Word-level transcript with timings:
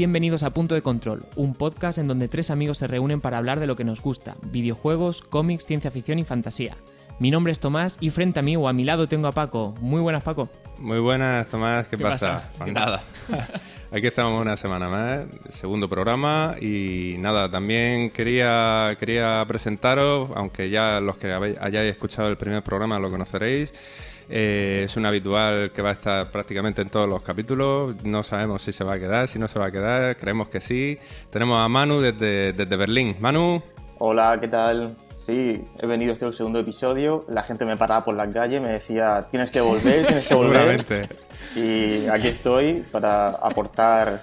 Bienvenidos 0.00 0.44
a 0.44 0.54
Punto 0.54 0.74
de 0.74 0.80
Control, 0.80 1.26
un 1.36 1.52
podcast 1.52 1.98
en 1.98 2.08
donde 2.08 2.26
tres 2.26 2.50
amigos 2.50 2.78
se 2.78 2.86
reúnen 2.86 3.20
para 3.20 3.36
hablar 3.36 3.60
de 3.60 3.66
lo 3.66 3.76
que 3.76 3.84
nos 3.84 4.00
gusta, 4.00 4.34
videojuegos, 4.40 5.20
cómics, 5.20 5.66
ciencia 5.66 5.90
ficción 5.90 6.18
y 6.18 6.24
fantasía. 6.24 6.74
Mi 7.18 7.30
nombre 7.30 7.52
es 7.52 7.60
Tomás 7.60 7.98
y 8.00 8.08
frente 8.08 8.40
a 8.40 8.42
mí 8.42 8.56
o 8.56 8.66
a 8.66 8.72
mi 8.72 8.84
lado 8.84 9.08
tengo 9.08 9.28
a 9.28 9.32
Paco. 9.32 9.74
Muy 9.78 10.00
buenas, 10.00 10.22
Paco. 10.22 10.48
Muy 10.78 11.00
buenas, 11.00 11.46
Tomás. 11.48 11.86
¿Qué, 11.88 11.98
¿Qué 11.98 12.02
pasa? 12.02 12.50
pasa? 12.56 12.72
Nada. 12.72 13.02
Aquí 13.92 14.06
estamos 14.06 14.40
una 14.40 14.56
semana 14.56 14.88
más, 14.88 15.26
segundo 15.50 15.86
programa 15.86 16.54
y 16.58 17.16
nada, 17.18 17.50
también 17.50 18.08
quería, 18.08 18.96
quería 18.98 19.44
presentaros, 19.46 20.30
aunque 20.34 20.70
ya 20.70 21.00
los 21.00 21.18
que 21.18 21.30
hayáis 21.30 21.90
escuchado 21.90 22.28
el 22.28 22.38
primer 22.38 22.62
programa 22.62 22.98
lo 22.98 23.10
conoceréis. 23.10 23.74
Eh, 24.28 24.82
es 24.84 24.96
un 24.96 25.06
habitual 25.06 25.72
que 25.72 25.82
va 25.82 25.90
a 25.90 25.92
estar 25.92 26.30
prácticamente 26.30 26.82
en 26.82 26.88
todos 26.90 27.08
los 27.08 27.22
capítulos. 27.22 27.94
No 28.04 28.22
sabemos 28.22 28.62
si 28.62 28.72
se 28.72 28.84
va 28.84 28.94
a 28.94 28.98
quedar, 28.98 29.28
si 29.28 29.38
no 29.38 29.48
se 29.48 29.58
va 29.58 29.66
a 29.66 29.70
quedar. 29.70 30.16
Creemos 30.16 30.48
que 30.48 30.60
sí. 30.60 30.98
Tenemos 31.30 31.58
a 31.58 31.68
Manu 31.68 32.00
desde, 32.00 32.52
desde 32.52 32.76
Berlín. 32.76 33.16
Manu, 33.20 33.62
Hola, 33.98 34.38
¿qué 34.40 34.48
tal? 34.48 34.96
Sí, 35.18 35.62
he 35.78 35.86
venido 35.86 36.14
este 36.14 36.24
es 36.24 36.30
el 36.30 36.34
segundo 36.34 36.58
episodio. 36.60 37.24
La 37.28 37.42
gente 37.42 37.66
me 37.66 37.76
paraba 37.76 38.02
por 38.04 38.14
la 38.14 38.30
calle, 38.30 38.58
me 38.60 38.70
decía, 38.70 39.26
tienes 39.30 39.50
que 39.50 39.60
volver, 39.60 40.06
tienes 40.06 40.26
que 40.28 40.34
volver. 40.34 40.56
seguramente. 40.56 41.08
Y 41.54 42.06
aquí 42.06 42.28
estoy 42.28 42.82
para 42.90 43.28
aportar 43.30 44.22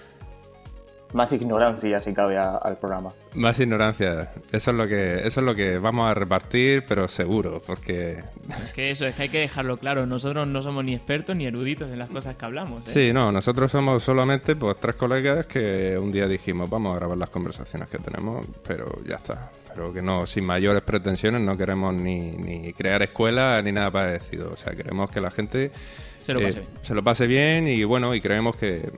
más 1.13 1.31
ignorancia, 1.31 1.99
si 1.99 2.13
cabe, 2.13 2.37
a- 2.37 2.57
al 2.57 2.77
programa. 2.77 3.11
Más 3.33 3.59
ignorancia. 3.59 4.31
Eso 4.51 4.71
es 4.71 4.77
lo 4.77 4.87
que, 4.87 5.25
eso 5.27 5.39
es 5.39 5.45
lo 5.45 5.55
que 5.55 5.77
vamos 5.77 6.09
a 6.09 6.13
repartir, 6.13 6.83
pero 6.87 7.07
seguro, 7.07 7.61
porque 7.65 8.23
Es 8.65 8.71
que 8.73 8.91
eso, 8.91 9.05
es 9.05 9.15
que 9.15 9.23
hay 9.23 9.29
que 9.29 9.39
dejarlo 9.39 9.77
claro. 9.77 10.05
Nosotros 10.05 10.47
no 10.47 10.61
somos 10.63 10.83
ni 10.83 10.93
expertos 10.95 11.35
ni 11.35 11.45
eruditos 11.45 11.91
en 11.91 11.99
las 11.99 12.09
cosas 12.09 12.35
que 12.35 12.45
hablamos. 12.45 12.81
¿eh? 12.81 12.91
Sí, 13.07 13.13
no, 13.13 13.31
nosotros 13.31 13.71
somos 13.71 14.03
solamente 14.03 14.55
pues 14.55 14.75
tres 14.79 14.95
colegas 14.95 15.45
que 15.45 15.97
un 15.97 16.11
día 16.11 16.27
dijimos 16.27 16.69
vamos 16.69 16.93
a 16.93 16.95
grabar 16.99 17.17
las 17.17 17.29
conversaciones 17.29 17.87
que 17.89 17.99
tenemos, 17.99 18.45
pero 18.67 18.91
ya 19.07 19.15
está. 19.15 19.51
Pero 19.73 19.93
que 19.93 20.01
no, 20.01 20.25
sin 20.25 20.43
mayores 20.43 20.81
pretensiones, 20.81 21.39
no 21.41 21.55
queremos 21.55 21.93
ni, 21.93 22.31
ni 22.31 22.73
crear 22.73 23.03
escuela 23.03 23.61
ni 23.61 23.71
nada 23.71 23.91
parecido. 23.91 24.51
O 24.51 24.57
sea, 24.57 24.73
queremos 24.73 25.11
que 25.11 25.21
la 25.21 25.29
gente 25.29 25.71
Se 26.17 26.33
lo 26.33 26.39
eh, 26.39 26.45
pase 26.47 26.59
bien. 26.61 26.69
se 26.81 26.95
lo 26.95 27.03
pase 27.03 27.27
bien 27.27 27.67
y 27.67 27.83
bueno, 27.83 28.15
y 28.15 28.19
creemos 28.21 28.55
que, 28.55 28.89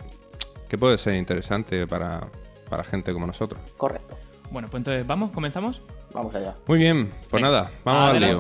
que 0.70 0.78
puede 0.78 0.98
ser 0.98 1.16
interesante 1.16 1.86
para, 1.88 2.28
para 2.70 2.84
gente 2.84 3.12
como 3.12 3.28
nosotros. 3.28 3.62
Correcto. 3.78 4.18
Bueno, 4.52 4.68
pues 4.70 4.80
entonces, 4.82 5.06
¿vamos? 5.06 5.32
¿Comenzamos? 5.32 5.82
Vamos 6.14 6.34
allá. 6.36 6.56
Muy 6.68 6.80
bien, 6.80 7.12
pues 7.30 7.42
Venga. 7.44 7.50
nada, 7.50 7.72
vamos 7.84 8.04
al 8.16 8.20
lío. 8.20 8.40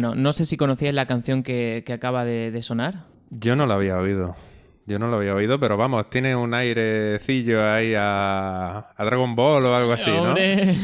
Bueno, 0.00 0.14
no 0.14 0.32
sé 0.32 0.46
si 0.46 0.56
conocíais 0.56 0.94
la 0.94 1.04
canción 1.04 1.42
que, 1.42 1.82
que 1.84 1.92
acaba 1.92 2.24
de, 2.24 2.50
de 2.50 2.62
sonar. 2.62 3.04
Yo 3.28 3.54
no 3.54 3.66
lo 3.66 3.74
había 3.74 3.98
oído. 3.98 4.34
Yo 4.86 4.98
no 4.98 5.08
lo 5.08 5.18
había 5.18 5.34
oído, 5.34 5.60
pero 5.60 5.76
vamos, 5.76 6.08
tiene 6.08 6.34
un 6.34 6.54
airecillo 6.54 7.62
ahí 7.70 7.92
a, 7.94 8.78
a 8.96 9.04
Dragon 9.04 9.36
Ball 9.36 9.62
o 9.66 9.74
algo 9.74 9.92
así, 9.92 10.10
¿no? 10.10 10.22
¡Hombre! 10.22 10.74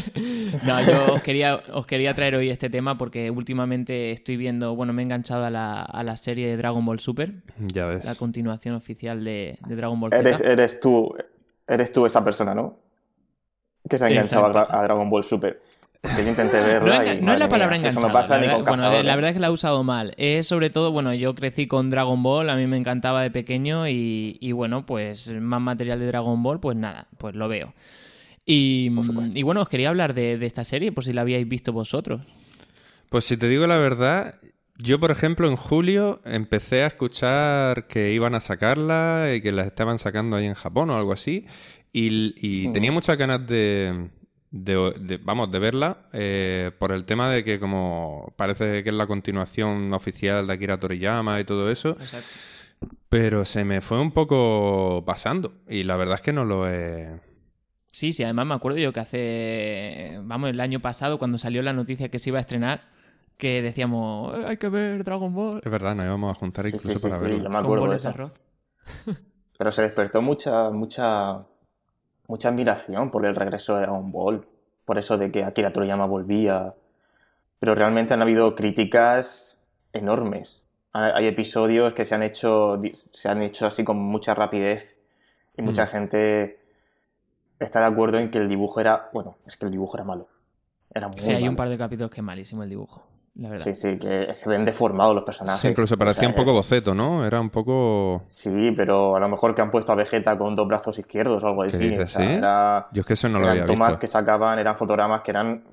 no, 0.66 0.84
yo 0.84 1.14
os 1.14 1.22
quería, 1.22 1.60
os 1.72 1.86
quería 1.86 2.14
traer 2.14 2.34
hoy 2.34 2.50
este 2.50 2.68
tema 2.68 2.98
porque 2.98 3.30
últimamente 3.30 4.10
estoy 4.10 4.36
viendo, 4.36 4.74
bueno, 4.74 4.92
me 4.92 5.02
he 5.02 5.04
enganchado 5.04 5.44
a 5.44 5.50
la, 5.50 5.82
a 5.82 6.02
la 6.02 6.16
serie 6.16 6.48
de 6.48 6.56
Dragon 6.56 6.84
Ball 6.84 6.98
Super, 6.98 7.32
Ya 7.58 7.86
ves. 7.86 8.04
la 8.04 8.16
continuación 8.16 8.74
oficial 8.74 9.22
de, 9.24 9.56
de 9.68 9.76
Dragon 9.76 10.00
Ball 10.00 10.10
Z. 10.10 10.20
Eres, 10.20 10.40
eres 10.40 10.80
tú, 10.80 11.14
eres 11.68 11.92
tú 11.92 12.06
esa 12.06 12.24
persona, 12.24 12.56
¿no? 12.56 12.76
Que 13.88 13.98
se 13.98 14.04
ha 14.04 14.08
enganchado 14.10 14.46
a 14.46 14.82
Dragon 14.82 15.08
Ball 15.08 15.22
Super. 15.22 15.60
Que 16.16 16.22
yo 16.22 16.28
intenté 16.30 16.58
No, 16.60 16.66
verla 16.66 17.04
enga- 17.04 17.18
y, 17.18 17.22
no 17.22 17.32
es 17.32 17.38
la 17.38 17.48
palabra 17.48 17.78
mía, 17.78 17.88
enganchado. 17.88 18.06
Eso 18.06 18.08
no 18.08 18.12
pasa 18.12 18.34
la 18.34 18.40
ni 18.40 18.46
verdad- 18.48 18.56
con 18.58 18.64
bueno, 18.66 18.82
cazadores. 18.82 19.04
la 19.06 19.14
verdad 19.16 19.30
es 19.30 19.34
que 19.34 19.40
la 19.40 19.46
he 19.46 19.50
usado 19.50 19.84
mal. 19.84 20.14
Es 20.18 20.46
sobre 20.46 20.70
todo, 20.70 20.92
bueno, 20.92 21.14
yo 21.14 21.34
crecí 21.34 21.66
con 21.66 21.88
Dragon 21.90 22.22
Ball, 22.22 22.50
a 22.50 22.56
mí 22.56 22.66
me 22.66 22.76
encantaba 22.76 23.22
de 23.22 23.30
pequeño 23.30 23.88
y, 23.88 24.36
y 24.40 24.52
bueno, 24.52 24.84
pues 24.86 25.28
más 25.32 25.60
material 25.60 25.98
de 26.00 26.06
Dragon 26.06 26.42
Ball, 26.42 26.60
pues 26.60 26.76
nada, 26.76 27.08
pues 27.18 27.34
lo 27.34 27.48
veo. 27.48 27.72
Y, 28.46 28.90
y 29.34 29.42
bueno, 29.42 29.62
os 29.62 29.68
quería 29.70 29.88
hablar 29.88 30.12
de, 30.12 30.36
de 30.36 30.46
esta 30.46 30.64
serie, 30.64 30.92
por 30.92 31.04
si 31.04 31.14
la 31.14 31.22
habíais 31.22 31.48
visto 31.48 31.72
vosotros. 31.72 32.20
Pues 33.08 33.24
si 33.24 33.36
te 33.38 33.48
digo 33.48 33.66
la 33.66 33.78
verdad, 33.78 34.34
yo 34.76 35.00
por 35.00 35.10
ejemplo 35.10 35.48
en 35.48 35.56
julio 35.56 36.20
empecé 36.26 36.82
a 36.82 36.88
escuchar 36.88 37.86
que 37.86 38.12
iban 38.12 38.34
a 38.34 38.40
sacarla 38.40 39.32
y 39.34 39.40
que 39.40 39.52
la 39.52 39.62
estaban 39.62 39.98
sacando 39.98 40.36
ahí 40.36 40.44
en 40.46 40.54
Japón 40.54 40.90
o 40.90 40.96
algo 40.96 41.12
así. 41.14 41.46
Y, 41.92 42.34
y 42.36 42.72
tenía 42.72 42.90
muchas 42.92 43.16
ganas 43.16 43.46
de, 43.46 44.10
de- 44.56 44.94
de- 45.00 45.16
vamos, 45.18 45.50
de 45.50 45.58
verla 45.58 45.96
eh, 46.12 46.70
por 46.78 46.92
el 46.92 47.04
tema 47.04 47.28
de 47.28 47.42
que 47.42 47.58
como 47.58 48.32
parece 48.36 48.84
que 48.84 48.90
es 48.90 48.94
la 48.94 49.08
continuación 49.08 49.92
oficial 49.92 50.46
de 50.46 50.52
Akira 50.52 50.78
Toriyama 50.78 51.40
y 51.40 51.44
todo 51.44 51.68
eso. 51.70 51.96
Pero 53.08 53.44
se 53.44 53.64
me 53.64 53.80
fue 53.80 53.98
un 54.00 54.12
poco 54.12 55.02
pasando 55.04 55.54
y 55.68 55.82
la 55.84 55.96
verdad 55.96 56.16
es 56.16 56.20
que 56.22 56.32
no 56.32 56.44
lo 56.44 56.68
he... 56.68 57.20
Sí, 57.90 58.12
sí, 58.12 58.22
además 58.24 58.46
me 58.46 58.54
acuerdo 58.54 58.78
yo 58.78 58.92
que 58.92 59.00
hace, 59.00 60.18
vamos, 60.22 60.50
el 60.50 60.60
año 60.60 60.80
pasado 60.80 61.18
cuando 61.18 61.38
salió 61.38 61.62
la 61.62 61.72
noticia 61.72 62.08
que 62.08 62.18
se 62.18 62.30
iba 62.30 62.38
a 62.38 62.40
estrenar, 62.40 62.82
que 63.36 63.62
decíamos, 63.62 64.36
"Eh, 64.38 64.44
hay 64.48 64.56
que 64.56 64.68
ver 64.68 65.02
Dragon 65.04 65.32
Ball. 65.32 65.60
Es 65.64 65.70
verdad, 65.70 65.94
nos 65.96 66.04
íbamos 66.06 66.36
a 66.36 66.38
juntar 66.38 66.66
Sí, 66.66 66.74
incluso 66.76 66.92
sí, 66.98 66.98
sí, 66.98 67.08
para 67.08 67.18
sí, 67.18 67.42
yo 67.42 67.48
me 67.50 67.58
acuerdo 67.58 67.74
de 67.74 67.80
boles 67.80 68.02
de 68.02 68.08
eso. 68.08 68.14
arroz. 68.16 68.32
Pero 69.56 69.70
se 69.72 69.82
despertó 69.82 70.20
mucha, 70.22 70.70
mucha, 70.70 71.44
mucha 72.26 72.48
admiración 72.48 73.10
por 73.10 73.26
el 73.26 73.34
regreso 73.34 73.74
de 73.74 73.82
Dragon 73.82 74.10
Ball. 74.10 74.46
Por 74.84 74.98
eso 74.98 75.16
de 75.18 75.30
que 75.32 75.44
Akira 75.44 75.72
Toriyama 75.72 76.06
volvía. 76.06 76.74
Pero 77.58 77.74
realmente 77.74 78.14
han 78.14 78.22
habido 78.22 78.54
críticas 78.54 79.58
enormes. 79.92 80.62
Hay 80.92 81.26
episodios 81.26 81.92
que 81.94 82.04
se 82.04 82.14
han 82.14 82.22
hecho, 82.22 82.80
se 82.92 83.28
han 83.28 83.42
hecho 83.42 83.66
así 83.66 83.82
con 83.84 83.96
mucha 83.96 84.34
rapidez. 84.34 84.96
Y 85.56 85.62
mucha 85.62 85.84
Mm. 85.86 85.88
gente 85.88 86.60
está 87.58 87.80
de 87.80 87.86
acuerdo 87.86 88.18
en 88.18 88.30
que 88.30 88.38
el 88.38 88.48
dibujo 88.48 88.80
era. 88.80 89.08
Bueno, 89.12 89.36
es 89.46 89.56
que 89.56 89.64
el 89.64 89.70
dibujo 89.72 89.96
era 89.96 90.04
malo. 90.04 90.28
Era 90.92 91.08
muy 91.08 91.20
Sí, 91.22 91.32
hay 91.32 91.48
un 91.48 91.56
par 91.56 91.68
de 91.68 91.78
capítulos 91.78 92.10
que 92.10 92.20
es 92.20 92.24
malísimo 92.24 92.62
el 92.62 92.68
dibujo, 92.70 93.04
la 93.36 93.48
verdad. 93.50 93.64
Sí, 93.64 93.74
sí, 93.74 93.98
que 93.98 94.32
se 94.32 94.48
ven 94.48 94.64
deformados 94.64 95.14
los 95.14 95.24
personajes. 95.24 95.60
Sí, 95.60 95.68
incluso 95.68 95.98
parecía 95.98 96.28
O 96.28 96.30
un 96.30 96.36
poco 96.36 96.50
es- 96.50 96.56
boceto, 96.56 96.94
¿no? 96.94 97.26
Era 97.26 97.40
un 97.40 97.50
poco... 97.50 98.22
Sí, 98.28 98.72
pero 98.76 99.16
a 99.16 99.20
lo 99.20 99.28
mejor 99.28 99.54
que 99.54 99.62
han 99.62 99.70
puesto 99.70 99.90
a 99.92 99.96
Vegeta 99.96 100.38
con 100.38 100.54
dos 100.54 100.68
brazos 100.68 100.98
izquierdos 100.98 101.42
o 101.42 101.46
algo 101.48 101.62
¿Qué 101.62 101.68
así. 101.68 101.78
dices, 101.78 102.04
o 102.04 102.08
sea, 102.18 102.26
sí? 102.26 102.32
era- 102.32 102.88
Yo 102.92 103.00
es 103.00 103.06
que 103.06 103.14
eso 103.14 103.28
no 103.28 103.40
lo 103.40 103.48
había 103.48 103.66
tomas 103.66 103.88
visto. 103.88 104.00
que 104.00 104.06
sacaban, 104.06 104.58
eran 104.58 104.76
fotogramas 104.76 105.22
que 105.22 105.30
eran 105.32 105.64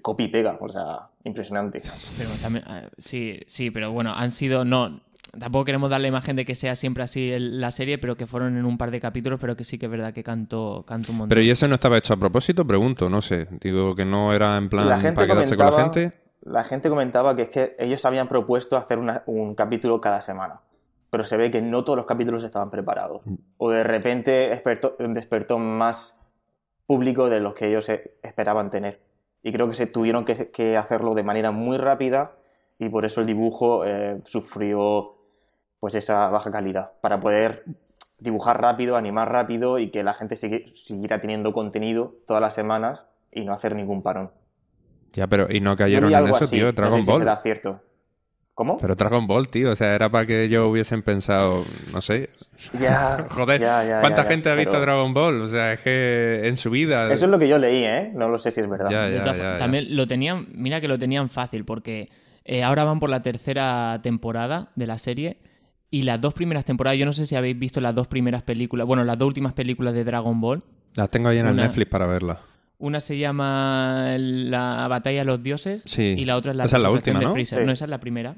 copy 0.00 0.24
y 0.24 0.28
pega, 0.28 0.56
o 0.60 0.68
sea, 0.68 1.00
impresionante. 1.24 1.82
Pero 2.16 2.30
también, 2.40 2.64
ah, 2.66 2.82
sí, 2.98 3.40
sí, 3.46 3.70
pero 3.70 3.92
bueno, 3.92 4.14
han 4.14 4.30
sido, 4.30 4.64
no, 4.64 5.00
tampoco 5.38 5.66
queremos 5.66 5.90
dar 5.90 6.00
la 6.00 6.08
imagen 6.08 6.36
de 6.36 6.46
que 6.46 6.54
sea 6.54 6.74
siempre 6.74 7.02
así 7.04 7.30
el- 7.30 7.60
la 7.60 7.70
serie, 7.70 7.98
pero 7.98 8.16
que 8.16 8.26
fueron 8.26 8.56
en 8.56 8.64
un 8.64 8.78
par 8.78 8.90
de 8.90 9.00
capítulos, 9.00 9.38
pero 9.38 9.56
que 9.56 9.64
sí 9.64 9.76
que 9.76 9.86
es 9.86 9.92
verdad 9.92 10.14
que 10.14 10.22
cantó, 10.24 10.84
cantó 10.86 11.12
un 11.12 11.18
montón. 11.18 11.28
Pero 11.28 11.42
¿y 11.42 11.50
eso 11.50 11.68
no 11.68 11.74
estaba 11.74 11.98
hecho 11.98 12.14
a 12.14 12.16
propósito? 12.16 12.66
Pregunto, 12.66 13.10
no 13.10 13.20
sé. 13.20 13.46
Digo 13.60 13.94
que 13.94 14.06
no 14.06 14.32
era 14.32 14.56
en 14.56 14.70
plan 14.70 14.88
la 14.88 14.98
gente 15.00 15.16
para 15.16 15.26
quedarse 15.26 15.54
con 15.56 15.66
la 15.66 15.72
gente. 15.72 16.12
La 16.44 16.62
gente 16.64 16.88
comentaba 16.90 17.34
que 17.34 17.42
es 17.42 17.48
que 17.48 17.76
ellos 17.78 18.04
habían 18.04 18.28
propuesto 18.28 18.76
hacer 18.76 18.98
una- 18.98 19.22
un 19.26 19.54
capítulo 19.54 20.00
cada 20.00 20.20
semana, 20.20 20.60
pero 21.10 21.24
se 21.24 21.36
ve 21.36 21.50
que 21.50 21.62
no 21.62 21.84
todos 21.84 21.96
los 21.96 22.06
capítulos 22.06 22.44
estaban 22.44 22.70
preparados. 22.70 23.22
Mm. 23.24 23.34
O 23.58 23.70
de 23.70 23.82
repente 23.82 24.30
despertó, 24.50 24.94
despertó 24.98 25.58
más 25.58 26.20
público 26.86 27.30
de 27.30 27.40
los 27.40 27.54
que 27.54 27.68
ellos 27.68 27.88
eh, 27.88 28.14
esperaban 28.22 28.70
tener. 28.70 29.00
Y 29.42 29.52
creo 29.52 29.68
que 29.68 29.74
se 29.74 29.86
tuvieron 29.86 30.24
que, 30.24 30.50
que 30.50 30.76
hacerlo 30.76 31.14
de 31.14 31.22
manera 31.22 31.50
muy 31.50 31.76
rápida 31.78 32.32
y 32.78 32.88
por 32.90 33.04
eso 33.04 33.20
el 33.22 33.26
dibujo 33.26 33.84
eh, 33.86 34.20
sufrió 34.24 35.14
pues 35.80 35.94
esa 35.94 36.28
baja 36.28 36.50
calidad. 36.50 36.92
Para 37.00 37.20
poder 37.20 37.62
dibujar 38.18 38.60
rápido, 38.60 38.96
animar 38.96 39.30
rápido 39.32 39.78
y 39.78 39.90
que 39.90 40.02
la 40.02 40.14
gente 40.14 40.36
sigue- 40.36 40.66
siguiera 40.74 41.20
teniendo 41.20 41.52
contenido 41.52 42.14
todas 42.26 42.40
las 42.42 42.54
semanas 42.54 43.06
y 43.32 43.44
no 43.44 43.52
hacer 43.52 43.74
ningún 43.74 44.02
parón. 44.02 44.30
Ya, 45.14 45.26
pero 45.26 45.46
¿y 45.50 45.60
no 45.60 45.76
cayeron 45.76 46.12
en 46.12 46.24
eso, 46.26 46.36
así, 46.36 46.56
tío? 46.56 46.66
no 46.66 46.72
Dragon 46.72 47.00
sé 47.00 47.04
si 47.04 47.10
Ball. 47.10 47.20
será 47.20 47.36
cierto. 47.38 47.80
¿Cómo? 48.54 48.78
Pero 48.78 48.94
Dragon 48.94 49.26
Ball, 49.26 49.48
tío. 49.48 49.72
O 49.72 49.74
sea, 49.74 49.94
era 49.96 50.08
para 50.10 50.26
que 50.26 50.44
ellos 50.44 50.68
hubiesen 50.68 51.02
pensado, 51.02 51.64
no 51.92 52.00
sé. 52.00 52.28
Ya, 52.80 53.26
Joder, 53.30 53.60
ya, 53.60 53.84
ya, 53.84 54.00
¿cuánta 54.00 54.22
ya, 54.22 54.28
ya, 54.28 54.32
gente 54.32 54.48
ha 54.50 54.54
visto 54.54 54.70
pero- 54.72 54.82
Dragon 54.82 55.12
Ball? 55.12 55.40
O 55.42 55.46
sea, 55.48 55.72
es 55.72 55.80
que 55.80 56.42
en 56.44 56.56
su 56.56 56.70
vida. 56.70 57.10
Eso 57.12 57.24
es 57.24 57.30
lo 57.32 57.38
que 57.38 57.48
yo 57.48 57.58
leí, 57.58 57.82
¿eh? 57.84 58.12
No 58.14 58.28
lo 58.28 58.38
sé 58.38 58.52
si 58.52 58.60
es 58.60 58.68
verdad. 58.68 58.88
Ya, 58.90 59.02
De 59.06 59.16
ya, 59.16 59.22
todas 59.22 59.36
ya, 59.36 59.42
formas, 59.42 59.54
ya. 59.54 59.64
También 59.64 59.96
lo 59.96 60.06
tenían, 60.06 60.46
mira 60.54 60.80
que 60.80 60.86
lo 60.88 60.98
tenían 60.98 61.28
fácil, 61.30 61.64
porque 61.64 62.10
eh, 62.44 62.62
ahora 62.62 62.84
van 62.84 63.00
por 63.00 63.10
la 63.10 63.22
tercera 63.22 63.98
temporada 64.04 64.70
de 64.76 64.86
la 64.86 64.98
serie. 64.98 65.38
Y 65.90 66.02
las 66.02 66.20
dos 66.20 66.34
primeras 66.34 66.64
temporadas, 66.64 66.98
yo 66.98 67.06
no 67.06 67.12
sé 67.12 67.24
si 67.26 67.36
habéis 67.36 67.56
visto 67.58 67.80
las 67.80 67.94
dos 67.94 68.06
primeras 68.08 68.42
películas, 68.42 68.84
bueno, 68.86 69.04
las 69.04 69.16
dos 69.18 69.26
últimas 69.28 69.52
películas 69.52 69.94
de 69.94 70.02
Dragon 70.04 70.40
Ball. 70.40 70.62
Las 70.96 71.08
tengo 71.10 71.28
ahí 71.28 71.38
en 71.38 71.46
el 71.46 71.56
Netflix 71.56 71.88
para 71.90 72.06
verlas. 72.06 72.38
Una 72.78 73.00
se 73.00 73.16
llama 73.18 74.14
La 74.18 74.86
batalla 74.88 75.20
de 75.20 75.24
los 75.24 75.42
dioses 75.42 75.82
Sí. 75.86 76.14
y 76.18 76.24
la 76.24 76.36
otra 76.36 76.50
es 76.52 76.56
la 76.56 76.64
Esa 76.64 76.76
es 76.76 76.82
la 76.82 76.88
resurrección 76.88 77.16
última, 77.16 77.20
de 77.20 77.26
¿no? 77.26 77.32
Freezer. 77.34 77.58
Sí. 77.60 77.66
No, 77.66 77.72
esa 77.72 77.84
es 77.84 77.90
la 77.90 78.00
primera. 78.00 78.36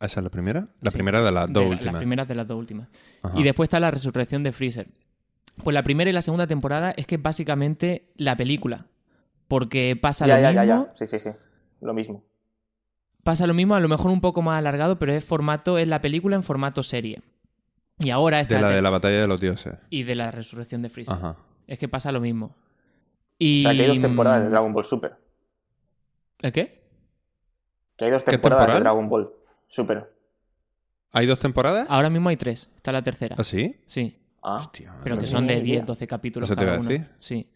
¿Esa 0.00 0.20
es 0.20 0.24
la 0.24 0.30
primera? 0.30 0.68
La 0.80 0.90
Sí. 0.90 0.96
primera 0.96 1.22
de 1.22 1.32
las 1.32 1.46
dos 1.52 1.62
De 1.62 1.68
la- 1.68 1.74
últimas. 1.74 1.92
Las 1.94 2.00
primeras 2.00 2.28
de 2.28 2.34
las 2.34 2.46
dos 2.48 2.58
últimas. 2.58 2.88
Ajá. 3.22 3.38
Y 3.38 3.42
después 3.42 3.66
está 3.66 3.80
la 3.80 3.90
resurrección 3.90 4.42
de 4.42 4.52
Freezer. 4.52 4.88
Pues 5.62 5.74
la 5.74 5.82
primera 5.82 6.08
y 6.08 6.12
la 6.12 6.22
segunda 6.22 6.46
temporada 6.46 6.92
es 6.96 7.06
que 7.06 7.16
es 7.16 7.22
básicamente 7.22 8.12
la 8.16 8.36
película. 8.36 8.86
Porque 9.48 9.96
pasa 10.00 10.26
ya, 10.26 10.36
lo 10.36 10.42
ya, 10.42 10.52
ya, 10.52 10.62
mismo. 10.62 10.86
ya. 10.86 10.92
Sí, 10.96 11.06
sí, 11.06 11.18
sí. 11.18 11.30
Lo 11.80 11.92
mismo. 11.92 12.22
Pasa 13.24 13.46
lo 13.46 13.52
mismo, 13.52 13.74
a 13.74 13.80
lo 13.80 13.88
mejor 13.88 14.10
un 14.10 14.20
poco 14.20 14.40
más 14.42 14.58
alargado, 14.58 14.98
pero 14.98 15.12
es 15.12 15.24
formato, 15.24 15.76
es 15.76 15.86
la 15.88 16.00
película 16.00 16.36
en 16.36 16.42
formato 16.42 16.82
serie. 16.82 17.20
Y 17.98 18.08
ahora 18.10 18.40
está 18.40 18.56
De 18.56 18.62
la 18.62 18.70
de 18.70 18.80
la 18.80 18.88
batalla 18.90 19.20
de 19.20 19.26
los 19.26 19.40
dioses. 19.40 19.74
y 19.90 20.04
de 20.04 20.14
la 20.14 20.30
resurrección 20.30 20.80
de 20.80 20.88
Freezer. 20.88 21.14
Ajá. 21.14 21.36
Es 21.66 21.78
que 21.78 21.88
pasa 21.88 22.12
lo 22.12 22.20
mismo. 22.20 22.56
Y... 23.40 23.60
O 23.60 23.62
sea, 23.62 23.74
que 23.74 23.82
hay 23.82 23.88
dos 23.88 24.00
temporadas 24.00 24.44
de 24.44 24.50
Dragon 24.50 24.72
Ball 24.72 24.84
Super. 24.84 25.14
¿El 26.40 26.52
qué? 26.52 26.84
Que 27.96 28.04
hay 28.04 28.10
dos 28.12 28.22
¿Qué 28.22 28.30
temporadas 28.32 28.66
temporal? 28.66 28.78
de 28.78 28.84
Dragon 28.84 29.08
Ball 29.08 29.30
Super. 29.66 30.12
¿Hay 31.12 31.26
dos 31.26 31.40
temporadas? 31.40 31.86
Ahora 31.90 32.08
mismo 32.10 32.28
hay 32.28 32.36
tres. 32.36 32.70
Está 32.76 32.92
la 32.92 33.02
tercera. 33.02 33.34
¿Ah, 33.38 33.42
sí? 33.42 33.76
Sí. 33.88 34.16
Ah, 34.42 34.56
Hostia. 34.56 34.94
Pero 35.02 35.18
que 35.18 35.26
son 35.26 35.46
de 35.46 35.56
ni 35.56 35.62
10, 35.62 35.74
idea. 35.76 35.84
12 35.84 36.06
capítulos 36.06 36.48
Eso 36.48 36.54
te 36.54 36.60
cada 36.64 36.76
iba 36.76 36.76
a 36.76 36.80
uno. 36.80 36.88
decir. 36.88 37.08
Sí. 37.18 37.48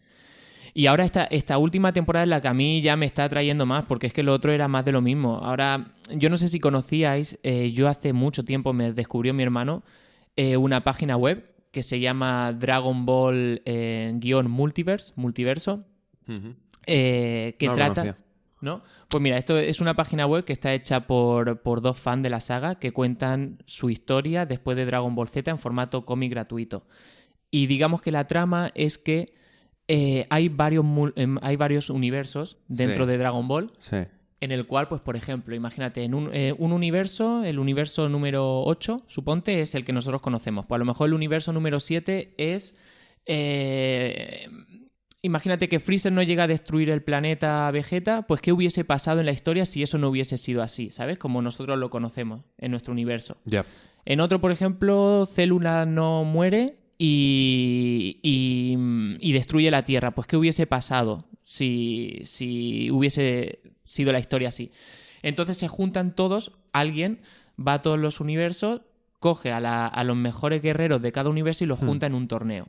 Y 0.73 0.87
ahora 0.87 1.05
esta, 1.05 1.23
esta 1.25 1.57
última 1.57 1.93
temporada 1.93 2.23
es 2.23 2.29
la 2.29 2.41
que 2.41 2.49
a 2.49 2.53
mí 2.53 2.81
ya 2.81 2.97
me 2.97 3.05
está 3.05 3.23
atrayendo 3.23 3.65
más, 3.65 3.85
porque 3.85 4.07
es 4.07 4.13
que 4.13 4.23
lo 4.23 4.33
otro 4.33 4.51
era 4.51 4.67
más 4.67 4.83
de 4.83 4.91
lo 4.91 5.01
mismo. 5.01 5.37
Ahora, 5.37 5.93
yo 6.13 6.29
no 6.29 6.35
sé 6.35 6.49
si 6.49 6.59
conocíais, 6.59 7.39
eh, 7.43 7.71
yo 7.71 7.87
hace 7.87 8.11
mucho 8.11 8.43
tiempo 8.43 8.73
me 8.73 8.91
descubrió 8.91 9.33
mi 9.33 9.41
hermano 9.43 9.83
eh, 10.35 10.57
una 10.57 10.83
página 10.83 11.15
web 11.15 11.49
que 11.75 11.83
se 11.83 11.99
llama 11.99 12.53
Dragon 12.53 13.05
Ball 13.05 13.61
eh, 13.65 14.13
guion 14.15 14.49
Multiverse, 14.49 15.11
Multiverso, 15.17 15.83
eh, 16.87 17.55
que 17.59 17.67
No 17.67 17.75
trata... 17.75 18.01
conocía. 18.01 18.21
¿No? 18.61 18.81
Pues 19.09 19.21
mira, 19.21 19.37
esto 19.37 19.57
es 19.59 19.81
una 19.81 19.93
página 19.95 20.25
web 20.25 20.45
que 20.45 20.53
está 20.53 20.73
hecha 20.73 21.05
por, 21.05 21.61
por 21.61 21.81
dos 21.81 21.99
fans 21.99 22.23
de 22.23 22.29
la 22.29 22.39
saga 22.39 22.75
que 22.79 22.93
cuentan 22.93 23.61
su 23.65 23.89
historia 23.89 24.45
después 24.45 24.75
de 24.77 24.85
Dragon 24.85 25.13
Ball 25.13 25.27
Z 25.27 25.51
en 25.51 25.59
formato 25.59 26.05
cómic 26.05 26.31
gratuito. 26.31 26.87
Y 27.51 27.67
digamos 27.67 28.01
que 28.01 28.11
la 28.11 28.25
trama 28.25 28.71
es 28.73 28.97
que 28.97 29.35
eh, 29.89 30.25
hay, 30.29 30.47
varios, 30.49 30.85
em, 31.17 31.37
hay 31.43 31.57
varios 31.57 31.89
universos 31.91 32.57
dentro 32.67 33.03
Sí. 33.03 33.11
de 33.11 33.17
Dragon 33.17 33.47
Ball 33.47 33.71
Sí. 33.77 33.97
En 34.45 34.51
el 34.51 34.65
cual, 34.65 34.87
pues 34.87 35.01
por 35.01 35.17
ejemplo, 35.17 35.53
imagínate, 35.55 36.03
en 36.03 36.13
un, 36.13 36.29
eh, 36.33 36.55
un 36.57 36.71
universo, 36.71 37.43
el 37.43 37.59
universo 37.59 38.07
número 38.07 38.63
8, 38.63 39.03
suponte, 39.07 39.61
es 39.61 39.75
el 39.75 39.83
que 39.83 39.91
nosotros 39.91 40.21
conocemos. 40.21 40.65
Pues 40.65 40.77
a 40.77 40.79
lo 40.79 40.85
mejor 40.85 41.07
el 41.07 41.13
universo 41.13 41.51
número 41.51 41.79
7 41.79 42.35
es... 42.37 42.75
eh, 43.25 44.47
imagínate 45.21 45.67
que 45.67 45.79
Freezer 45.79 46.11
no 46.11 46.21
llega 46.21 46.43
a 46.43 46.47
destruir 46.47 46.91
el 46.91 47.01
planeta 47.01 47.69
Vegeta, 47.71 48.27
pues 48.27 48.41
¿qué 48.41 48.53
hubiese 48.53 48.85
pasado 48.85 49.19
en 49.19 49.25
la 49.25 49.31
historia 49.31 49.65
si 49.65 49.81
eso 49.81 49.97
no 49.97 50.09
hubiese 50.09 50.37
sido 50.37 50.61
así? 50.61 50.91
¿Sabes? 50.91 51.17
Como 51.17 51.41
nosotros 51.41 51.79
lo 51.79 51.89
conocemos 51.89 52.41
en 52.59 52.69
nuestro 52.69 52.93
universo. 52.93 53.37
Ya. 53.43 53.65
En 54.05 54.19
otro, 54.19 54.39
por 54.39 54.51
ejemplo, 54.51 55.25
Célula 55.25 55.87
no 55.87 56.23
muere 56.23 56.77
y, 56.97 58.19
y, 58.23 58.77
y 59.19 59.33
destruye 59.33 59.71
la 59.71 59.85
Tierra. 59.85 60.11
Pues, 60.11 60.27
¿qué 60.27 60.37
hubiese 60.37 60.67
pasado 60.67 61.25
si, 61.43 62.21
si 62.25 62.89
hubiese 62.91 63.59
sido 63.83 64.11
la 64.11 64.19
historia 64.19 64.49
así? 64.49 64.71
Entonces 65.21 65.57
se 65.57 65.67
juntan 65.67 66.15
todos, 66.15 66.51
alguien 66.73 67.19
va 67.57 67.73
a 67.73 67.81
todos 67.81 67.99
los 67.99 68.19
universos, 68.19 68.81
coge 69.19 69.51
a, 69.51 69.59
la- 69.59 69.87
a 69.87 70.03
los 70.03 70.15
mejores 70.15 70.61
guerreros 70.61 71.01
de 71.01 71.11
cada 71.11 71.29
universo 71.29 71.63
y 71.63 71.67
los 71.67 71.81
Hmm. 71.81 71.85
junta 71.87 72.05
en 72.05 72.13
un 72.15 72.27
torneo. 72.27 72.67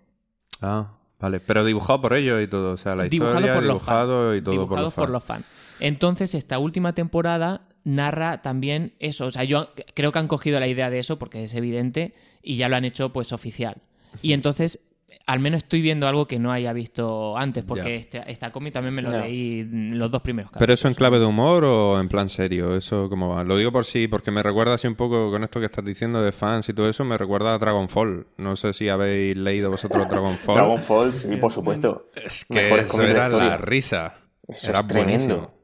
Ah, 0.62 0.92
vale. 1.20 1.40
Pero 1.40 1.64
dibujado 1.64 2.00
por 2.00 2.14
ellos 2.14 2.42
y 2.42 2.48
todo. 2.48 2.72
O 2.72 2.76
sea, 2.76 2.94
la 2.94 3.04
Dibujado 3.04 3.36
historia, 3.40 3.54
por 3.54 3.64
los 3.64 3.74
dibujado 3.74 4.34
y 4.36 4.40
todo 4.42 4.52
Dibujados 4.52 4.94
por 4.94 5.10
los 5.10 5.22
fans. 5.22 5.44
Entonces, 5.80 6.34
esta 6.34 6.58
última 6.58 6.94
temporada 6.94 7.68
narra 7.84 8.40
también 8.40 8.94
eso. 8.98 9.26
O 9.26 9.30
sea, 9.30 9.44
yo 9.44 9.68
creo 9.94 10.10
que 10.12 10.18
han 10.18 10.28
cogido 10.28 10.58
la 10.58 10.66
idea 10.66 10.88
de 10.88 10.98
eso 10.98 11.18
porque 11.18 11.44
es 11.44 11.54
evidente 11.54 12.14
y 12.42 12.56
ya 12.56 12.68
lo 12.70 12.76
han 12.76 12.86
hecho 12.86 13.12
pues 13.12 13.32
oficial. 13.34 13.76
Y 14.22 14.32
entonces, 14.32 14.80
al 15.26 15.40
menos 15.40 15.58
estoy 15.58 15.80
viendo 15.82 16.06
algo 16.06 16.26
que 16.26 16.38
no 16.38 16.52
haya 16.52 16.72
visto 16.72 17.36
antes 17.36 17.64
porque 17.64 17.88
Ya. 17.88 17.94
este- 17.94 18.30
esta 18.30 18.52
cómic 18.52 18.72
también 18.74 18.94
me 18.94 19.02
lo 19.02 19.10
leí 19.10 19.64
los 19.90 20.10
dos 20.10 20.22
primeros 20.22 20.52
¿Pero 20.56 20.72
eso 20.72 20.86
en 20.86 20.94
capítulos. 20.94 20.96
clave 21.10 21.18
de 21.20 21.26
humor 21.26 21.64
o 21.64 22.00
en 22.00 22.08
plan 22.08 22.28
serio? 22.28 22.76
¿Eso 22.76 23.08
cómo 23.08 23.30
va? 23.30 23.42
Lo 23.42 23.56
digo 23.56 23.72
por 23.72 23.84
sí, 23.84 24.06
porque 24.08 24.30
me 24.30 24.42
recuerda 24.42 24.74
así 24.74 24.86
un 24.86 24.94
poco 24.94 25.30
con 25.30 25.42
esto 25.42 25.58
que 25.58 25.66
estás 25.66 25.84
diciendo 25.84 26.22
de 26.22 26.30
fans 26.32 26.68
y 26.68 26.74
todo 26.74 26.88
eso, 26.88 27.04
me 27.04 27.18
recuerda 27.18 27.54
a 27.54 27.58
Dragonfall. 27.58 28.26
No 28.36 28.54
sé 28.56 28.72
si 28.72 28.88
habéis 28.88 29.36
leído 29.36 29.70
vosotros 29.70 30.08
Dragonfall. 30.08 30.56
Dragon 30.56 30.80
Ball, 30.88 31.12
sí, 31.12 31.34
por 31.36 31.50
supuesto. 31.52 32.08
Es 32.14 32.44
que 32.44 32.54
Mejores 32.54 32.86
eso 32.86 32.98
la 33.02 33.08
era 33.08 33.24
historia. 33.26 33.48
la 33.48 33.58
risa. 33.58 34.14
Eso 34.48 34.70
era 34.70 34.80
es 34.80 34.86
tremendo. 34.88 35.12
buenísimo. 35.36 35.55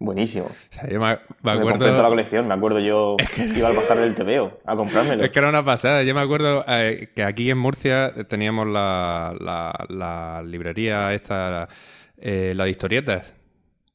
Buenísimo. 0.00 0.46
O 0.46 0.72
sea, 0.74 0.88
yo 0.88 1.00
me, 1.00 1.06
me 1.06 1.18
Me 1.42 1.50
acuerdo... 1.52 1.86
toda 1.86 2.02
la 2.02 2.08
colección. 2.08 2.46
Me 2.46 2.54
acuerdo 2.54 2.78
yo 2.78 3.16
iba 3.56 3.68
al 3.68 3.74
bazar 3.76 3.98
del 3.98 4.14
TVO 4.14 4.60
a 4.64 4.76
comprármelo. 4.76 5.24
Es 5.24 5.30
que 5.30 5.38
era 5.40 5.48
una 5.48 5.64
pasada. 5.64 6.04
Yo 6.04 6.14
me 6.14 6.20
acuerdo 6.20 6.64
eh, 6.68 7.10
que 7.14 7.24
aquí 7.24 7.50
en 7.50 7.58
Murcia 7.58 8.12
teníamos 8.28 8.68
la, 8.68 9.34
la, 9.40 9.72
la 9.88 10.42
librería 10.44 11.12
esta, 11.14 11.68
eh, 12.16 12.52
la 12.54 12.64
de 12.64 12.70
historietas, 12.70 13.24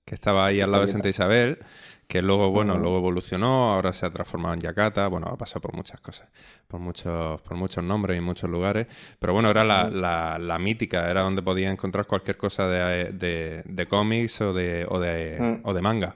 que 0.06 0.16
estaba 0.16 0.46
ahí 0.48 0.60
al 0.60 0.72
lado 0.72 0.84
de 0.84 0.90
Santa 0.90 1.08
Isabel, 1.08 1.60
que 2.08 2.22
luego, 2.22 2.50
bueno, 2.52 2.74
Ujú. 2.74 2.82
luego 2.84 2.98
evolucionó, 2.98 3.74
ahora 3.74 3.94
se 3.94 4.06
ha 4.06 4.10
transformado 4.12 4.54
en 4.56 4.62
Yakata, 4.62 5.08
bueno, 5.08 5.28
ha 5.28 5.38
pasado 5.38 5.62
por 5.62 5.74
muchas 5.74 6.00
cosas, 6.02 6.28
por 6.68 6.80
muchos, 6.80 7.42
por 7.42 7.56
muchos 7.58 7.84
nombres 7.84 8.18
y 8.18 8.22
muchos 8.22 8.50
lugares, 8.50 8.88
pero 9.20 9.34
bueno, 9.34 9.50
era 9.50 9.64
la, 9.64 9.90
la, 9.90 10.38
la 10.38 10.60
mítica, 10.60 11.10
era 11.10 11.22
donde 11.22 11.42
podías 11.42 11.72
encontrar 11.72 12.06
cualquier 12.06 12.38
cosa 12.38 12.68
de, 12.68 13.12
de, 13.14 13.64
de 13.66 13.86
cómics 13.88 14.42
o 14.42 14.54
de, 14.54 14.86
o 14.90 15.00
de, 15.00 15.38
Mm. 15.40 15.60
o 15.68 15.74
de 15.74 15.82
manga. 15.82 16.16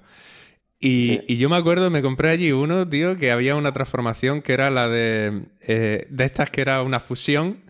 Y, 0.79 1.07
Sí. 1.07 1.21
y 1.29 1.37
yo 1.37 1.49
me 1.49 1.55
acuerdo, 1.55 1.89
me 1.89 2.03
compré 2.03 2.29
allí 2.29 2.51
uno, 2.51 2.87
tío, 2.87 3.17
que 3.17 3.31
había 3.31 3.55
una 3.55 3.71
transformación 3.71 4.43
que 4.43 4.53
era 4.53 4.69
la 4.69 4.87
de. 4.87 5.45
eh, 5.61 6.05
de 6.11 6.23
estas 6.25 6.51
que 6.51 6.61
era 6.61 6.83
una 6.83 6.99
fusión. 6.99 7.61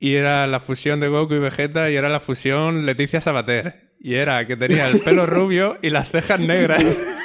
Y 0.00 0.14
era 0.14 0.46
la 0.48 0.58
fusión 0.58 0.98
de 0.98 1.06
Goku 1.06 1.34
y 1.34 1.38
Vegeta. 1.38 1.90
Y 1.90 1.94
era 1.96 2.08
la 2.08 2.18
fusión 2.18 2.86
Leticia 2.86 3.20
Sabater. 3.20 3.92
Y 4.00 4.14
era 4.14 4.44
que 4.48 4.56
tenía 4.56 4.86
el 4.86 4.98
pelo 5.04 5.26
rubio 5.26 5.78
y 5.80 5.90
las 5.90 6.08
cejas 6.10 6.40
negras. 6.40 6.82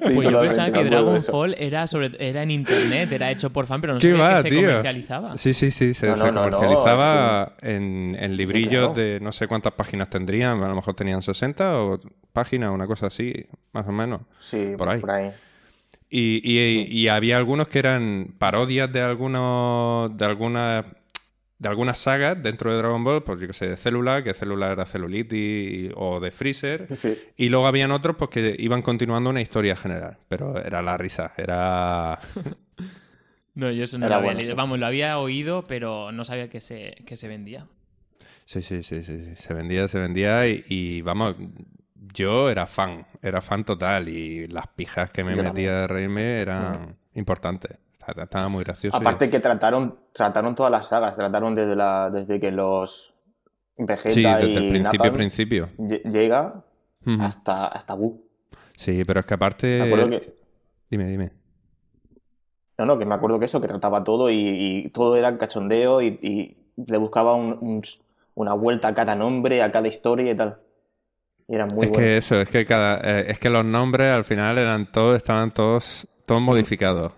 Sí, 0.00 0.12
Pues 0.14 0.30
yo 0.30 0.40
pensaba 0.40 0.70
que 0.70 0.84
Dragon. 0.84 1.22
Fall 1.22 1.54
era, 1.58 1.86
sobre, 1.86 2.10
era 2.18 2.42
en 2.42 2.50
internet, 2.50 3.10
era 3.12 3.30
hecho 3.30 3.50
por 3.50 3.66
fan, 3.66 3.80
pero 3.80 3.94
no 3.94 3.98
¿Qué 4.00 4.10
sabía 4.10 4.22
va, 4.24 4.36
que 4.36 4.42
se 4.42 4.50
tío? 4.50 4.60
comercializaba. 4.68 5.38
Sí, 5.38 5.54
sí, 5.54 5.70
sí. 5.70 5.94
Se, 5.94 6.06
No, 6.08 6.16
se 6.16 6.24
no, 6.26 6.32
no, 6.32 6.50
no, 6.50 6.56
comercializaba 6.58 7.52
en, 7.62 8.16
en 8.18 8.30
Sí, 8.30 8.36
sí, 8.36 8.42
librillos 8.46 8.92
claro. 8.92 8.94
de 8.94 9.20
no 9.20 9.32
sé 9.32 9.48
cuántas 9.48 9.72
páginas 9.72 10.10
tendrían. 10.10 10.62
A 10.62 10.68
lo 10.68 10.74
mejor 10.74 10.94
tenían 10.94 11.22
60 11.22 11.80
o 11.80 12.00
páginas, 12.32 12.70
una 12.70 12.86
cosa 12.86 13.06
así, 13.06 13.32
más 13.72 13.86
o 13.88 13.92
menos. 13.92 14.20
Sí, 14.38 14.72
por 14.76 14.88
ahí. 14.90 15.00
Por 15.00 15.10
ahí. 15.10 15.30
Y, 16.10 16.40
y- 16.44 16.86
y 16.90 17.08
había 17.08 17.36
algunos 17.36 17.66
que 17.68 17.78
eran 17.78 18.34
parodias 18.38 18.92
de 18.92 19.00
algunos 19.00 20.16
de 20.16 20.24
algunas 20.24 20.84
de 21.58 21.68
algunas 21.68 21.98
sagas 21.98 22.42
dentro 22.42 22.70
de 22.72 22.78
Dragon 22.78 23.02
Ball, 23.04 23.22
pues 23.22 23.40
yo 23.40 23.46
que 23.46 23.52
sé, 23.52 23.68
de 23.68 23.76
Célula, 23.76 24.22
que 24.24 24.34
Célula 24.34 24.72
era 24.72 24.86
celulitis 24.86 25.92
o 25.96 26.20
de 26.20 26.30
Freezer. 26.30 26.88
Sí. 26.96 27.16
Y 27.36 27.48
luego 27.48 27.66
habían 27.66 27.90
otros 27.92 28.16
pues 28.16 28.30
que 28.30 28.56
iban 28.58 28.82
continuando 28.82 29.30
una 29.30 29.40
historia 29.40 29.76
general, 29.76 30.18
pero 30.28 30.58
era 30.62 30.82
la 30.82 30.96
risa, 30.96 31.32
era 31.36 32.18
No, 33.54 33.70
yo 33.70 33.84
eso 33.84 33.98
no 33.98 34.06
Era 34.06 34.16
lo 34.16 34.16
había 34.16 34.34
bueno, 34.34 34.40
leído. 34.40 34.54
sí. 34.54 34.56
Vamos, 34.56 34.78
lo 34.78 34.86
había 34.86 35.18
oído, 35.18 35.62
pero 35.64 36.10
no 36.12 36.24
sabía 36.24 36.48
que 36.50 36.60
se, 36.60 36.96
que 37.06 37.16
se 37.16 37.28
vendía. 37.28 37.66
Sí, 38.44 38.62
sí, 38.62 38.82
sí, 38.82 39.02
sí, 39.02 39.24
sí. 39.24 39.36
Se 39.36 39.54
vendía, 39.54 39.88
se 39.88 39.98
vendía 39.98 40.46
y, 40.48 40.64
y, 40.68 41.00
vamos, 41.02 41.34
yo 42.12 42.50
era 42.50 42.66
fan, 42.66 43.06
era 43.22 43.40
fan 43.40 43.64
total 43.64 44.08
y 44.08 44.46
las 44.48 44.66
pijas 44.68 45.10
que 45.10 45.24
me 45.24 45.36
Yo 45.36 45.42
metía 45.42 45.52
también. 45.52 45.74
de 45.80 45.86
reírme 45.86 46.40
eran 46.40 46.96
importantes. 47.14 47.78
Estaba- 48.06 48.48
muy 48.48 48.64
gracioso. 48.64 48.96
Aparte 48.96 49.30
que 49.30 49.40
trataron, 49.40 49.98
trataron 50.12 50.54
todas 50.54 50.70
las 50.72 50.86
sagas, 50.88 51.16
trataron 51.16 51.54
desde 51.54 51.74
la, 51.76 52.10
desde 52.10 52.38
que 52.40 52.50
los 52.52 53.12
Vegeta 53.76 54.10
sí, 54.14 54.22
desde 54.22 54.46
y 54.52 54.56
el 54.56 54.68
principio, 54.70 54.98
Napalm 54.98 55.14
principio. 55.14 55.68
lle- 55.78 56.02
llega 56.10 56.64
hasta, 57.20 57.66
hasta 57.66 57.94
Buu. 57.94 58.22
Sí, 58.76 59.02
pero 59.04 59.20
es 59.20 59.26
que 59.26 59.34
aparte... 59.34 59.78
Me 59.80 59.86
acuerdo 59.86 60.10
que, 60.10 60.34
Dime, 60.90 61.06
dime. 61.06 61.30
no, 62.78 62.86
no, 62.86 62.98
que 62.98 63.04
me 63.04 63.14
acuerdo 63.14 63.38
que 63.38 63.44
eso, 63.46 63.60
que 63.60 63.68
trataba 63.68 64.02
todo 64.04 64.30
y, 64.30 64.36
y 64.86 64.90
todo 64.90 65.16
era 65.16 65.36
cachondeo 65.38 66.02
y, 66.02 66.06
y 66.22 66.56
le 66.86 66.96
buscaba 66.98 67.34
un- 67.34 67.58
un- 67.60 67.82
una 68.36 68.54
vuelta 68.54 68.88
a 68.88 68.94
cada 68.94 69.14
nombre, 69.14 69.62
a 69.62 69.70
cada 69.70 69.86
historia 69.88 70.32
y 70.32 70.36
tal. 70.36 70.58
Y 71.46 71.54
era 71.54 71.66
muy 71.66 71.84
es 71.84 71.90
bueno. 71.90 72.04
que 72.04 72.16
eso, 72.16 72.40
es 72.40 72.48
que 72.48 72.64
cada, 72.66 73.00
eh, 73.02 73.26
es 73.28 73.38
que 73.38 73.50
los 73.50 73.64
nombres 73.64 74.12
al 74.12 74.24
final 74.24 74.58
eran 74.58 74.90
todos, 74.90 75.16
estaban 75.16 75.52
todos, 75.52 76.06
todos 76.26 76.40
modificados. 76.40 77.12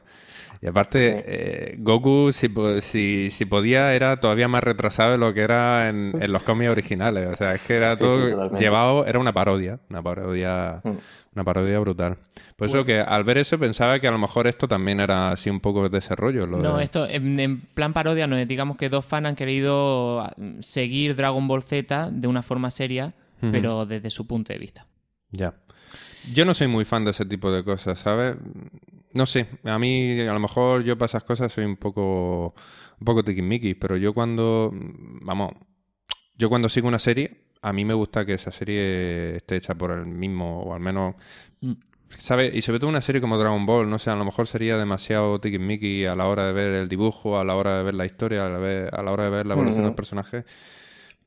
Y 0.63 0.69
aparte, 0.69 1.13
Sí. 1.13 1.23
eh, 1.27 1.75
Goku, 1.79 2.31
si, 2.33 2.49
po- 2.49 2.81
si, 2.81 3.31
si 3.31 3.45
podía, 3.45 3.95
era 3.95 4.19
todavía 4.21 4.49
más 4.49 4.65
retrasado 4.65 5.13
de 5.13 5.19
lo 5.19 5.35
que 5.35 5.41
era 5.43 5.89
en, 5.89 6.13
en 6.21 6.33
los 6.33 6.43
cómics 6.43 6.71
originales. 6.71 7.29
O 7.33 7.37
sea, 7.37 7.55
es 7.55 7.61
que 7.63 7.75
era 7.75 7.95
Sí, 7.95 8.01
todo 8.03 8.51
llevado, 8.59 9.07
era 9.07 9.19
una 9.19 9.33
parodia, 9.33 9.79
una 9.91 10.03
parodia, 10.03 10.81
Mm. 10.85 10.91
una 11.35 11.45
parodia 11.45 11.79
brutal. 11.79 12.17
Por 12.57 12.69
eso 12.69 12.85
que 12.87 13.01
al 13.01 13.23
ver 13.25 13.37
eso 13.37 13.59
pensaba 13.59 13.99
que 14.01 14.09
a 14.09 14.11
lo 14.11 14.19
mejor 14.19 14.47
esto 14.47 14.67
también 14.67 14.99
era 15.01 15.31
así 15.33 15.51
un 15.51 15.61
poco 15.61 15.83
de 15.83 15.91
desarrollo. 15.91 16.47
Lo 16.47 16.57
No, 16.59 16.79
de- 16.79 16.85
esto 16.85 17.07
en, 17.07 17.39
en 17.39 17.61
plan 17.61 17.93
parodia, 17.93 18.27
no, 18.27 18.37
digamos 18.47 18.79
que 18.79 18.89
dos 18.89 19.05
fans 19.05 19.27
han 19.27 19.37
querido 19.37 20.21
ah, 20.21 20.35
seguir 20.61 21.15
Dragon 21.17 21.47
Ball 21.47 21.63
Z 21.63 22.09
de 22.13 22.27
una 22.29 22.43
forma 22.43 22.71
seria, 22.71 23.13
pero 23.53 23.85
desde 23.85 24.09
su 24.09 24.27
punto 24.27 24.55
de 24.55 24.59
vista. 24.59 24.87
Ya. 25.31 25.53
Yo 26.33 26.45
no 26.47 26.55
soy 26.55 26.67
muy 26.69 26.85
fan 26.87 27.05
de 27.05 27.11
ese 27.11 27.27
tipo 27.27 27.53
de 27.53 27.63
cosas, 27.63 27.99
¿sabes? 28.01 28.37
No 29.13 29.27
sé, 29.27 29.47
a 29.65 29.79
mí 29.79 30.21
a 30.21 30.33
lo 30.33 30.41
mejor 30.41 30.83
yo 30.85 30.97
para 30.99 31.07
esas 31.07 31.25
cosas 31.25 31.53
soy 31.53 31.65
un 31.65 31.77
poco 31.77 32.55
un 32.99 33.05
poco 33.05 33.25
tiquismiquis, 33.25 33.77
pero 33.77 33.97
yo 33.97 34.13
cuando 34.15 34.71
vamos, 34.73 35.53
yo 36.37 36.49
cuando 36.49 36.69
sigo 36.69 36.89
una 36.89 36.99
serie, 36.99 37.45
a 37.63 37.73
mí 37.73 37.85
me 37.85 37.95
gusta 37.95 38.25
que 38.25 38.35
esa 38.35 38.51
serie 38.51 39.37
esté 39.37 39.57
hecha 39.57 39.75
por 39.75 39.91
el 39.91 40.07
mismo 40.07 40.63
o 40.63 40.75
al 40.75 40.81
menos 40.81 41.15
Mm. 41.61 41.73
¿Sabes? 42.19 42.55
Y 42.55 42.63
sobre 42.63 42.79
todo 42.79 42.89
una 42.89 43.03
serie 43.03 43.21
como 43.21 43.37
Dragon 43.37 43.67
Ball, 43.67 43.91
no 43.91 43.99
sé, 43.99 44.11
a 44.11 44.17
lo 44.17 44.25
mejor 44.25 44.47
sería 44.47 44.79
demasiado 44.79 45.41
tiquismiquis 45.41 46.07
a 46.07 46.15
la 46.15 46.27
hora 46.27 46.47
de 46.47 46.53
ver 46.53 46.73
el 46.75 46.89
dibujo, 46.89 47.39
a 47.39 47.45
la 47.45 47.57
hora 47.57 47.79
de 47.79 47.83
ver 47.83 47.95
la 47.95 48.07
historia, 48.07 48.47
a 48.47 48.49
la, 48.49 48.89
a 48.89 49.03
la 49.03 49.13
hora 49.13 49.25
de 49.25 49.31
ver 49.31 49.47
la 49.47 49.55
evolución 49.55 49.81
Ujú. 49.81 49.89
del 49.89 49.95
personaje. 49.97 50.45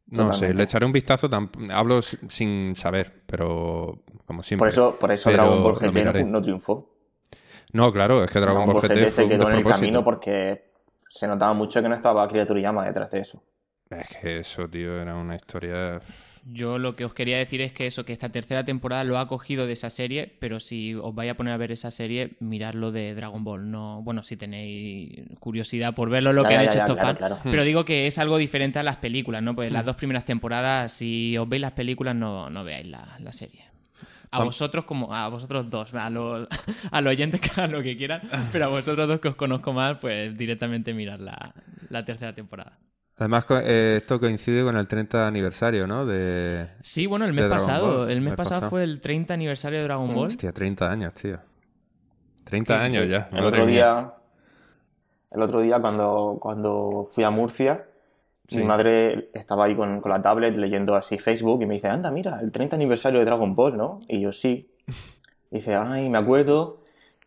No 0.07 0.33
sé, 0.33 0.53
le 0.53 0.63
echaré 0.63 0.85
un 0.85 0.91
vistazo, 0.91 1.29
hablo 1.71 2.01
sin 2.01 2.75
saber, 2.75 3.23
pero 3.27 3.97
como 4.25 4.41
siempre. 4.41 4.63
Por 4.63 4.69
eso, 4.69 4.97
por 4.97 5.11
eso 5.11 5.31
Dragon 5.31 5.61
Ball 5.61 5.75
GT 5.75 6.25
no 6.25 6.41
triunfó. 6.41 6.98
No, 7.73 7.91
claro, 7.93 8.23
es 8.23 8.31
que 8.31 8.39
Dragon, 8.39 8.65
Ball 8.65 8.81
GT, 8.81 9.11
fue 9.11 9.11
se 9.11 9.23
un 9.23 9.29
quedó 9.29 9.49
en 9.49 9.57
el 9.57 9.63
camino 9.63 10.03
porque 10.03 10.65
se 11.09 11.27
notaba 11.27 11.53
mucho 11.53 11.81
que 11.81 11.89
no 11.89 11.95
estaba 11.95 12.23
Akira 12.23 12.45
Toriyama 12.45 12.85
detrás 12.85 13.09
de 13.11 13.19
eso. 13.19 13.43
Es 13.89 14.07
que 14.09 14.39
eso, 14.39 14.67
tío, 14.69 15.01
era 15.01 15.15
una 15.15 15.35
historia... 15.35 15.99
Yo 16.51 16.79
lo 16.79 16.95
que 16.95 17.03
os 17.05 17.13
quería 17.13 17.37
decir 17.37 17.61
es 17.61 17.73
que 17.73 17.85
eso, 17.85 18.05
que 18.05 18.13
esta 18.13 18.29
tercera 18.29 18.63
temporada 18.63 19.03
lo 19.03 19.19
ha 19.19 19.27
cogido 19.27 19.67
de 19.67 19.73
esa 19.73 19.89
serie, 19.89 20.35
pero 20.39 20.59
si 20.59 20.95
os 20.95 21.13
vais 21.13 21.29
a 21.29 21.35
poner 21.35 21.53
a 21.53 21.57
ver 21.57 21.71
esa 21.71 21.91
serie, 21.91 22.37
miradlo 22.39 22.91
de 22.91 23.13
Dragon 23.13 23.43
Ball. 23.43 23.69
No, 23.69 24.01
bueno, 24.03 24.23
si 24.23 24.37
tenéis 24.37 25.27
curiosidad 25.39 25.93
por 25.93 26.09
verlo, 26.09 26.31
lo 26.33 26.43
Ya, 26.43 26.47
que 26.47 26.53
ya, 26.53 26.59
han 26.61 26.65
ya, 26.65 26.69
hecho 26.69 26.77
ya, 26.77 26.83
estos 26.85 26.95
claro, 26.97 27.07
fans. 27.09 27.17
claro. 27.17 27.37
Pero 27.43 27.63
digo 27.63 27.83
que 27.85 28.07
es 28.07 28.17
algo 28.17 28.37
diferente 28.37 28.79
a 28.79 28.83
las 28.83 28.97
películas, 28.97 29.43
¿no? 29.43 29.53
Pues 29.53 29.71
las 29.71 29.85
dos 29.85 29.97
primeras 29.97 30.23
temporadas, 30.25 30.93
si 30.93 31.37
os 31.37 31.47
veis 31.47 31.61
las 31.61 31.73
películas, 31.73 32.15
no, 32.15 32.49
no 32.49 32.63
veáis 32.63 32.87
la, 32.87 33.17
la 33.19 33.31
serie. 33.33 33.68
A 34.31 34.43
vosotros 34.43 34.85
como 34.85 35.13
a 35.13 35.27
vosotros 35.29 35.69
dos, 35.69 35.93
a 35.95 36.09
los, 36.09 36.47
a 36.91 37.01
los 37.01 37.11
oyentes 37.11 37.41
que 37.41 37.49
hagan 37.51 37.71
lo 37.71 37.81
que 37.83 37.97
quieran, 37.97 38.21
pero 38.51 38.65
a 38.65 38.67
vosotros 38.69 39.07
dos 39.07 39.19
que 39.19 39.29
os 39.29 39.35
conozco 39.35 39.73
más, 39.73 39.97
pues 39.97 40.37
directamente 40.37 40.93
mirad 40.93 41.19
la, 41.19 41.53
la 41.89 42.05
tercera 42.05 42.33
temporada. 42.33 42.77
Además, 43.17 43.45
eh, 43.49 43.95
esto 43.97 44.19
coincide 44.19 44.63
con 44.63 44.77
el 44.77 44.87
30 44.87 45.27
aniversario, 45.27 45.85
¿no? 45.87 46.05
De... 46.05 46.67
Sí, 46.81 47.05
bueno, 47.05 47.25
el 47.25 47.33
mes 47.33 47.45
pasado, 47.45 47.99
Ball, 47.99 48.11
el 48.11 48.21
mes 48.21 48.31
mes 48.31 48.35
pasado 48.35 48.61
pasado. 48.61 48.69
fue 48.69 48.83
el 48.83 49.01
30 49.01 49.33
aniversario 49.33 49.79
de 49.79 49.83
Dragon 49.85 50.13
Ball. 50.13 50.27
Hostia, 50.27 50.51
30 50.51 50.89
años, 50.91 51.13
tío. 51.13 51.39
30 52.45 52.77
Sí, 52.77 52.79
años 52.79 53.07
ya. 53.07 53.29
El 53.31 53.45
otro 53.45 53.65
día, 53.65 54.13
el 55.31 55.41
otro 55.41 55.61
día 55.61 55.79
cuando, 55.79 56.37
cuando 56.41 57.09
fui 57.11 57.23
a 57.23 57.29
Murcia, 57.31 57.88
Sí. 58.49 58.57
mi 58.57 58.63
madre 58.63 59.29
estaba 59.33 59.65
ahí 59.65 59.75
con, 59.75 60.01
con 60.01 60.11
la 60.11 60.21
tablet 60.21 60.55
leyendo 60.57 60.95
así 60.95 61.17
Facebook 61.19 61.61
y 61.61 61.65
me 61.65 61.75
dice, 61.75 61.87
anda, 61.87 62.09
mira, 62.11 62.39
el 62.41 62.51
30 62.51 62.75
aniversario 62.75 63.19
de 63.19 63.25
Dragon 63.25 63.55
Ball, 63.55 63.77
¿no? 63.77 63.99
Y 64.07 64.21
yo 64.21 64.33
sí. 64.33 64.69
Dice, 65.51 65.75
ay, 65.75 66.09
me 66.09 66.17
acuerdo 66.19 66.77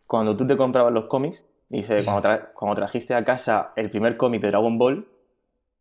cuando 0.07 0.37
tú 0.37 0.45
te 0.47 0.55
comprabas 0.55 0.93
los 0.93 1.05
cómics, 1.05 1.43
dice, 1.69 2.03
cuando, 2.05 2.21
tra- 2.29 2.49
cuando 2.53 2.75
trajiste 2.75 3.13
a 3.15 3.23
casa 3.25 3.73
el 3.75 3.89
primer 3.89 4.15
cómic 4.17 4.41
de 4.41 4.47
Dragon 4.49 4.77
Ball, 4.77 5.07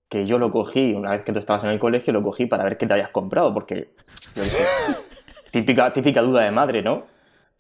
que 0.09 0.27
yo 0.27 0.39
lo 0.39 0.51
cogí, 0.53 0.93
una 0.95 1.11
vez 1.11 1.23
que 1.23 1.33
tú 1.33 1.39
estabas 1.39 1.65
en 1.65 1.71
el 1.71 1.79
colegio, 1.79 2.13
lo 2.13 2.23
cogí 2.23 2.47
para 2.47 2.65
ver 2.65 2.77
qué 2.79 2.87
te 2.87 2.93
habías 2.95 3.09
comprado, 3.11 3.55
porque, 3.55 3.95
yo 4.37 4.43
típica, 5.51 5.93
típica 5.93 6.23
duda 6.23 6.43
de 6.45 6.51
madre, 6.51 6.83
¿no? 6.83 7.05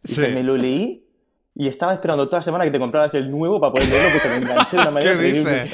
Dice, 0.03 0.27
Sí. 0.27 0.33
me 0.33 0.43
lo 0.43 0.57
leí 0.57 1.07
y 1.55 1.69
estaba 1.69 1.93
esperando 1.93 2.27
toda 2.27 2.39
la 2.39 2.43
semana 2.43 2.65
que 2.65 2.71
te 2.71 2.79
compraras 2.79 3.15
el 3.15 3.31
nuevo 3.31 3.61
para 3.61 3.73
poder 3.73 3.89
leerlo 3.89 4.09
porque 4.13 4.29
me 4.29 4.37
enganché 4.51 4.77
de 4.77 4.83
una 4.83 4.85
¿Qué 4.87 4.91
manera 4.91 5.17
terrible. 5.17 5.71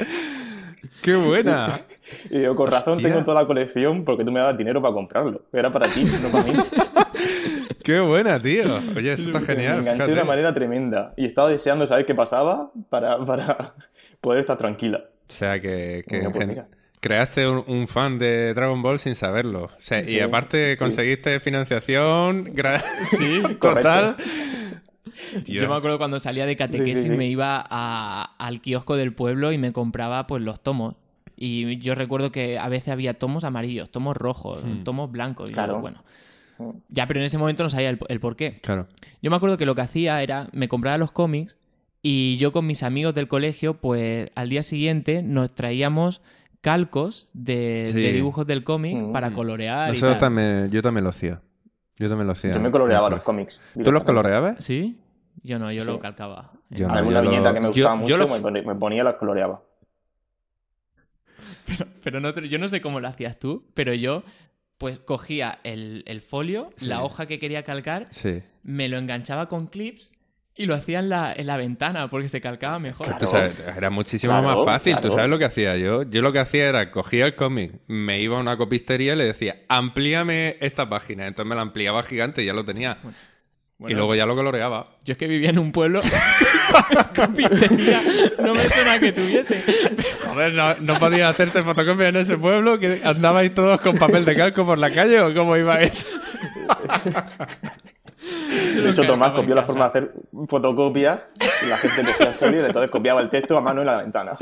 ¡Qué 1.02 1.14
buena! 1.16 1.80
Y 2.30 2.40
yo, 2.40 2.56
con 2.56 2.70
razón 2.70 2.94
Hostia. 2.94 3.11
tengo 3.11 3.23
toda 3.23 3.42
la 3.42 3.47
colección 3.47 4.02
porque 4.02 4.25
tú 4.25 4.32
me 4.32 4.40
dabas 4.40 4.56
dinero 4.56 4.80
para 4.80 4.94
comprarlo. 4.94 5.42
Era 5.52 5.70
para 5.70 5.88
ti, 5.88 6.04
no 6.23 6.28
para 6.30 6.44
mí. 6.44 6.52
¡Qué 7.85 8.00
buena, 8.00 8.40
tío! 8.40 8.80
Oye, 8.97 9.12
eso 9.12 9.25
está 9.26 9.40
Me 9.40 9.47
genial. 9.47 9.78
enganché 9.80 9.90
de 9.90 9.94
fíjate. 10.04 10.12
una 10.12 10.25
manera 10.25 10.54
tremenda. 10.54 11.12
Y 11.18 11.26
estaba 11.26 11.50
deseando 11.50 11.87
saber 11.87 12.06
qué 12.06 12.14
pasaba 12.14 12.70
para, 12.88 13.18
para 13.26 13.75
poder 14.23 14.40
estar 14.40 14.56
tranquila. 14.56 15.04
O 15.28 15.32
sea, 15.32 15.61
que, 15.61 16.04
que 16.08 16.26
Bueno, 16.28 16.54
pues 16.54 16.66
creaste 17.00 17.47
un, 17.47 17.62
un 17.66 17.87
fan 17.88 18.18
de 18.18 18.54
Dragon 18.54 18.80
Ball 18.82 18.99
sin 18.99 19.14
saberlo. 19.14 19.64
O 19.64 19.70
sea, 19.78 20.00
y 20.00 20.06
Sí, 20.06 20.20
aparte 20.20 20.73
sí. 20.73 20.76
conseguiste 20.78 21.40
financiación 21.40 22.47
gra- 22.54 22.82
Sí, 23.11 23.42
total. 23.61 24.16
Tío, 25.44 25.62
Yo 25.62 25.68
me 25.68 25.75
acuerdo 25.76 25.99
cuando 25.99 26.18
salía 26.20 26.47
de 26.47 26.56
catequesis 26.56 26.94
Sí, 26.94 27.02
sí, 27.02 27.08
sí. 27.08 27.16
me 27.16 27.26
iba 27.26 27.64
a- 27.68 28.35
al 28.38 28.61
kiosco 28.61 28.97
del 28.97 29.12
pueblo 29.14 29.52
y 29.52 29.58
me 29.58 29.73
compraba 29.73 30.26
pues 30.26 30.42
los 30.42 30.61
tomos. 30.62 30.94
Y 31.37 31.78
yo 31.78 31.94
recuerdo 31.94 32.32
que 32.32 32.58
a 32.58 32.68
veces 32.68 32.88
había 32.88 33.14
tomos 33.14 33.44
amarillos, 33.44 33.90
tomos 33.90 34.16
rojos, 34.16 34.64
Hmm. 34.64 34.82
tomos 34.85 35.11
blancos. 35.12 35.47
Y 35.47 35.50
yo, 35.50 35.54
Claro. 35.54 35.80
bueno. 35.80 36.02
Ya, 36.88 37.06
pero 37.06 37.20
en 37.20 37.26
ese 37.26 37.38
momento 37.38 37.62
no 37.62 37.68
sabía 37.70 37.90
el, 37.90 37.99
el 38.08 38.18
por 38.18 38.35
qué. 38.35 38.54
Claro. 38.62 38.88
Yo 39.23 39.30
me 39.30 39.37
acuerdo 39.37 39.56
que 39.56 39.64
lo 39.66 39.75
que 39.76 39.82
hacía 39.82 40.20
era, 40.23 40.49
me 40.52 40.66
compraba 40.68 40.99
los 40.99 41.12
cómics 41.12 41.56
y 42.02 42.37
yo 42.38 42.50
con 42.52 42.66
mis 42.66 42.82
amigos 42.82 43.14
del 43.14 43.28
colegio, 43.28 43.75
pues 43.75 44.28
al 44.35 44.49
día 44.49 44.62
siguiente 44.64 45.23
nos 45.23 45.54
traíamos 45.54 46.20
calcos 46.61 47.28
de, 47.35 47.90
Sí. 47.92 48.00
de 48.00 48.12
dibujos 48.12 48.44
del 48.47 48.64
cómic 48.64 48.97
Mm. 48.97 49.12
para 49.12 49.30
colorear 49.30 49.94
y 49.94 49.99
Eso 49.99 50.08
tal. 50.11 50.18
también, 50.18 50.70
yo 50.73 50.82
también 50.82 51.04
lo 51.04 51.11
hacía. 51.11 51.40
Yo 51.97 52.08
también 52.08 52.26
lo 52.26 52.32
hacía. 52.32 52.52
Yo 52.52 52.58
me 52.61 52.70
coloreaba 52.73 53.08
los 53.11 53.23
cómics. 53.23 53.61
¿Tú 53.82 53.92
los 53.92 54.02
coloreabas? 54.02 54.56
¿Sí? 54.64 54.99
Yo 55.42 55.59
no, 55.59 55.71
yo 55.73 55.85
lo 55.85 55.99
calcaba. 55.99 56.52
Yo 56.71 56.88
no, 56.88 56.95
Alguna 56.95 57.23
yo 57.23 57.30
viñeta 57.30 57.49
lo- 57.49 57.54
que 57.54 57.61
me 57.61 57.68
gustaba 57.68 57.95
yo 57.95 58.00
mucho 58.00 58.16
lo- 58.16 58.50
me, 58.50 58.75
ponía 58.75 59.00
y 59.00 59.04
las 59.04 59.14
coloreaba. 59.14 59.62
Pero, 61.66 61.87
pero 62.02 62.21
no, 62.21 62.33
te- 62.33 62.49
yo 62.49 62.59
no 62.59 62.68
sé 62.68 62.80
cómo 62.80 62.99
lo 63.00 63.09
hacías 63.09 63.38
tú, 63.38 63.66
pero 63.75 63.92
yo 63.95 64.23
pues 64.78 64.99
cogía 65.00 65.59
el, 65.64 66.02
el 66.07 66.21
folio, 66.21 66.71
Sí. 66.76 66.87
la 66.87 67.02
hoja 67.02 67.26
que 67.26 67.38
quería 67.38 67.62
calcar, 67.64 68.07
Sí. 68.11 68.42
me 68.62 68.88
lo 68.88 68.97
enganchaba 68.97 69.49
con 69.49 69.66
clips 69.66 70.12
y 70.54 70.66
lo 70.66 70.75
hacía 70.75 71.00
en 71.00 71.09
la, 71.09 71.33
en 71.33 71.47
la 71.47 71.57
ventana 71.57 72.09
porque 72.09 72.28
se 72.28 72.40
calcaba 72.40 72.78
mejor. 72.78 73.07
Claro. 73.07 73.21
Tú 73.21 73.26
sabes, 73.26 73.59
era 73.76 73.90
muchísimo 73.90 74.33
Claro, 74.40 74.57
más 74.57 74.64
fácil. 74.64 74.97
¿Tú 75.00 75.11
sabes 75.11 75.28
lo 75.28 75.38
que 75.38 75.45
hacía 75.45 75.76
yo? 75.76 76.04
Yo 76.04 76.23
lo 76.23 76.33
que 76.33 76.38
hacía 76.38 76.68
era 76.68 76.90
cogía 76.90 77.26
el 77.26 77.35
cómic, 77.35 77.73
me 77.87 78.21
iba 78.21 78.37
a 78.38 78.40
una 78.40 78.57
copistería 78.57 79.14
y 79.14 79.16
le 79.16 79.25
decía, 79.25 79.57
amplíame 79.68 80.57
esta 80.61 80.88
página. 80.88 81.26
Entonces 81.26 81.49
me 81.49 81.54
la 81.57 81.62
ampliaba 81.62 82.02
gigante 82.02 82.42
y 82.42 82.47
ya 82.47 82.54
lo 82.54 82.64
tenía. 82.64 82.99
Bueno, 83.78 83.99
luego 83.99 84.14
ya 84.16 84.26
lo 84.26 84.35
coloreaba. 84.35 84.88
Yo 85.04 85.12
es 85.12 85.18
que 85.18 85.28
vivía 85.28 85.50
en 85.50 85.58
un 85.61 85.70
pueblo 85.70 86.00
con 87.14 87.32
pistería, 87.32 88.02
no 88.42 88.52
me 88.52 88.68
suena 88.68 88.99
que 88.99 89.12
tuviese. 89.12 89.62
Joder, 90.26 90.52
¿no, 90.52 90.75
no 90.80 90.99
podía 90.99 91.28
hacerse 91.28 91.62
fotocopia 91.62 92.08
en 92.08 92.16
ese 92.16 92.37
pueblo? 92.37 92.80
¿Que 92.80 93.00
andabais 93.04 93.54
todos 93.54 93.80
con 93.80 93.97
papel 93.97 94.25
de 94.25 94.35
calco 94.35 94.66
por 94.66 94.78
la 94.78 94.90
calle 94.90 95.20
o 95.20 95.32
cómo 95.32 95.56
iba 95.56 95.80
eso? 95.80 96.08
De 98.82 98.90
hecho, 98.90 99.04
Tomás 99.04 99.32
copió 99.32 99.54
la 99.54 99.64
forma 99.64 99.85
de 99.85 99.88
hacer 99.88 100.12
fotocopias 100.49 101.28
y 101.64 101.68
la 101.68 101.76
gente 101.76 102.02
cogía 102.04 102.28
el 102.28 102.35
folio 102.35 102.62
y 102.62 102.64
entonces 102.64 102.90
copiaba 102.90 103.20
el 103.20 103.28
texto 103.28 103.56
a 103.56 103.61
mano 103.61 103.80
en 103.80 103.87
la 103.87 103.99
ventana. 103.99 104.37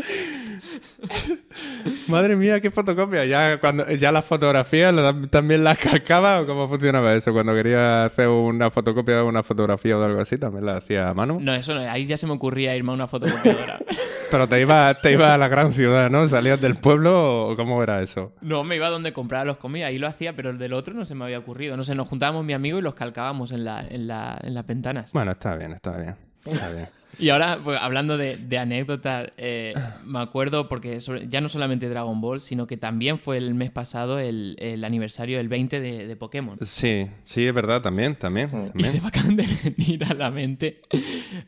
Madre 2.09 2.37
mía, 2.37 2.61
qué 2.61 2.71
fotocopia. 2.71 3.25
Ya, 3.25 3.59
cuando, 3.59 3.91
ya 3.91 4.13
las 4.13 4.25
fotografías 4.25 4.95
también 5.31 5.65
las 5.65 5.79
calcaba 5.79 6.41
o 6.41 6.47
cómo 6.47 6.69
funcionaba 6.69 7.15
eso. 7.15 7.33
Cuando 7.33 7.55
quería 7.55 8.05
hacer 8.05 8.29
una 8.29 8.71
fotocopia 8.71 9.17
de 9.17 9.23
una 9.23 9.43
fotografía 9.43 9.99
o 9.99 10.03
algo 10.03 10.21
así, 10.21 10.39
también 10.39 10.67
la 10.67 10.77
hacía 10.77 11.09
a 11.09 11.15
mano. 11.15 11.39
No, 11.41 11.55
eso 11.55 11.75
no, 11.75 11.81
ahí 11.81 12.07
ya 12.07 12.17
se 12.17 12.27
me 12.27 12.33
ocurría 12.33 12.77
irme 12.77 12.93
a 12.93 12.95
una 12.95 13.07
fotocopiadora. 13.07 13.79
Pero 14.31 14.49
te 14.49 14.61
ibas 14.61 15.01
te 15.01 15.13
iba 15.13 15.35
a 15.35 15.39
la 15.39 15.49
gran 15.49 15.73
ciudad, 15.73 16.11
¿no? 16.11 16.29
¿Salías 16.29 16.61
del 16.61 16.75
pueblo 16.75 17.49
o 17.49 17.57
cómo 17.57 17.83
era 17.83 18.03
eso? 18.03 18.33
No, 18.41 18.65
me 18.65 18.77
iba 18.77 18.89
a 18.89 18.91
donde 18.91 19.13
compraba 19.13 19.45
los 19.45 19.57
comida, 19.59 19.87
ahí 19.87 19.99
lo 19.99 20.09
hacía, 20.09 20.35
pero 20.35 20.51
el 20.51 20.59
del 20.59 20.73
otro 20.73 20.95
no 20.95 21.07
se 21.07 21.15
me 21.15 21.25
había 21.25 21.39
ocurrido. 21.39 21.77
No 21.77 21.85
sé, 21.85 21.95
nos 21.95 22.09
juntábamos 22.09 22.45
mi 22.45 22.53
amigo 22.53 22.79
y 22.79 22.83
los 22.83 22.95
calcábamos 22.95 23.53
en, 23.53 23.65
la, 23.65 23.76
en, 23.89 24.07
la, 24.07 24.39
en 24.43 24.55
las 24.55 24.67
ventanas. 24.67 25.13
Bueno, 25.13 25.33
está 25.33 25.57
bien, 25.57 25.73
está 25.73 25.97
bien. 25.97 26.15
Está 26.45 26.71
bien. 26.71 26.89
Y 27.19 27.31
ahora, 27.31 27.59
pues, 27.65 27.81
hablando 27.81 28.19
de, 28.19 28.37
de 28.37 28.59
anécdotas, 28.59 29.31
eh, 29.39 29.73
me 30.05 30.19
acuerdo 30.21 30.69
porque 30.69 31.01
sobre- 31.01 31.29
ya 31.29 31.41
no 31.41 31.49
solamente 31.49 31.89
Dragon 31.89 32.21
Ball, 32.21 32.43
sino 32.43 32.67
que 32.67 32.77
también 32.77 33.19
fue 33.19 33.39
el 33.39 33.55
mes 33.55 33.71
pasado 33.71 34.19
el, 34.19 34.55
el 34.59 34.85
aniversario, 34.85 35.41
el 35.41 35.49
20 35.49 35.81
de, 35.81 36.07
de 36.07 36.17
Pokémon. 36.17 36.59
Sí, 36.61 37.09
sí, 37.25 37.47
es 37.47 37.55
verdad, 37.55 37.81
también, 37.81 38.17
también. 38.17 38.51
Mm. 38.53 38.65
Y 38.65 38.67
también. 38.69 38.91
se 38.91 39.01
me 39.01 39.09
acaban 39.09 39.35
de 39.37 39.47
venir 39.79 40.05
a 40.05 40.13
la 40.13 40.31
mente 40.31 40.83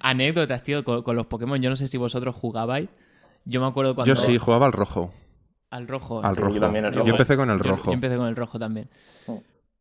anécdotas, 0.00 0.62
tío, 0.62 0.82
con, 0.84 1.02
con 1.02 1.16
los 1.16 1.26
Pokémon. 1.26 1.60
Yo 1.60 1.68
no 1.70 1.76
sé 1.76 1.86
si 1.86 1.98
vosotros 1.98 2.34
jugabais. 2.34 2.88
Yo 3.44 3.60
me 3.60 3.66
acuerdo 3.66 3.94
cuando... 3.94 4.14
Yo 4.14 4.16
sí, 4.16 4.38
jugaba 4.38 4.64
al 4.66 4.72
rojo. 4.72 5.12
Al 5.70 5.86
rojo. 5.86 6.24
Al 6.24 6.34
Sí, 6.34 6.40
yo 6.40 6.46
rojo. 6.46 6.60
también 6.60 6.86
el 6.86 6.92
Yo 6.92 7.00
rojo. 7.00 7.10
empecé 7.10 7.36
con 7.36 7.50
el 7.50 7.58
Yo- 7.58 7.64
rojo. 7.64 7.84
Yo, 7.86 7.92
empecé 7.92 8.16
con 8.16 8.26
el 8.26 8.36
rojo 8.36 8.58
también. 8.58 8.88
Mm. 9.26 9.32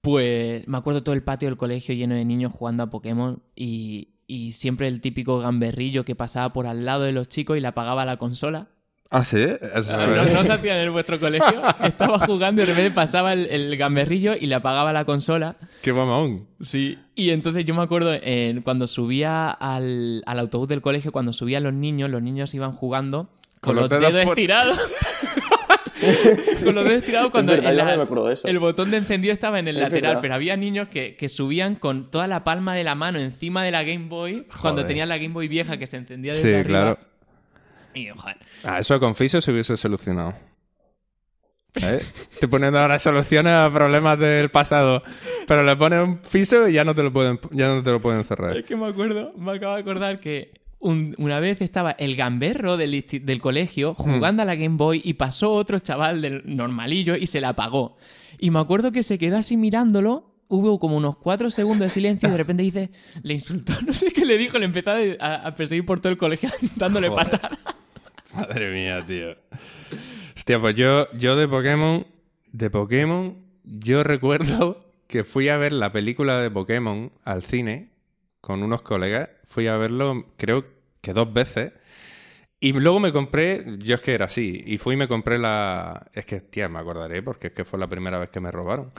Pues 0.02 0.68
me 0.68 0.78
acuerdo 0.78 1.04
todo 1.04 1.16
el 1.16 1.24
patio 1.24 1.50
del 1.50 1.58
colegio 1.58 1.94
lleno 1.96 2.16
de 2.16 2.24
niños 2.26 2.52
jugando 2.54 2.84
a 2.84 2.90
Pokémon 2.90 3.42
y, 3.56 4.10
y 4.28 4.54
siempre 4.54 4.88
el 4.88 5.02
típico 5.02 5.40
gamberrillo 5.40 6.06
que 6.06 6.16
pasaba 6.16 6.54
por 6.54 6.68
al 6.68 6.86
lado 6.86 7.04
de 7.04 7.12
los 7.12 7.28
chicos 7.28 7.58
y 7.58 7.60
le 7.62 7.68
apagaba 7.68 8.06
la 8.06 8.18
consola. 8.18 8.68
Ah, 9.10 9.24
sí. 9.24 9.38
Eso 9.38 9.94
¿No, 9.96 10.22
es- 10.22 10.34
no 10.34 10.44
se 10.44 10.52
hacían 10.52 10.78
en 10.80 10.92
vuestro 10.92 11.18
colegio? 11.20 11.62
Estaba 11.84 12.20
jugando 12.20 12.62
y 12.62 12.66
de 12.66 12.74
repente 12.74 12.92
pasaba 12.94 13.32
el, 13.34 13.46
el 13.48 13.76
gamberrillo 13.78 14.34
y 14.36 14.48
le 14.48 14.56
apagaba 14.56 14.92
la 14.94 15.06
consola. 15.06 15.56
Qué 15.82 15.94
mamón. 15.94 16.46
Sí. 16.60 16.98
Y 17.16 17.30
entonces 17.30 17.64
yo 17.66 17.74
me 17.74 17.84
acuerdo 17.84 18.12
eh, 18.14 18.60
cuando 18.66 18.86
subía 18.86 19.50
al, 19.50 20.24
al 20.26 20.40
autobús 20.40 20.68
del 20.68 20.82
colegio, 20.82 21.12
cuando 21.14 21.32
subían 21.32 21.64
los 21.64 21.74
niños, 21.74 22.10
los 22.10 22.22
niños 22.22 22.54
iban 22.54 22.74
jugando 22.74 23.30
con, 23.62 23.74
Con 23.74 23.76
los, 23.78 23.84
los 23.84 23.90
dedos, 24.00 24.14
dedos 24.14 24.26
por- 24.26 24.38
estirados. 24.38 24.78
con 26.64 26.76
los 26.76 26.84
dedos 26.86 27.00
estirados 27.02 27.32
cuando 27.32 27.54
verdad, 27.54 27.72
el, 27.72 27.78
ya 27.78 27.86
no 27.86 27.98
me 27.98 28.04
acuerdo 28.04 28.28
de 28.28 28.34
eso. 28.36 28.48
el 28.48 28.60
botón 28.60 28.92
de 28.92 28.98
encendido 28.98 29.34
estaba 29.34 29.60
en 29.60 29.68
el 29.68 29.76
Es 29.78 29.84
lateral, 29.84 30.02
verdad. 30.12 30.22
pero 30.22 30.34
había 30.36 30.58
niños 30.58 30.88
que, 30.90 31.16
que 31.16 31.30
subían 31.30 31.76
con 31.76 32.10
toda 32.12 32.28
la 32.28 32.44
palma 32.44 32.76
de 32.76 32.84
la 32.84 32.96
mano 32.96 33.20
encima 33.20 33.64
de 33.64 33.72
la 33.72 33.84
Game 33.84 34.08
Boy 34.08 34.48
cuando 34.62 34.86
tenían 34.86 35.10
la 35.10 35.18
Game 35.18 35.34
Boy 35.34 35.48
vieja 35.48 35.78
que 35.78 35.88
se 35.88 35.98
encendía 35.98 36.34
desde 36.34 36.48
Sí, 36.50 36.56
arriba. 36.56 36.68
claro. 36.96 37.00
Y, 37.94 38.10
joder, 38.10 38.38
Ah, 38.64 38.80
eso 38.80 39.00
con 39.00 39.16
Fiso 39.16 39.42
se 39.42 39.52
hubiese 39.52 39.76
solucionado. 39.78 40.34
¿Eh? 41.82 42.00
Te 42.40 42.48
poniendo 42.48 42.80
ahora 42.80 42.98
soluciones 42.98 43.54
a 43.54 43.70
problemas 43.72 44.18
del 44.18 44.50
pasado. 44.50 45.04
Pero 45.48 45.64
le 45.64 45.76
pones 45.76 46.00
un 46.04 46.20
Fiso 46.24 46.68
y 46.68 46.74
ya 46.74 46.84
no 46.84 46.96
te 46.96 47.04
lo 47.04 47.12
pueden, 47.14 47.40
ya 47.52 47.68
no 47.68 47.84
te 47.84 47.92
lo 47.92 48.02
pueden 48.02 48.24
cerrar. 48.24 48.58
Es 48.58 48.66
que 48.66 48.76
me 48.76 48.88
acuerdo, 48.88 49.32
me 49.38 49.54
acabo 49.56 49.76
de 49.76 49.82
acordar 49.82 50.20
que 50.20 50.52
un- 50.80 51.16
una 51.18 51.40
vez 51.40 51.62
estaba 51.62 51.92
el 51.92 52.16
gamberro 52.16 52.78
del, 52.78 53.04
del 53.24 53.42
colegio 53.42 53.94
jugando 53.96 54.44
a 54.44 54.46
la 54.46 54.56
Game 54.56 54.78
Boy 54.78 55.02
y 55.04 55.14
pasó 55.14 55.52
otro 55.54 55.80
chaval 55.80 56.22
del 56.22 56.44
normalillo 56.46 57.16
y 57.16 57.28
se 57.28 57.42
la 57.42 57.50
apagó. 57.50 57.98
Y 58.40 58.52
me 58.52 58.60
acuerdo 58.60 58.92
que 58.92 59.04
se 59.04 59.18
quedó 59.18 59.38
así 59.38 59.58
mirándolo. 59.58 60.34
Hubo 60.50 60.80
como 60.80 60.96
unos 60.96 61.18
cuatro 61.18 61.50
segundos 61.50 61.82
de 61.82 61.90
silencio 61.90 62.30
y 62.30 62.32
de 62.32 62.38
repente 62.38 62.64
dice, 62.64 62.90
le 63.22 63.34
insultó, 63.34 63.74
no 63.86 63.94
sé 63.94 64.14
qué 64.14 64.26
le 64.26 64.38
dijo, 64.38 64.58
le 64.58 64.66
empezó 64.66 64.92
a, 65.20 65.36
a 65.36 65.56
perseguir 65.56 65.86
por 65.86 66.00
todo 66.00 66.12
el 66.12 66.18
colegio 66.18 66.50
dándole 66.78 67.10
Joder. 67.10 67.30
patadas. 67.32 67.60
Madre 68.34 68.72
mía, 68.72 69.02
tío. 69.06 69.36
Hostia, 70.36 70.60
pues 70.60 70.76
yo, 70.76 71.12
yo 71.14 71.36
de 71.36 71.48
Pokémon, 71.50 72.06
de 72.54 72.70
Pokémon, 72.70 73.36
yo 73.66 74.04
recuerdo 74.04 74.80
que 75.08 75.24
fui 75.24 75.50
a 75.50 75.58
ver 75.58 75.74
la 75.74 75.92
película 75.92 76.40
de 76.40 76.50
Pokémon 76.52 77.12
al 77.26 77.42
cine 77.44 77.90
con 78.40 78.64
unos 78.64 78.82
colegas. 78.84 79.30
Fui 79.48 79.68
a 79.68 79.78
verlo, 79.78 80.28
creo 80.38 80.66
que 81.02 81.14
dos 81.14 81.32
veces. 81.34 81.74
Y 82.60 82.74
luego 82.74 83.00
me 83.00 83.12
compré, 83.12 83.66
yo 83.80 83.96
es 83.96 84.02
que 84.02 84.14
era 84.14 84.26
así, 84.26 84.64
y 84.66 84.78
fui 84.78 84.96
y 84.96 84.98
me 84.98 85.08
compré 85.08 85.38
la... 85.38 86.08
Es 86.14 86.26
que, 86.26 86.42
tía, 86.42 86.70
me 86.70 86.80
acordaré 86.80 87.22
porque 87.22 87.48
es 87.48 87.54
que 87.54 87.66
fue 87.66 87.78
la 87.78 87.88
primera 87.88 88.18
vez 88.18 88.30
que 88.30 88.40
me 88.40 88.52
robaron. 88.52 88.92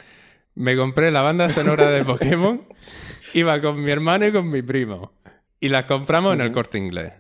Me 0.54 0.76
compré 0.76 1.11
la 1.11 1.22
banda 1.22 1.48
sonora 1.48 1.90
de 1.90 2.04
Pokémon, 2.04 2.62
iba 3.34 3.61
con 3.61 3.82
mi 3.82 3.90
hermano 3.90 4.26
y 4.26 4.32
con 4.32 4.48
mi 4.48 4.62
primo. 4.62 5.12
Y 5.61 5.68
las 5.68 5.87
compramos 5.87 6.34
en 6.34 6.40
el 6.40 6.52
corte 6.52 6.78
inglés. 6.78 7.14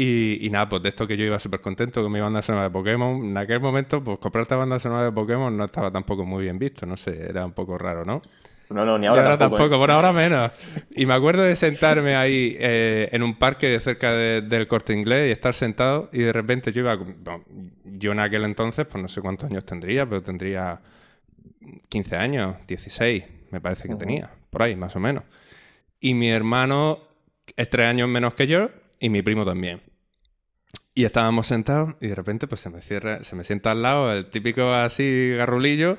Y, 0.00 0.46
y 0.46 0.50
nada, 0.50 0.68
pues 0.68 0.80
de 0.82 0.90
esto 0.90 1.08
que 1.08 1.16
yo 1.16 1.24
iba 1.24 1.40
súper 1.40 1.60
contento 1.60 2.02
con 2.04 2.12
mi 2.12 2.20
banda 2.20 2.40
sonora 2.40 2.64
de 2.64 2.70
Pokémon, 2.70 3.24
en 3.24 3.36
aquel 3.36 3.58
momento, 3.58 4.04
pues 4.04 4.18
comprar 4.18 4.42
esta 4.42 4.54
banda 4.54 4.78
sonora 4.78 5.04
de 5.06 5.10
Pokémon 5.12 5.56
no 5.56 5.64
estaba 5.64 5.90
tampoco 5.90 6.24
muy 6.24 6.44
bien 6.44 6.56
visto, 6.56 6.86
no 6.86 6.96
sé, 6.96 7.28
era 7.28 7.44
un 7.44 7.50
poco 7.52 7.76
raro, 7.78 8.04
¿no? 8.04 8.22
No, 8.70 8.84
no, 8.84 8.96
ni 8.96 9.06
ahora, 9.06 9.36
tampoco. 9.38 9.64
¿eh? 9.74 9.78
por 9.78 9.90
ahora 9.90 10.12
menos. 10.12 10.52
Y 10.94 11.04
me 11.04 11.14
acuerdo 11.14 11.42
de 11.42 11.56
sentarme 11.56 12.14
ahí 12.14 12.54
eh, 12.60 13.08
en 13.10 13.24
un 13.24 13.36
parque 13.38 13.80
cerca 13.80 14.12
de- 14.12 14.42
del 14.42 14.68
corte 14.68 14.92
inglés 14.92 15.30
y 15.30 15.32
estar 15.32 15.52
sentado 15.54 16.10
y 16.12 16.18
de 16.18 16.32
repente 16.32 16.70
yo 16.70 16.82
iba... 16.82 16.96
yo 17.84 18.12
en 18.12 18.20
aquel 18.20 18.44
entonces, 18.44 18.86
pues 18.86 19.02
no 19.02 19.08
sé 19.08 19.20
cuántos 19.20 19.50
años 19.50 19.64
tendría, 19.64 20.06
pero 20.08 20.22
tendría 20.22 20.80
15 21.88 22.14
años, 22.16 22.54
16, 22.68 23.24
me 23.50 23.60
parece 23.60 23.88
que 23.88 23.94
tenía, 23.96 24.30
por 24.50 24.62
ahí, 24.62 24.76
más 24.76 24.94
o 24.94 25.00
menos. 25.00 25.24
Y 25.98 26.14
mi 26.14 26.28
hermano 26.30 27.00
es 27.56 27.68
tres 27.68 27.88
años 27.88 28.08
menos 28.08 28.34
que 28.34 28.46
yo 28.46 28.68
y 29.00 29.08
mi 29.08 29.22
primo 29.22 29.44
también. 29.44 29.80
Y 30.98 31.04
estábamos 31.04 31.46
sentados 31.46 31.94
y 32.00 32.08
de 32.08 32.16
repente 32.16 32.48
pues 32.48 32.60
se 32.60 32.70
me 32.70 32.80
cierra, 32.80 33.22
se 33.22 33.36
me 33.36 33.44
sienta 33.44 33.70
al 33.70 33.82
lado 33.82 34.12
el 34.12 34.30
típico 34.30 34.72
así 34.72 35.32
garrulillo 35.36 35.96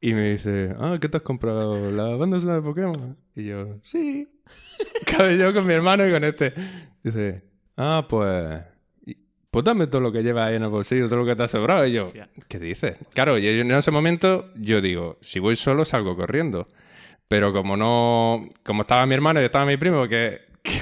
y 0.00 0.14
me 0.14 0.30
dice, 0.30 0.72
ah, 0.78 0.98
¿qué 1.00 1.08
te 1.08 1.16
has 1.16 1.24
comprado? 1.24 1.90
¿La 1.90 2.14
banda 2.14 2.38
sonora 2.38 2.60
de 2.60 2.62
Pokémon? 2.62 3.18
Y 3.34 3.46
yo, 3.46 3.80
sí. 3.82 4.28
Claro, 5.04 5.32
yo 5.32 5.52
con 5.52 5.66
mi 5.66 5.74
hermano 5.74 6.06
y 6.06 6.12
con 6.12 6.22
este. 6.22 6.54
Dice, 7.02 7.42
ah, 7.76 8.06
pues... 8.08 8.62
Pues 9.50 9.64
dame 9.64 9.88
todo 9.88 10.00
lo 10.00 10.12
que 10.12 10.22
llevas 10.22 10.48
ahí 10.50 10.54
en 10.54 10.62
el 10.62 10.68
bolsillo, 10.68 11.08
todo 11.08 11.18
lo 11.18 11.26
que 11.26 11.34
te 11.34 11.42
ha 11.42 11.48
sobrado. 11.48 11.84
Y 11.84 11.94
yo, 11.94 12.06
Hostia. 12.06 12.30
¿qué 12.46 12.60
dices? 12.60 12.98
Claro, 13.12 13.36
y 13.36 13.48
en 13.48 13.68
ese 13.72 13.90
momento 13.90 14.52
yo 14.54 14.80
digo, 14.80 15.18
si 15.22 15.40
voy 15.40 15.56
solo 15.56 15.84
salgo 15.84 16.14
corriendo. 16.14 16.68
Pero 17.26 17.52
como 17.52 17.76
no... 17.76 18.48
Como 18.62 18.82
estaba 18.82 19.04
mi 19.06 19.14
hermano 19.16 19.42
y 19.42 19.44
estaba 19.46 19.66
mi 19.66 19.76
primo, 19.76 20.06
que... 20.06 20.42
que, 20.62 20.80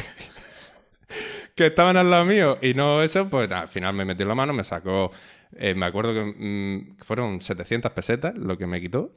que 1.59 1.66
estaban 1.66 1.99
al 1.99 2.11
lado 2.11 2.25
mío 2.25 2.57
y 2.62 2.73
no 2.73 3.03
eso, 3.03 3.29
pues 3.29 3.51
al 3.51 3.68
final 3.68 3.92
me 3.92 4.07
metió 4.07 4.25
la 4.25 4.35
mano, 4.35 4.55
me 4.55 4.64
sacó... 4.64 5.11
eh, 5.53 5.75
me 5.75 5.85
acuerdo 5.85 6.14
que 6.14 6.25
mm, 6.25 6.97
fueron 7.05 7.42
700 7.42 7.92
pesetas 7.92 8.35
lo 8.37 8.57
que 8.57 8.66
me 8.66 8.81
quitó. 8.81 9.12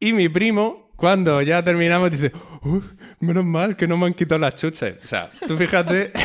Y 0.00 0.12
mi 0.12 0.28
primo, 0.28 0.90
cuando 0.96 1.40
ya 1.42 1.62
terminamos, 1.62 2.10
dice, 2.10 2.32
"Uh, 2.64 2.80
menos 3.20 3.44
mal 3.44 3.76
que 3.76 3.86
no 3.86 3.96
me 3.96 4.06
han 4.06 4.14
quitado 4.14 4.40
las 4.40 4.54
chuches. 4.56 4.96
O 5.04 5.06
sea, 5.06 5.30
tú 5.46 5.56
fíjate... 5.56 6.10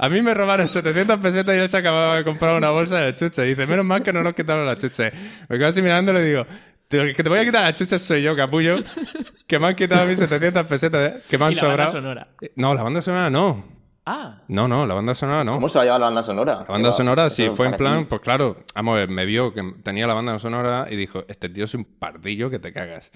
A 0.00 0.08
mí 0.08 0.22
me 0.22 0.32
robaron 0.32 0.68
700 0.68 1.18
pesetas 1.18 1.54
y 1.56 1.58
él 1.58 1.68
se 1.68 1.76
acababa 1.76 2.16
de 2.16 2.24
comprar 2.24 2.56
una 2.56 2.70
bolsa 2.70 3.00
de 3.00 3.14
chuches. 3.14 3.44
Dice, 3.46 3.66
menos 3.66 3.84
mal 3.84 4.02
que 4.02 4.12
no 4.12 4.22
nos 4.22 4.32
quitaron 4.34 4.64
las 4.64 4.78
chuches. 4.78 5.12
Me 5.48 5.58
quedo 5.58 5.68
así 5.68 5.82
mirando 5.82 6.12
y 6.12 6.14
le 6.14 6.24
digo, 6.24 6.46
"Tío, 6.46 6.54
que 6.88 7.22
te 7.22 7.28
voy 7.28 7.38
a 7.38 7.44
quitar 7.44 7.62
las 7.64 7.74
chuches 7.76 8.00
soy 8.02 8.22
yo, 8.22 8.34
capullo. 8.34 8.76
Que 9.46 9.58
me 9.58 9.68
han 9.68 9.74
quitado 9.74 10.02
a 10.02 10.04
mí 10.06 10.16
700 10.16 10.64
pesetas, 10.66 11.12
¿eh? 11.12 11.20
que 11.28 11.38
me 11.38 11.46
han 11.46 11.52
Y 11.52 11.54
la 11.56 11.62
banda 11.62 11.86
sobrado. 11.86 11.92
sonora. 11.92 12.28
Eh, 12.40 12.52
No, 12.56 12.74
la 12.74 12.82
banda 12.82 13.02
sonora 13.02 13.30
no. 13.30 13.78
Ah, 14.06 14.40
No, 14.48 14.68
no, 14.68 14.86
la 14.86 14.94
banda 14.94 15.14
sonora 15.14 15.44
no. 15.44 15.54
¿Cómo 15.54 15.68
se 15.68 15.78
va 15.78 15.82
a 15.82 15.84
llevar 15.84 16.00
la 16.00 16.06
banda 16.06 16.22
sonora? 16.22 16.54
La 16.60 16.64
banda 16.64 16.92
sonora, 16.92 17.28
sí, 17.28 17.42
Eso 17.44 17.54
fue 17.56 17.66
en 17.66 17.76
plan, 17.76 18.06
pues 18.06 18.22
claro, 18.22 18.56
vamos 18.74 18.94
a 18.94 19.00
ver, 19.00 19.08
me 19.10 19.26
vio 19.26 19.52
que 19.52 19.62
tenía 19.82 20.06
la 20.06 20.14
banda 20.14 20.38
sonora 20.38 20.86
y 20.90 20.96
dijo, 20.96 21.24
este 21.28 21.50
tío 21.50 21.66
es 21.66 21.74
un 21.74 21.84
pardillo 21.84 22.48
que 22.48 22.58
te 22.58 22.72
cagas. 22.72 23.10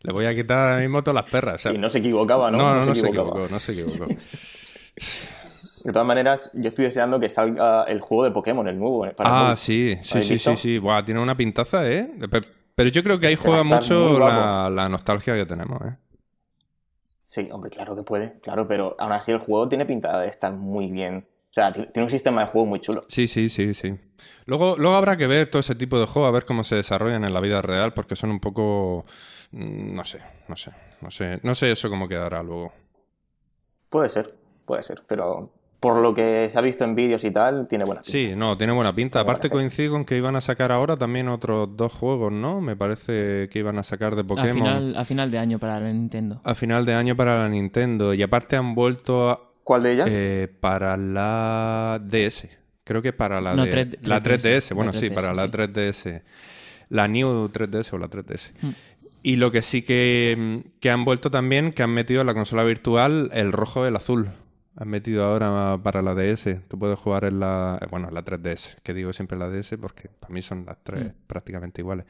Le 0.00 0.12
voy 0.12 0.24
a 0.24 0.34
quitar 0.34 0.56
ahora 0.70 0.80
mismo 0.80 1.02
todas 1.02 1.22
las 1.22 1.30
perras. 1.30 1.56
O 1.56 1.58
sea, 1.58 1.72
Y 1.72 1.78
no 1.78 1.90
se 1.90 1.98
equivocaba, 1.98 2.50
¿no? 2.50 2.56
no, 2.58 2.74
no, 2.76 2.86
no 2.86 2.94
se 2.94 3.00
equivocaba. 3.08 3.28
equivocó, 3.28 3.52
no 3.52 3.60
se 3.60 3.72
equivocó. 3.72 4.06
De 5.84 5.92
todas 5.92 6.06
maneras, 6.08 6.50
yo 6.54 6.68
estoy 6.68 6.86
deseando 6.86 7.20
que 7.20 7.28
salga 7.28 7.84
el 7.84 8.00
juego 8.00 8.24
de 8.24 8.30
Pokémon, 8.30 8.66
el 8.68 8.78
nuevo. 8.78 9.06
eh, 9.06 9.10
para 9.10 9.30
Ah, 9.30 9.42
móvil. 9.44 9.56
sí, 9.58 9.98
sí, 10.02 10.10
¿Habéis 10.12 10.26
sí, 10.26 10.32
visto? 10.34 10.56
sí, 10.56 10.62
sí. 10.62 10.78
Buah, 10.78 11.04
tiene 11.04 11.20
una 11.20 11.36
pintaza, 11.36 11.86
¿eh? 11.88 12.10
Pe- 12.30 12.40
Pero 12.78 12.90
yo 12.90 13.02
creo 13.02 13.18
que 13.18 13.26
ahí 13.26 13.36
juega 13.36 13.64
mucho 13.64 14.20
la, 14.20 14.70
la 14.70 14.88
nostalgia 14.88 15.34
que 15.34 15.44
tenemos, 15.46 15.82
¿eh? 15.82 15.96
Sí, 17.24 17.48
hombre, 17.52 17.70
claro 17.70 17.94
que 17.94 18.02
puede, 18.02 18.40
claro, 18.40 18.66
pero 18.66 18.96
aún 18.98 19.12
así 19.12 19.32
el 19.32 19.38
juego 19.38 19.68
tiene 19.68 19.84
pinta 19.84 20.18
de 20.20 20.28
estar 20.28 20.52
muy 20.52 20.90
bien. 20.90 21.28
O 21.50 21.52
sea, 21.52 21.72
ti- 21.72 21.86
tiene 21.92 22.04
un 22.04 22.10
sistema 22.10 22.42
de 22.42 22.46
juego 22.50 22.66
muy 22.66 22.80
chulo. 22.80 23.04
Sí, 23.08 23.28
sí, 23.28 23.48
sí, 23.50 23.74
sí. 23.74 23.96
Luego, 24.46 24.76
luego 24.78 24.96
habrá 24.96 25.16
que 25.16 25.26
ver 25.26 25.50
todo 25.50 25.60
ese 25.60 25.74
tipo 25.74 25.98
de 26.00 26.06
juegos, 26.06 26.28
a 26.28 26.32
ver 26.32 26.46
cómo 26.46 26.64
se 26.64 26.76
desarrollan 26.76 27.24
en 27.24 27.34
la 27.34 27.40
vida 27.40 27.60
real, 27.60 27.92
porque 27.92 28.16
son 28.16 28.30
un 28.30 28.40
poco... 28.40 29.04
mm, 29.52 29.94
No 29.94 30.04
sé, 30.04 30.20
no 30.48 30.56
sé, 30.56 30.72
no 31.02 31.10
sé, 31.10 31.40
no 31.42 31.54
sé 31.54 31.70
eso 31.72 31.90
cómo 31.90 32.08
quedará 32.08 32.42
luego. 32.42 32.72
Puede 33.90 34.08
ser, 34.08 34.26
puede 34.66 34.82
ser, 34.82 35.02
pero 35.08 35.50
por 35.80 35.96
lo 36.02 36.12
que 36.12 36.48
se 36.50 36.58
ha 36.58 36.60
visto 36.60 36.82
en 36.84 36.94
vídeos 36.96 37.22
y 37.24 37.30
tal, 37.30 37.68
tiene 37.68 37.84
buena 37.84 38.02
pinta. 38.02 38.10
Sí, 38.12 38.32
no, 38.36 38.56
tiene 38.58 38.72
buena 38.72 38.92
pinta. 38.94 39.18
Tiene 39.18 39.24
buena 39.24 39.32
Aparte 39.32 39.48
pinta. 39.48 39.54
coincido 39.58 39.92
con 39.92 40.04
que 40.04 40.16
iban 40.16 40.34
a 40.34 40.40
sacar 40.40 40.72
ahora 40.72 40.96
también 40.96 41.28
otros 41.28 41.68
dos 41.76 41.92
juegos, 41.94 42.32
¿no? 42.32 42.60
Me 42.60 42.74
parece 42.74 43.48
que 43.50 43.58
iban 43.60 43.78
a 43.78 43.84
sacar 43.84 44.14
de 44.16 44.22
a 44.22 44.24
Pokémon 44.24 44.52
final, 44.54 44.96
a 44.96 45.04
final 45.04 45.30
de 45.30 45.38
año 45.38 45.58
para 45.58 45.78
la 45.78 45.92
Nintendo. 45.92 46.40
a 46.42 46.54
final 46.56 46.84
de 46.84 46.94
año 46.94 47.14
para 47.16 47.38
la 47.38 47.48
Nintendo. 47.48 48.12
Y 48.14 48.22
aparte 48.22 48.56
han 48.56 48.74
vuelto 48.74 49.30
a- 49.30 49.40
¿Cuál 49.62 49.82
de 49.84 49.92
ellas? 49.92 50.08
eh, 50.10 50.48
para 50.60 50.96
la 50.96 52.00
DS, 52.02 52.48
Creo 52.84 53.02
que 53.02 53.12
para 53.12 53.40
la, 53.42 53.54
No, 53.54 53.64
de- 53.66 53.70
3- 53.70 53.98
la 54.08 54.22
3DS. 54.22 54.74
Bueno, 54.74 54.92
la 54.92 54.98
sí, 54.98 55.06
3DS, 55.10 55.14
para 55.14 55.34
la 55.34 55.42
sí. 55.44 55.50
3DS. 55.50 56.22
La 56.88 57.06
New 57.06 57.50
3DS 57.50 57.92
o 57.92 57.98
la 57.98 58.08
3DS. 58.08 58.50
Mm. 58.62 58.68
Y 59.22 59.36
lo 59.36 59.52
que 59.52 59.60
sí 59.60 59.82
que, 59.82 60.62
que 60.80 60.90
han 60.90 61.04
vuelto 61.04 61.30
también, 61.30 61.72
que 61.72 61.82
han 61.82 61.90
metido 61.90 62.22
en 62.22 62.26
la 62.28 62.32
consola 62.34 62.64
virtual 62.64 63.30
el 63.34 63.52
rojo 63.52 63.84
y 63.84 63.88
el 63.88 63.96
azul. 63.96 64.30
Han 64.80 64.88
metido 64.88 65.24
ahora 65.24 65.76
para 65.82 66.02
la 66.02 66.14
DS. 66.14 66.60
Tú 66.68 66.78
puedes 66.78 66.96
jugar 66.98 67.24
en 67.24 67.40
la. 67.40 67.84
Bueno, 67.90 68.08
en 68.08 68.14
la 68.14 68.24
3DS, 68.24 68.76
que 68.84 68.94
digo 68.94 69.12
siempre 69.12 69.36
la 69.36 69.48
DS 69.48 69.76
porque 69.80 70.08
para 70.08 70.32
mí 70.32 70.40
son 70.40 70.64
las 70.66 70.78
tres 70.84 71.12
prácticamente 71.26 71.80
iguales. 71.80 72.06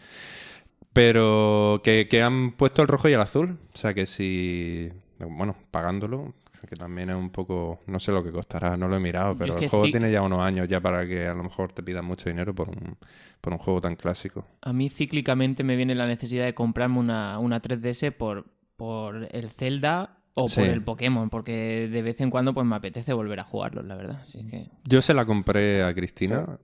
Pero 0.93 1.81
que, 1.83 2.09
que 2.11 2.23
han 2.23 2.53
puesto 2.53 2.83
el 2.83 2.89
rojo 2.89 3.09
y 3.09 3.15
el 3.15 3.21
azul. 3.23 3.59
O 3.73 3.77
sea 3.77 3.95
que 3.95 4.05
si. 4.05 4.93
Bueno, 5.19 5.57
pagándolo, 5.71 6.35
que 6.69 6.77
también 6.77 7.09
es 7.09 7.17
un 7.17 7.31
poco. 7.31 7.81
No 7.87 7.99
sé 7.99 8.13
lo 8.13 8.23
que 8.23 8.31
costará, 8.31 8.77
no 8.77 8.87
lo 8.87 8.97
he 8.97 9.01
mirado, 9.01 9.35
pero 9.35 9.57
el 9.57 9.69
juego 9.71 9.87
tiene 9.87 10.13
ya 10.13 10.21
unos 10.21 10.41
años 10.41 10.69
ya 10.69 10.79
para 10.79 11.07
que 11.07 11.27
a 11.27 11.33
lo 11.33 11.45
mejor 11.45 11.73
te 11.73 11.83
pidan 11.83 12.05
mucho 12.05 12.29
dinero 12.29 12.55
por 12.55 12.69
un, 12.69 12.99
por 13.41 13.55
un 13.55 13.59
juego 13.59 13.81
tan 13.81 13.97
clásico. 13.97 14.45
A 14.61 14.75
mí 14.75 14.91
cíclicamente 14.91 15.65
me 15.65 15.75
viene 15.75 15.95
la 15.95 16.07
necesidad 16.07 16.45
de 16.45 16.55
comprarme 16.55 16.99
una, 16.99 17.39
una 17.39 17.63
3DS 17.63 18.13
por, 18.13 18.45
por 18.77 19.27
el 19.31 19.49
Zelda 19.49 20.19
o 20.35 20.49
Sí. 20.49 20.61
por 20.61 20.69
el 20.69 20.83
Pokémon, 20.83 21.31
porque 21.31 21.89
de 21.91 22.03
vez 22.03 22.21
en 22.21 22.31
cuando 22.31 22.55
pues 22.55 22.67
me 22.67 22.77
apetece 22.77 23.13
volver 23.13 23.41
a 23.41 23.45
jugarlos, 23.45 23.85
la 23.85 23.97
verdad. 23.97 24.21
Así 24.23 24.47
que... 24.47 24.69
Yo 24.85 25.03
se 25.03 25.15
la 25.15 25.25
compré 25.27 25.83
a 25.83 25.93
Cristina 25.95 26.59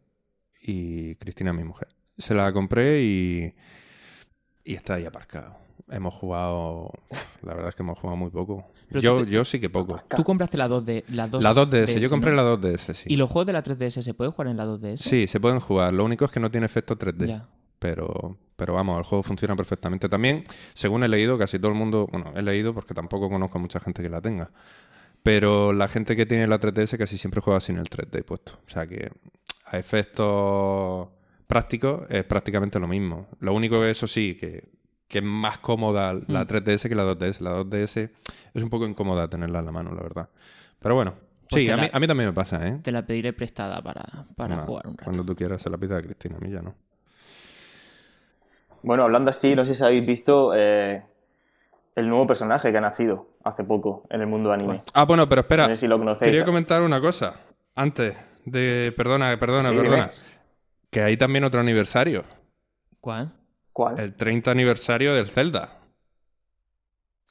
y 0.62 1.14
Cristina 1.16 1.53
mi 1.53 1.64
mujer. 1.64 1.88
Se 2.18 2.35
la 2.35 2.53
compré 2.53 3.03
y, 3.03 3.55
y 4.64 4.74
está 4.74 4.94
ahí 4.94 5.05
aparcado. 5.05 5.57
Hemos 5.90 6.14
jugado, 6.14 6.90
la 7.42 7.53
verdad 7.55 7.68
es 7.70 7.74
que 7.74 7.83
hemos 7.83 7.98
jugado 7.98 8.16
muy 8.16 8.31
poco. 8.31 8.64
Pero 8.88 9.00
Yo, 9.00 9.24
te- 9.24 9.31
yo 9.31 9.44
sí 9.44 9.61
que 9.61 9.68
poco. 9.68 10.00
Tú 10.14 10.22
compraste 10.24 10.57
la 10.57 10.68
2D, 10.68 11.05
la 11.09 11.27
2 11.27 11.42
La 11.42 11.53
2DS, 11.53 11.87
DS, 11.96 12.00
yo 12.00 12.09
compré 12.11 12.31
¿no? 12.31 12.37
la 12.37 12.44
2DS, 12.57 12.94
sí. 12.94 13.05
¿Y 13.12 13.16
los 13.16 13.29
juegos 13.31 13.46
de 13.46 13.53
la 13.55 13.62
3DS 13.64 14.03
se 14.03 14.14
pueden 14.14 14.33
jugar 14.33 14.48
en 14.48 14.57
la 14.57 14.66
2DS? 14.66 14.98
Sí, 14.98 15.27
se 15.27 15.40
pueden 15.40 15.59
jugar. 15.61 15.92
Lo 15.92 16.05
único 16.05 16.24
es 16.24 16.31
que 16.31 16.38
no 16.40 16.50
tiene 16.50 16.66
efecto 16.66 16.96
3D. 16.96 17.27
Ya. 17.27 17.48
Pero, 17.81 18.38
pero 18.57 18.75
vamos, 18.75 18.99
el 18.99 19.05
juego 19.05 19.23
funciona 19.23 19.57
perfectamente. 19.57 20.09
También, 20.09 20.45
según 20.75 21.03
he 21.05 21.09
leído, 21.09 21.37
casi 21.38 21.59
todo 21.59 21.71
el 21.73 21.77
mundo, 21.79 22.07
bueno, 22.11 22.33
he 22.37 22.43
leído 22.43 22.73
porque 22.75 22.95
tampoco 22.95 23.29
conozco 23.29 23.59
a 23.59 23.61
mucha 23.61 23.81
gente 23.81 24.03
que 24.03 24.09
la 24.09 24.21
tenga. 24.21 24.51
Pero 25.23 25.73
la 25.73 25.88
gente 25.88 26.17
que 26.17 26.27
tiene 26.27 26.47
la 26.47 26.61
3DS 26.61 26.99
casi 26.99 27.17
siempre 27.19 27.40
juega 27.40 27.61
sin 27.61 27.79
el 27.79 27.88
3D 27.88 28.25
puesto. 28.25 28.59
O 28.67 28.71
sea 28.71 28.87
que 28.87 29.11
a 29.67 29.79
efectos 29.79 31.09
prácticos 31.47 32.03
es 32.11 32.25
prácticamente 32.25 32.79
lo 32.79 32.87
mismo. 32.88 33.29
Lo 33.40 33.55
único 33.55 33.81
que 33.81 33.90
eso 33.90 34.07
sí, 34.07 34.37
que, 34.38 34.69
que 35.09 35.19
es 35.19 35.25
más 35.25 35.59
cómoda 35.59 36.12
la 36.12 36.45
Mm. 36.45 36.47
3DS 36.49 36.88
que 36.88 36.95
la 36.95 37.05
2DS. 37.05 37.40
La 37.40 37.53
2DS 37.57 38.11
es 38.55 38.62
un 38.62 38.69
poco 38.71 38.87
incómoda 38.87 39.29
tenerla 39.29 39.61
en 39.61 39.64
la 39.67 39.73
mano, 39.73 39.93
la 39.95 40.03
verdad. 40.03 40.29
Pero 40.79 40.95
bueno, 40.95 41.14
Pues 41.49 41.64
sí, 41.64 41.71
a, 41.71 41.77
la- 41.77 41.83
mí, 41.85 41.88
a 41.93 42.01
mí 42.01 42.07
también 42.07 42.29
me 42.29 42.35
pasa, 42.35 42.67
¿eh? 42.69 42.79
Te 42.83 42.93
la 42.93 43.07
pediré 43.07 43.33
prestada 43.33 43.83
para, 43.83 44.27
para 44.37 44.59
jugar 44.67 44.87
un 44.87 44.93
rato. 44.99 45.05
Cuando 45.05 45.25
tú 45.25 45.35
quieras 45.35 45.62
se 45.62 45.71
la 45.71 45.79
pida 45.79 45.97
a 45.97 46.03
Cristina, 46.03 46.37
a 46.37 46.40
mí 46.40 46.51
ya 46.51 46.61
no. 46.61 46.75
Bueno, 48.85 49.05
hablando 49.05 49.31
así, 49.31 49.57
no 49.57 49.64
sé 49.64 49.75
si 49.75 49.83
habéis 49.83 50.07
visto 50.07 50.53
eh, 50.55 51.03
el 51.97 52.07
nuevo 52.09 52.27
personaje 52.27 52.70
que 52.70 52.77
ha 52.77 52.81
nacido 52.83 53.29
hace 53.42 53.64
poco 53.64 54.05
en 54.11 54.20
el 54.20 54.27
mundo 54.27 54.53
anime. 54.53 54.85
Ah, 54.92 55.07
bueno, 55.07 55.27
pero 55.27 55.40
espera. 55.40 55.66
No 55.66 55.75
sé 55.75 55.81
si 55.81 55.88
lo 55.88 55.99
conocéis. 55.99 56.31
Quería 56.31 56.44
comentar 56.44 56.83
una 56.83 57.01
cosa. 57.01 57.40
Antes 57.75 58.14
de. 58.44 58.92
Perdona, 58.94 59.35
perdona, 59.38 59.70
Sí, 59.70 59.77
perdona. 59.77 59.97
dime. 59.97 60.09
Que 60.90 61.03
hay 61.03 61.16
también 61.16 61.44
otro 61.44 61.61
aniversario. 61.61 62.25
¿Cuál? 63.01 63.33
¿Cuál? 63.73 63.99
El 63.99 64.14
30 64.16 64.51
aniversario 64.51 65.14
del 65.14 65.29
Zelda. 65.29 65.79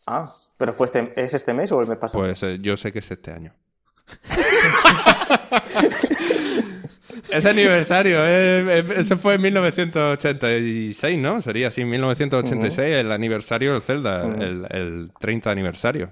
Ah, 0.07 0.27
pero 0.57 0.73
fue 0.73 0.87
este, 0.87 1.13
¿es 1.15 1.33
este 1.35 1.53
mes 1.53 1.71
o 1.71 1.79
el 1.79 1.87
mes 1.87 1.97
pasado? 1.99 2.23
Pues 2.23 2.41
eh, 2.43 2.57
yo 2.61 2.75
sé 2.77 2.91
que 2.91 2.99
es 2.99 3.11
este 3.11 3.31
año. 3.31 3.53
Ese 7.29 7.49
aniversario, 7.49 8.25
eh, 8.25 8.79
eh, 8.79 8.85
eso 8.97 9.17
fue 9.17 9.35
en 9.35 9.41
1986, 9.41 11.19
¿no? 11.19 11.41
Sería 11.41 11.67
así, 11.69 11.83
1986, 11.85 12.95
el 12.95 13.11
aniversario 13.11 13.73
del 13.73 13.81
Zelda, 13.81 14.23
el, 14.23 14.65
el 14.69 15.11
30 15.19 15.51
aniversario. 15.51 16.11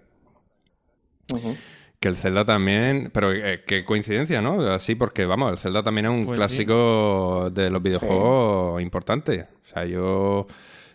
Que 2.00 2.08
el 2.08 2.16
Zelda 2.16 2.46
también, 2.46 3.12
pero 3.14 3.32
eh, 3.32 3.64
qué 3.66 3.86
coincidencia, 3.86 4.42
¿no? 4.42 4.62
Así 4.72 4.96
porque, 4.96 5.26
vamos, 5.26 5.52
el 5.52 5.58
Zelda 5.58 5.84
también 5.84 6.08
es 6.08 6.12
un 6.12 6.26
Pues 6.26 6.38
clásico 6.38 7.50
de 7.52 7.70
los 7.70 7.82
videojuegos 7.82 8.82
importante. 8.82 9.48
O 9.64 9.68
sea, 9.68 9.86
yo, 9.86 10.48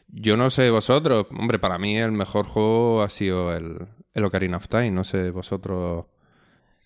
yo 0.09 0.37
no 0.37 0.51
sé 0.51 0.71
vosotros, 0.71 1.27
hombre, 1.31 1.59
para 1.59 1.79
mí 1.79 1.97
el 1.97 2.12
mejor 2.12 2.47
juego 2.47 3.03
ha 3.03 3.09
sido 3.09 3.55
el, 3.55 3.87
el 4.14 4.25
Ocarina 4.25 4.57
of 4.57 4.69
Time, 4.69 4.90
no 4.90 5.05
sé 5.05 5.31
vosotros 5.31 6.07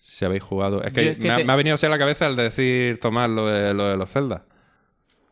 si 0.01 0.25
habéis 0.25 0.43
jugado. 0.43 0.83
Es 0.83 0.91
que, 0.93 1.05
Yo 1.05 1.11
es 1.11 1.17
que 1.17 1.23
me, 1.27 1.31
ha, 1.33 1.37
te- 1.37 1.43
me 1.45 1.53
ha 1.53 1.55
venido 1.55 1.75
así 1.75 1.85
a 1.85 1.89
la 1.89 1.97
cabeza 1.99 2.27
el 2.27 2.35
decir 2.35 2.99
Tomás 2.99 3.29
lo 3.29 3.47
de, 3.47 3.73
lo 3.73 3.85
de 3.85 3.97
los 3.97 4.09
Zelda. 4.11 4.43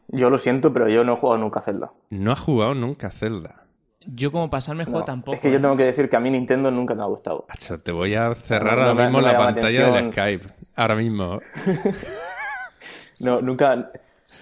Yo 0.08 0.29
lo 0.29 0.38
siento, 0.38 0.71
pero 0.73 0.88
yo 0.89 1.03
no 1.03 1.13
he 1.13 1.17
jugado 1.17 1.39
nunca 1.39 1.60
a 1.60 1.63
Zelda. 1.63 1.91
No 2.10 2.32
has 2.32 2.39
jugado 2.39 2.73
nunca 2.73 3.08
a 3.08 3.12
Zelda. 3.12 3.55
Yo 4.08 4.32
como 4.32 4.49
pasarme 4.49 4.84
el 4.84 4.86
juego 4.88 5.01
No, 5.01 5.05
tampoco. 5.05 5.36
es 5.36 5.41
que 5.41 5.51
yo 5.51 5.58
¿eh? 5.58 5.62
tengo 5.62 5.75
que 5.77 5.84
decir 5.84 6.10
que 6.10 6.15
a 6.15 6.19
mí 6.19 6.32
Nintendo 6.32 6.71
nunca 6.71 6.95
me 6.95 7.03
ha 7.03 7.05
gustado. 7.05 7.45
Acho, 7.49 7.77
te 7.77 7.91
voy 7.91 8.15
a 8.15 8.34
cerrar 8.34 8.77
No, 8.77 8.84
ahora 8.86 9.03
mismo 9.05 9.21
la 9.21 9.38
pantalla 9.38 9.86
del 9.86 9.95
atención. 9.95 10.12
Skype. 10.13 10.45
Ahora 10.75 10.95
mismo. 10.95 11.39
No, 13.19 13.41
nunca. 13.41 13.86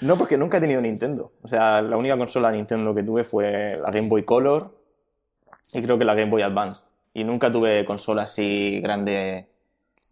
No, 0.02 0.18
porque 0.18 0.38
nunca 0.38 0.58
he 0.58 0.62
tenido 0.62 0.82
Nintendo. 0.82 1.32
O 1.42 1.48
sea, 1.48 1.82
la 1.82 1.98
única 1.98 2.18
consola 2.18 2.52
Nintendo 2.52 2.94
que 2.94 3.04
tuve 3.04 3.24
fue 3.24 3.76
la 3.82 3.90
Game 3.92 4.08
Boy 4.08 4.24
Color 4.24 4.78
y 5.74 5.82
creo 5.82 5.98
que 5.98 6.06
la 6.06 6.14
Game 6.14 6.30
Boy 6.30 6.44
Advance. 6.44 6.86
Y 7.14 7.24
nunca 7.24 7.52
tuve 7.52 7.84
consola 7.86 8.24
así 8.24 8.80
grande 8.82 9.48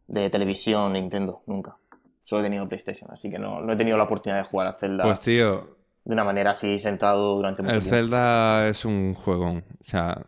de 0.08 0.30
televisión 0.30 0.94
Nintendo, 0.94 1.41
nunca. 1.48 1.76
Solo 2.24 2.41
he 2.41 2.44
tenido 2.46 2.65
PlayStation, 2.65 3.10
así 3.12 3.30
que 3.30 3.38
no, 3.38 3.62
no 3.62 3.74
he 3.74 3.76
tenido 3.76 3.98
la 3.98 4.06
oportunidad 4.06 4.39
de 4.39 4.46
jugar 4.46 4.68
a 4.68 4.74
Zelda 4.74 5.04
Pues 5.04 5.20
tío, 5.20 5.78
de 6.04 6.13
una 6.13 6.24
manera 6.24 6.52
así 6.52 6.80
sentado 6.80 7.36
durante 7.36 7.62
mucho 7.62 7.76
El 7.76 7.82
tiempo. 7.82 7.96
Zelda 7.96 8.68
es 8.68 8.86
un 8.86 9.13
juegón. 9.13 9.63
O 9.82 9.86
sea, 9.86 10.26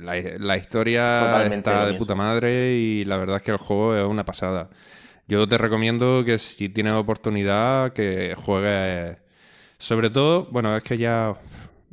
la, 0.00 0.14
la 0.38 0.56
historia 0.56 1.20
Totalmente 1.20 1.70
está 1.70 1.86
de 1.86 1.94
puta 1.94 2.14
madre 2.14 2.74
y 2.74 3.04
la 3.04 3.16
verdad 3.16 3.36
es 3.36 3.42
que 3.42 3.50
el 3.52 3.58
juego 3.58 3.96
es 3.96 4.04
una 4.04 4.24
pasada. 4.24 4.68
Yo 5.28 5.48
te 5.48 5.58
recomiendo 5.58 6.24
que 6.24 6.38
si 6.38 6.68
tienes 6.68 6.94
oportunidad 6.94 7.92
que 7.92 8.34
juegues. 8.36 9.16
Sobre 9.78 10.10
todo, 10.10 10.46
bueno, 10.50 10.76
es 10.76 10.82
que 10.82 10.96
ya. 10.96 11.34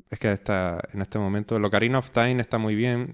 Es 0.10 0.20
que 0.20 0.32
está 0.32 0.80
en 0.94 1.02
este 1.02 1.18
momento. 1.18 1.58
El 1.58 1.66
Ocarina 1.66 1.98
of 1.98 2.12
Time 2.12 2.40
está 2.40 2.60
muy 2.60 2.76
bien. 2.76 3.12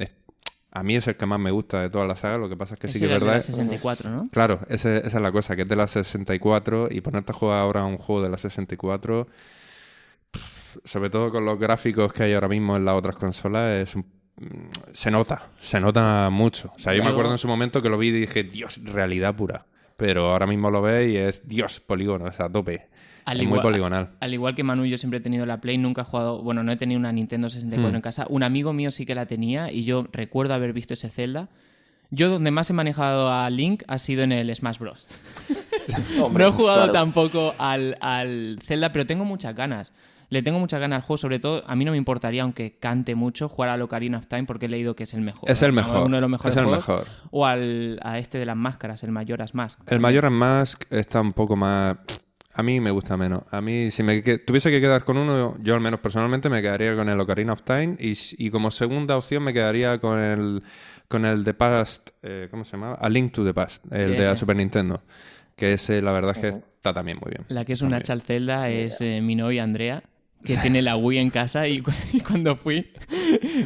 A 0.71 0.83
mí 0.83 0.95
es 0.95 1.07
el 1.07 1.15
que 1.15 1.25
más 1.25 1.39
me 1.39 1.49
gusta 1.51 1.81
de 1.81 1.89
toda 1.89 2.05
la 2.05 2.15
saga. 2.15 2.37
Lo 2.37 2.47
que 2.47 2.55
pasa 2.55 2.75
es 2.75 2.79
que 2.79 2.87
sí 2.89 2.93
que 2.93 2.97
es 2.99 3.01
el 3.03 3.09
de 3.09 3.13
verdad. 3.25 3.33
la 3.35 3.41
64, 3.41 4.09
¿no? 4.09 4.29
Claro, 4.31 4.59
ese- 4.69 4.97
esa 4.99 5.17
es 5.17 5.21
la 5.23 5.31
cosa, 5.31 5.55
que 5.55 5.63
es 5.63 5.67
de 5.69 5.75
la 5.75 5.87
64 5.87 6.89
y 6.91 7.01
ponerte 7.01 7.31
a 7.31 7.35
jugar 7.35 7.59
ahora 7.59 7.83
un 7.85 7.97
juego 7.97 8.21
de 8.21 8.29
la 8.29 8.37
64, 8.37 9.27
pff, 10.31 10.77
sobre 10.83 11.09
todo 11.09 11.31
con 11.31 11.45
los 11.45 11.57
gráficos 11.59 12.13
que 12.13 12.23
hay 12.23 12.33
ahora 12.33 12.47
mismo 12.47 12.75
en 12.75 12.85
las 12.85 12.95
otras 12.95 13.15
consolas, 13.15 13.89
es 13.89 13.95
un- 13.95 14.05
mm, 14.37 14.69
se 14.93 15.11
nota, 15.11 15.41
se 15.59 15.79
nota 15.79 16.29
mucho. 16.31 16.71
O 16.75 16.79
sea, 16.79 16.93
yo 16.93 16.99
me 16.99 17.05
Yo- 17.05 17.11
acuerdo 17.11 17.31
en 17.31 17.37
su 17.39 17.47
momento 17.47 17.81
que 17.81 17.89
lo 17.89 17.97
vi 17.97 18.09
y 18.09 18.11
dije, 18.11 18.43
Dios, 18.43 18.79
realidad 18.83 19.35
pura. 19.35 19.65
Pero 19.97 20.29
ahora 20.31 20.47
mismo 20.47 20.71
lo 20.71 20.81
ves 20.81 21.09
y 21.09 21.17
es, 21.17 21.47
Dios, 21.47 21.81
polígono, 21.81 22.25
o 22.25 22.31
sea, 22.31 22.45
a 22.45 22.49
tope. 22.51 22.87
Al 23.31 23.41
es 23.41 23.47
muy 23.47 23.59
poligonal. 23.59 24.09
Al 24.19 24.33
igual 24.33 24.55
que 24.55 24.63
Manu, 24.63 24.85
yo 24.85 24.97
siempre 24.97 25.19
he 25.19 25.21
tenido 25.21 25.45
la 25.45 25.61
Play, 25.61 25.77
nunca 25.77 26.01
he 26.01 26.05
jugado, 26.05 26.41
bueno, 26.41 26.63
no 26.63 26.71
he 26.71 26.77
tenido 26.77 26.99
una 26.99 27.11
Nintendo 27.11 27.49
64 27.49 27.91
Hmm. 27.91 27.95
en 27.95 28.01
casa. 28.01 28.25
Un 28.29 28.43
amigo 28.43 28.73
mío 28.73 28.91
sí 28.91 29.05
que 29.05 29.15
la 29.15 29.25
tenía 29.25 29.71
y 29.71 29.83
yo 29.83 30.07
recuerdo 30.11 30.53
haber 30.53 30.73
visto 30.73 30.93
ese 30.93 31.09
Zelda. 31.09 31.49
Yo 32.11 32.29
donde 32.29 32.49
más 32.49 32.69
he 32.69 32.73
manejado 32.73 33.29
a 33.31 33.47
Link 33.51 33.83
ha 33.87 33.99
sido 33.99 34.23
en 34.23 34.31
el 34.31 34.53
Smash 34.55 34.79
Bros. 34.79 35.07
Hombre, 36.21 36.43
no 36.45 36.49
he 36.49 36.53
jugado 36.53 36.77
claro. 36.85 36.93
tampoco 36.93 37.53
al, 37.59 37.97
al 38.01 38.59
Zelda, 38.65 38.91
pero 38.91 39.05
tengo 39.05 39.25
muchas 39.25 39.55
ganas. 39.55 39.91
Le 40.31 40.43
tengo 40.43 40.59
muchas 40.59 40.79
ganas 40.79 40.97
al 40.97 41.01
juego, 41.03 41.17
sobre 41.17 41.39
todo 41.39 41.63
a 41.65 41.75
mí 41.75 41.85
no 41.85 41.91
me 41.91 41.97
importaría, 41.97 42.43
aunque 42.43 42.77
cante 42.79 43.15
mucho, 43.15 43.49
jugar 43.49 43.69
al 43.71 43.81
Ocarina 43.81 44.19
of 44.19 44.27
Time 44.27 44.43
porque 44.43 44.67
he 44.67 44.69
leído 44.69 44.95
que 44.95 45.03
es 45.03 45.13
el 45.15 45.21
mejor. 45.21 45.49
Es 45.49 45.61
el 45.63 45.69
¿no? 45.69 45.75
mejor, 45.81 46.05
Uno 46.05 46.17
de 46.17 46.21
los 46.21 46.29
mejores 46.29 46.55
es 46.55 46.59
el 46.61 46.65
juegos. 46.67 46.87
mejor. 46.87 47.07
O 47.31 47.45
al, 47.47 47.99
a 48.03 48.19
este 48.19 48.37
de 48.37 48.45
las 48.45 48.55
máscaras, 48.55 49.03
el 49.03 49.11
Majora's 49.11 49.55
Mask. 49.55 49.79
El 49.91 49.99
Majora's 49.99 50.31
Mask 50.31 50.83
está 50.91 51.21
un 51.21 51.31
poco 51.31 51.55
más... 51.55 51.97
A 52.53 52.63
mí 52.63 52.79
me 52.79 52.91
gusta 52.91 53.15
menos. 53.15 53.43
A 53.51 53.61
mí, 53.61 53.91
si 53.91 54.01
me 54.01 54.21
tuviese 54.21 54.71
que 54.71 54.81
quedar 54.81 55.03
con 55.03 55.17
uno, 55.17 55.57
yo 55.61 55.75
al 55.75 55.81
menos 55.81 55.99
personalmente 55.99 56.49
me 56.49 56.61
quedaría 56.61 56.95
con 56.95 57.07
el 57.07 57.19
Ocarina 57.19 57.53
of 57.53 57.61
Time 57.61 57.95
y, 57.99 58.49
como 58.49 58.71
segunda 58.71 59.17
opción 59.17 59.43
me 59.43 59.53
quedaría 59.53 59.99
con 59.99 60.19
el 60.19 60.63
con 61.07 61.25
el 61.25 61.43
The 61.43 61.53
Past, 61.53 62.09
eh, 62.21 62.47
¿cómo 62.51 62.65
se 62.65 62.73
llama? 62.73 62.93
A 62.93 63.09
Link 63.09 63.31
to 63.33 63.45
the 63.45 63.53
Past, 63.53 63.83
el 63.91 64.11
de 64.11 64.25
la. 64.25 64.35
Super 64.35 64.55
Nintendo. 64.55 65.01
Que 65.55 65.73
ese, 65.73 66.01
la 66.01 66.11
verdad 66.11 66.35
es 66.35 66.41
que 66.41 66.57
está 66.75 66.93
también 66.93 67.19
muy 67.21 67.31
bien. 67.31 67.45
La 67.49 67.65
que 67.65 67.73
es 67.73 67.81
una 67.81 67.99
Zelda 67.99 68.69
es 68.69 69.01
eh, 69.01 69.19
mi 69.21 69.35
novia 69.35 69.63
Andrea, 69.63 70.03
que 70.45 70.55
tiene 70.57 70.81
la 70.81 70.95
Wii 70.95 71.17
en 71.19 71.29
casa 71.29 71.67
y, 71.67 71.81
cu- 71.81 71.91
y 72.13 72.21
cuando 72.21 72.55
fui, 72.55 72.87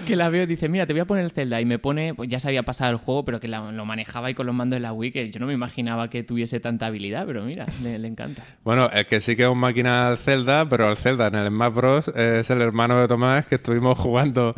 que 0.07 0.15
la 0.15 0.29
veo, 0.29 0.47
dice, 0.47 0.67
mira, 0.69 0.85
te 0.87 0.93
voy 0.93 1.01
a 1.01 1.05
poner 1.05 1.23
el 1.23 1.31
Zelda 1.31 1.61
y 1.61 1.65
me 1.65 1.79
pone, 1.79 2.13
pues 2.15 2.29
ya 2.29 2.39
se 2.39 2.47
había 2.47 2.63
pasado 2.63 2.91
el 2.91 2.97
juego, 2.97 3.23
pero 3.25 3.39
que 3.39 3.47
la- 3.47 3.71
lo 3.71 3.85
manejaba 3.85 4.27
ahí 4.27 4.33
con 4.33 4.45
los 4.47 4.55
mandos 4.55 4.77
de 4.77 4.81
la 4.81 4.91
Wii, 4.93 5.11
que 5.11 5.29
yo 5.29 5.39
no 5.39 5.45
me 5.47 5.53
imaginaba 5.53 6.09
que 6.09 6.23
tuviese 6.23 6.59
tanta 6.59 6.87
habilidad, 6.87 7.25
pero 7.27 7.43
mira, 7.43 7.65
le, 7.83 7.99
le 7.99 8.07
encanta. 8.07 8.43
Bueno, 8.63 8.89
es 8.91 9.05
que 9.07 9.21
sí 9.21 9.35
que 9.35 9.43
es 9.43 9.49
un 9.49 9.59
máquina 9.59 10.07
al 10.07 10.17
Zelda, 10.17 10.67
pero 10.67 10.87
al 10.87 10.97
Zelda 10.97 11.27
en 11.27 11.35
el 11.35 11.47
Smash 11.47 11.73
Bros. 11.73 12.07
es 12.09 12.49
el 12.49 12.61
hermano 12.61 12.99
de 12.99 13.07
Tomás 13.07 13.45
que 13.45 13.55
estuvimos 13.55 13.97
jugando 13.99 14.55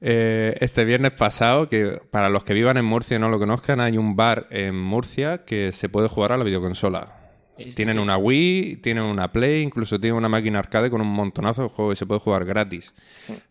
eh, 0.00 0.56
este 0.60 0.84
viernes 0.84 1.12
pasado, 1.12 1.68
que 1.68 2.00
para 2.10 2.30
los 2.30 2.44
que 2.44 2.54
vivan 2.54 2.76
en 2.78 2.84
Murcia 2.84 3.16
y 3.16 3.20
no 3.20 3.28
lo 3.28 3.38
conozcan, 3.38 3.80
hay 3.80 3.98
un 3.98 4.16
bar 4.16 4.46
en 4.50 4.80
Murcia 4.80 5.44
que 5.44 5.72
se 5.72 5.88
puede 5.88 6.08
jugar 6.08 6.32
a 6.32 6.36
la 6.38 6.44
videoconsola. 6.44 7.17
Eh, 7.58 7.72
Tienen 7.74 7.96
sí. 7.96 8.00
una 8.00 8.16
Wii, 8.16 8.76
tienen 8.76 9.04
una 9.04 9.32
Play, 9.32 9.62
incluso 9.62 9.98
tienen 9.98 10.16
una 10.16 10.28
máquina 10.28 10.58
arcade 10.58 10.90
con 10.90 11.00
un 11.00 11.08
montonazo 11.08 11.62
de 11.64 11.68
juegos 11.68 11.94
y 11.94 11.98
se 11.98 12.06
puede 12.06 12.20
jugar 12.20 12.44
gratis. 12.44 12.92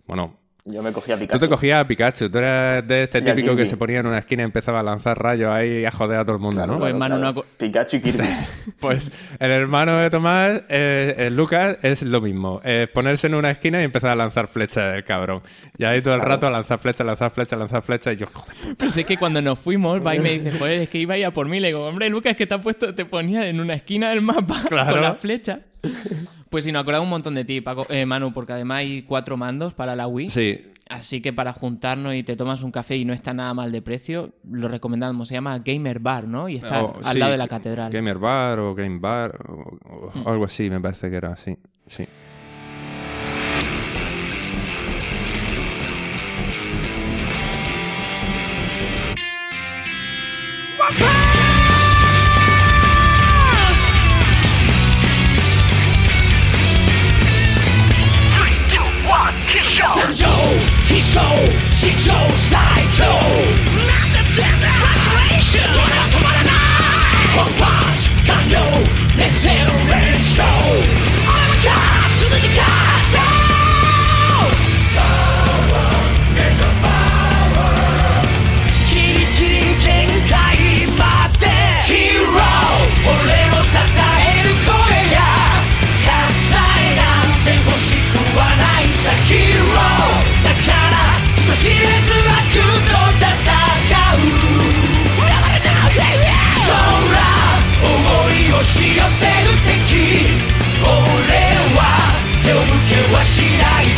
Bueno, 0.06 0.38
Yo 0.70 0.84
me 0.84 0.92
cogía 0.92 1.16
a 1.16 1.18
tú 1.18 1.22
Pikachu. 1.22 1.40
te 1.40 1.48
cogías 1.50 1.82
a 1.84 1.88
Pikachu, 1.88 2.30
tú 2.30 2.40
eras 2.40 2.86
de 2.86 3.04
este 3.04 3.22
típico 3.22 3.56
que 3.56 3.66
se 3.66 3.78
ponía 3.78 4.00
en 4.02 4.06
una 4.08 4.18
esquina 4.18 4.44
y 4.44 4.46
empezaba 4.46 4.82
a 4.82 4.84
lanzar 4.84 5.18
rayos 5.18 5.50
ahí 5.50 5.80
y 5.80 5.86
a 5.86 5.92
joder 5.92 6.20
a 6.20 6.26
todo 6.26 6.36
el 6.36 6.42
mundo, 6.42 6.58
Claro, 6.58 6.74
¿no? 6.74 6.80
Pues, 6.80 6.94
claro, 6.94 7.00
Manu, 7.00 7.16
claro. 7.22 7.36
no 7.36 7.46
Pikachu 7.58 7.98
y 7.98 8.02
Kirby. 8.02 8.24
Pues 8.80 9.12
el 9.40 9.50
hermano 9.52 9.98
de 9.98 10.10
Tomás, 10.10 10.62
eh, 10.70 11.16
eh, 11.18 11.30
Lucas, 11.32 11.78
es 11.82 12.04
lo 12.04 12.22
mismo. 12.22 12.62
Es 12.64 12.88
ponerse 12.90 13.26
en 13.28 13.34
una 13.36 13.50
esquina 13.50 13.82
y 13.82 13.86
empezar 13.86 14.12
a 14.12 14.16
lanzar 14.16 14.48
flechas 14.50 14.96
el 14.96 15.04
cabrón. 15.04 15.42
Y 15.78 15.86
ahí 15.86 16.02
todo 16.02 16.14
el 16.16 16.22
rato 16.22 16.46
a 16.48 16.52
lanzar 16.52 16.78
flechas, 16.80 17.08
lanzar 17.08 17.32
flechas, 17.32 17.58
lanzar 17.58 17.82
flechas. 17.82 18.14
Y 18.14 18.18
yo, 18.18 18.28
joder, 18.32 18.76
Pero 18.78 18.92
si 18.92 19.00
es 19.02 19.06
que 19.08 19.18
cuando 19.18 19.42
nos 19.42 19.58
fuimos, 19.58 20.06
va 20.06 20.16
y 20.16 20.20
me 20.20 20.38
dice, 20.38 20.60
joder, 20.60 20.82
es 20.82 20.90
que 20.90 20.98
iba 21.00 21.16
a 21.16 21.18
ir 21.18 21.26
a 21.26 21.32
por 21.32 21.48
mí. 21.48 21.60
Le 21.60 21.68
digo, 21.70 21.86
hombre, 21.88 22.10
Lucas, 22.10 22.36
que 22.36 22.46
te 22.46 22.54
has 22.54 22.62
puesto, 22.62 22.94
te 22.94 23.06
ponía 23.06 23.48
en 23.48 23.60
una 23.60 23.74
esquina 23.74 24.10
del 24.10 24.22
mapa 24.22 24.62
Claro. 24.68 24.92
con 24.92 25.02
las 25.02 25.18
flechas. 25.18 25.60
Pues 26.50 26.64
sí, 26.64 26.72
nos 26.72 26.82
acordamos 26.82 27.06
un 27.06 27.10
montón 27.12 27.34
de 27.34 27.46
ti, 27.46 27.62
Paco, 27.62 27.86
eh, 27.90 28.06
Manu, 28.06 28.32
porque 28.34 28.54
además 28.54 28.80
hay 28.80 29.02
cuatro 29.04 29.38
mandos 29.38 29.74
para 29.74 29.96
la 29.96 30.08
Wii. 30.08 30.30
sí, 30.30 30.62
Así 30.90 31.20
que 31.22 31.34
para 31.34 31.52
juntarnos 31.52 32.16
y 32.16 32.24
te 32.24 32.38
tomas 32.38 32.62
un 32.64 32.72
café 32.72 32.96
y 32.96 33.04
no 33.04 33.12
está 33.12 33.34
nada 33.34 33.54
mal 33.54 33.74
de 33.74 33.82
precio, 33.82 34.32
lo 34.50 34.70
recomendamos. 34.70 35.28
Se 35.28 35.34
llama 35.34 35.60
Gamer 35.60 36.00
Bar, 36.00 36.30
¿no? 36.30 36.48
Y 36.48 36.56
está 36.56 36.82
O- 36.82 36.96
al 37.04 37.12
sí, 37.14 37.20
lado 37.20 37.34
de 37.34 37.38
la 37.38 37.50
catedral. 37.50 37.92
Gamer 37.92 38.18
Bar 38.18 38.60
o 38.60 38.74
Game 38.74 38.98
Bar 39.00 39.38
o, 39.50 39.78
o 39.90 40.12
Mm. 40.16 40.28
algo 40.30 40.46
así, 40.46 40.70
me 40.70 40.80
parece 40.80 41.10
que 41.10 41.18
era 41.18 41.34
así. 41.34 41.58
Sí. 41.88 42.08
She 60.98 61.04
chose, 61.14 61.80
she 61.80 61.92
Massive 69.16 69.54
a 69.54 69.57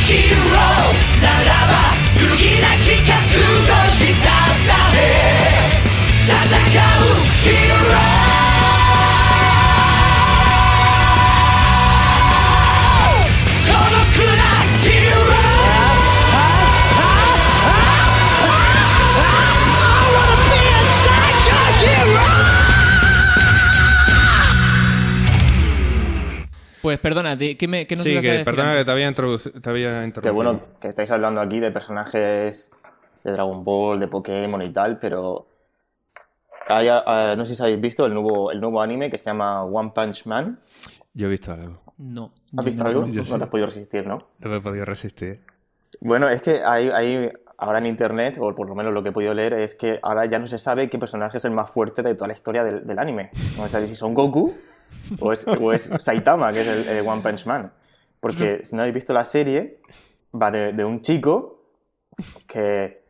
hero. 0.09 0.78
Pues 26.81 26.97
perdona, 26.99 27.35
¿de- 27.35 27.57
¿qué, 27.57 27.67
me, 27.67 27.85
qué 27.87 27.95
nos 27.95 28.03
Sí, 28.03 28.11
ibas 28.11 28.23
a 28.23 28.27
que 28.27 28.31
decir 28.31 28.45
perdona 28.45 28.69
antes? 28.71 28.81
que 28.81 28.85
te 28.85 28.91
había, 28.91 29.13
te 29.61 29.69
había 29.69 30.03
interrumpido. 30.05 30.21
Que 30.21 30.29
bueno, 30.31 30.59
que 30.81 30.87
estáis 30.87 31.11
hablando 31.11 31.41
aquí 31.41 31.59
de 31.59 31.71
personajes 31.71 32.71
de 33.23 33.31
Dragon 33.31 33.63
Ball, 33.63 33.99
de 33.99 34.07
Pokémon 34.07 34.61
y 34.61 34.71
tal, 34.71 34.97
pero 34.97 35.45
hay, 36.67 36.87
ah, 36.89 37.33
no 37.37 37.45
sé 37.45 37.55
si 37.55 37.61
habéis 37.63 37.81
visto 37.81 38.05
el 38.05 38.13
nuevo, 38.13 38.51
el 38.51 38.61
nuevo 38.61 38.81
anime 38.81 39.09
que 39.09 39.17
se 39.17 39.25
llama 39.25 39.63
One 39.63 39.91
Punch 39.93 40.25
Man. 40.25 40.59
Yo 41.13 41.27
he 41.27 41.29
visto 41.31 41.51
algo. 41.51 41.81
No. 41.97 42.31
¿Has 42.55 42.63
visto 42.65 42.83
no 42.83 42.89
algo? 42.89 43.05
sí. 43.07 43.17
No 43.29 43.37
te 43.37 43.43
has 43.43 43.49
podido 43.49 43.67
resistir, 43.67 44.07
¿no? 44.07 44.29
No 44.39 44.49
me 44.49 44.57
he 44.57 44.61
podido 44.61 44.85
resistir. 44.85 45.39
Bueno, 46.01 46.29
es 46.29 46.41
que 46.41 46.61
hay, 46.63 46.89
hay 46.89 47.29
ahora 47.57 47.79
en 47.79 47.87
internet, 47.87 48.37
o 48.39 48.55
por 48.55 48.69
lo 48.69 48.75
menos 48.75 48.93
lo 48.93 49.03
que 49.03 49.09
he 49.09 49.11
podido 49.11 49.33
leer, 49.33 49.53
es 49.53 49.75
que 49.75 49.99
ahora 50.01 50.25
ya 50.27 50.39
no 50.39 50.47
se 50.47 50.57
sabe 50.57 50.89
qué 50.89 50.97
personaje 50.97 51.39
es 51.39 51.45
el 51.45 51.51
más 51.51 51.69
fuerte 51.69 52.03
de 52.03 52.15
toda 52.15 52.27
la 52.29 52.33
historia 52.35 52.63
del, 52.63 52.85
del 52.87 52.99
anime. 52.99 53.29
No 53.57 53.65
se 53.65 53.69
sabe 53.69 53.87
si 53.87 53.95
son 53.95 54.13
Goku 54.13 54.55
o 55.19 55.33
es, 55.33 55.45
o 55.47 55.71
es 55.73 55.89
Saitama, 55.99 56.51
que 56.53 56.61
es 56.61 56.67
el, 56.67 56.87
el 56.87 57.07
One 57.07 57.21
Punch 57.21 57.45
Man. 57.45 57.71
Porque 58.19 58.61
si 58.63 58.75
no 58.75 58.81
habéis 58.81 58.95
visto 58.95 59.13
la 59.13 59.23
serie, 59.25 59.79
va 60.39 60.51
de, 60.51 60.73
de 60.73 60.83
un 60.85 61.01
chico 61.01 61.63
que, 62.47 63.03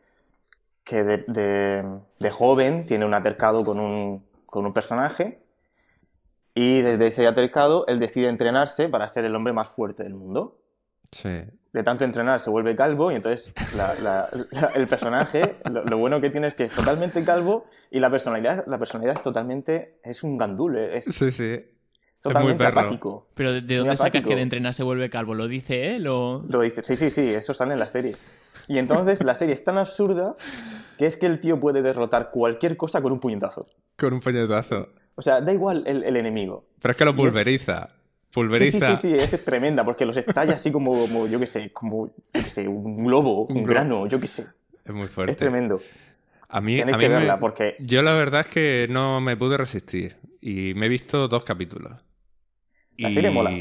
que 0.83 1.03
de, 1.03 1.17
de- 1.27 1.99
de 2.19 2.29
joven 2.31 2.85
tiene 2.85 3.05
un 3.05 3.13
altercado 3.13 3.63
con 3.63 3.79
un, 3.79 4.23
con 4.47 4.65
un 4.65 4.73
personaje 4.73 5.39
y 6.53 6.81
desde 6.81 7.07
ese 7.07 7.25
altercado 7.27 7.85
él 7.87 7.99
decide 7.99 8.27
entrenarse 8.27 8.89
para 8.89 9.07
ser 9.07 9.25
el 9.25 9.35
hombre 9.35 9.53
más 9.53 9.69
fuerte 9.69 10.03
del 10.03 10.13
mundo 10.15 10.57
Sí. 11.11 11.43
De 11.71 11.83
tanto 11.83 12.03
entrenar 12.03 12.39
se 12.39 12.49
vuelve 12.49 12.75
calvo 12.75 13.11
y 13.11 13.15
entonces 13.15 13.53
la- 13.75 13.93
la- 14.01 14.29
la- 14.51 14.67
el 14.75 14.87
personaje, 14.87 15.57
lo, 15.71 15.83
lo 15.83 15.97
bueno 15.97 16.19
que 16.21 16.29
tiene 16.29 16.47
es 16.47 16.53
que 16.55 16.63
es 16.63 16.71
totalmente 16.71 17.23
calvo 17.23 17.65
y 17.91 17.99
la 17.99 18.09
personalidad, 18.09 18.65
la 18.67 18.77
personalidad 18.79 19.15
es 19.17 19.23
totalmente, 19.23 19.99
es 20.03 20.23
un 20.23 20.37
gandule, 20.37 20.97
es 20.97 21.05
Sí, 21.05 21.31
sí. 21.31 21.59
totalmente 22.23 22.63
perro. 22.63 22.79
apático. 22.81 23.27
Pero 23.35 23.53
¿de, 23.53 23.61
de 23.61 23.77
dónde 23.77 23.95
sacas 23.97 24.23
que 24.25 24.35
de 24.35 24.41
entrenar 24.41 24.73
se 24.73 24.83
vuelve 24.83 25.09
calvo? 25.09 25.35
¿Lo 25.35 25.47
dice 25.47 25.95
él 25.95 26.07
o...? 26.07 26.41
Lo 26.49 26.61
dice, 26.61 26.81
sí, 26.83 26.95
sí, 26.95 27.09
sí, 27.09 27.29
eso 27.33 27.53
sale 27.53 27.73
en 27.73 27.79
la 27.79 27.87
serie. 27.87 28.15
Y 28.67 28.77
entonces 28.77 29.23
la 29.23 29.35
serie 29.35 29.53
es 29.53 29.63
tan 29.63 29.77
absurda 29.77 30.35
que 30.97 31.05
es 31.05 31.17
que 31.17 31.25
el 31.25 31.39
tío 31.39 31.59
puede 31.59 31.81
derrotar 31.81 32.29
cualquier 32.31 32.77
cosa 32.77 33.01
con 33.01 33.11
un 33.11 33.19
puñetazo. 33.19 33.67
Con 33.97 34.13
un 34.13 34.19
puñetazo. 34.19 34.89
O 35.15 35.21
sea, 35.21 35.41
da 35.41 35.51
igual 35.53 35.83
el, 35.87 36.03
el 36.03 36.15
enemigo. 36.17 36.65
Pero 36.81 36.91
es 36.91 36.97
que 36.97 37.05
lo 37.05 37.11
es- 37.11 37.17
pulveriza. 38.31 38.95
Sí, 38.95 38.95
sí, 38.97 39.09
sí, 39.19 39.27
sí, 39.27 39.35
es 39.35 39.43
tremenda 39.45 39.83
porque 39.85 40.05
los 40.05 40.17
estalla 40.17 40.55
así 40.55 40.71
como, 40.71 40.93
como, 41.01 41.27
yo 41.27 41.39
qué 41.39 41.47
sé, 41.47 41.71
como, 41.73 42.07
yo 42.33 42.43
qué 42.43 42.49
sé, 42.49 42.67
un 42.67 42.97
globo, 42.97 43.47
Un 43.49 43.57
un, 43.57 43.63
globo. 43.63 43.67
grano, 43.67 44.07
yo 44.07 44.19
qué 44.19 44.27
sé. 44.27 44.47
Es 44.85 44.93
muy 44.93 45.07
fuerte. 45.07 45.31
Es 45.31 45.37
tremendo. 45.37 45.81
A 46.49 46.61
mí, 46.61 46.77
Tenéis 46.77 46.95
a 46.95 46.97
mí 46.97 47.03
que 47.03 47.09
me- 47.09 47.15
verla 47.15 47.39
porque 47.39 47.77
Yo 47.79 48.01
la 48.01 48.13
verdad 48.13 48.41
es 48.41 48.47
que 48.47 48.87
no 48.89 49.21
me 49.21 49.37
pude 49.37 49.57
resistir. 49.57 50.17
Y 50.41 50.73
me 50.75 50.85
he 50.87 50.89
visto 50.89 51.27
dos 51.27 51.43
capítulos. 51.43 51.93
La 52.97 53.09
y... 53.09 53.13
serie 53.13 53.31
mola. 53.31 53.51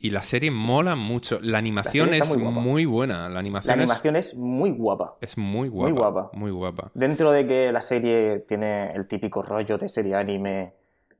Y 0.00 0.10
la 0.10 0.22
serie 0.24 0.50
mola 0.50 0.96
mucho. 0.96 1.40
La 1.42 1.58
animación 1.58 2.14
es 2.14 2.36
muy 2.36 2.84
buena. 2.86 3.28
La 3.28 3.40
La 3.40 3.40
animación, 3.40 3.80
animación 3.80 4.16
es 4.16 4.34
muy 4.34 4.70
guapa. 4.70 5.16
es, 5.20 5.32
es 5.32 5.38
muy 5.38 5.68
guapa. 5.68 5.90
Muy 5.90 5.92
guapa. 5.92 6.30
Muy 6.32 6.50
guapa. 6.50 6.90
Dentro 6.94 7.30
de 7.32 7.46
que 7.46 7.72
la 7.72 7.82
serie 7.82 8.40
tiene 8.40 8.92
el 8.92 9.06
típico 9.06 9.42
rollo 9.42 9.78
de 9.78 9.88
serie 9.88 10.14
anime, 10.14 10.74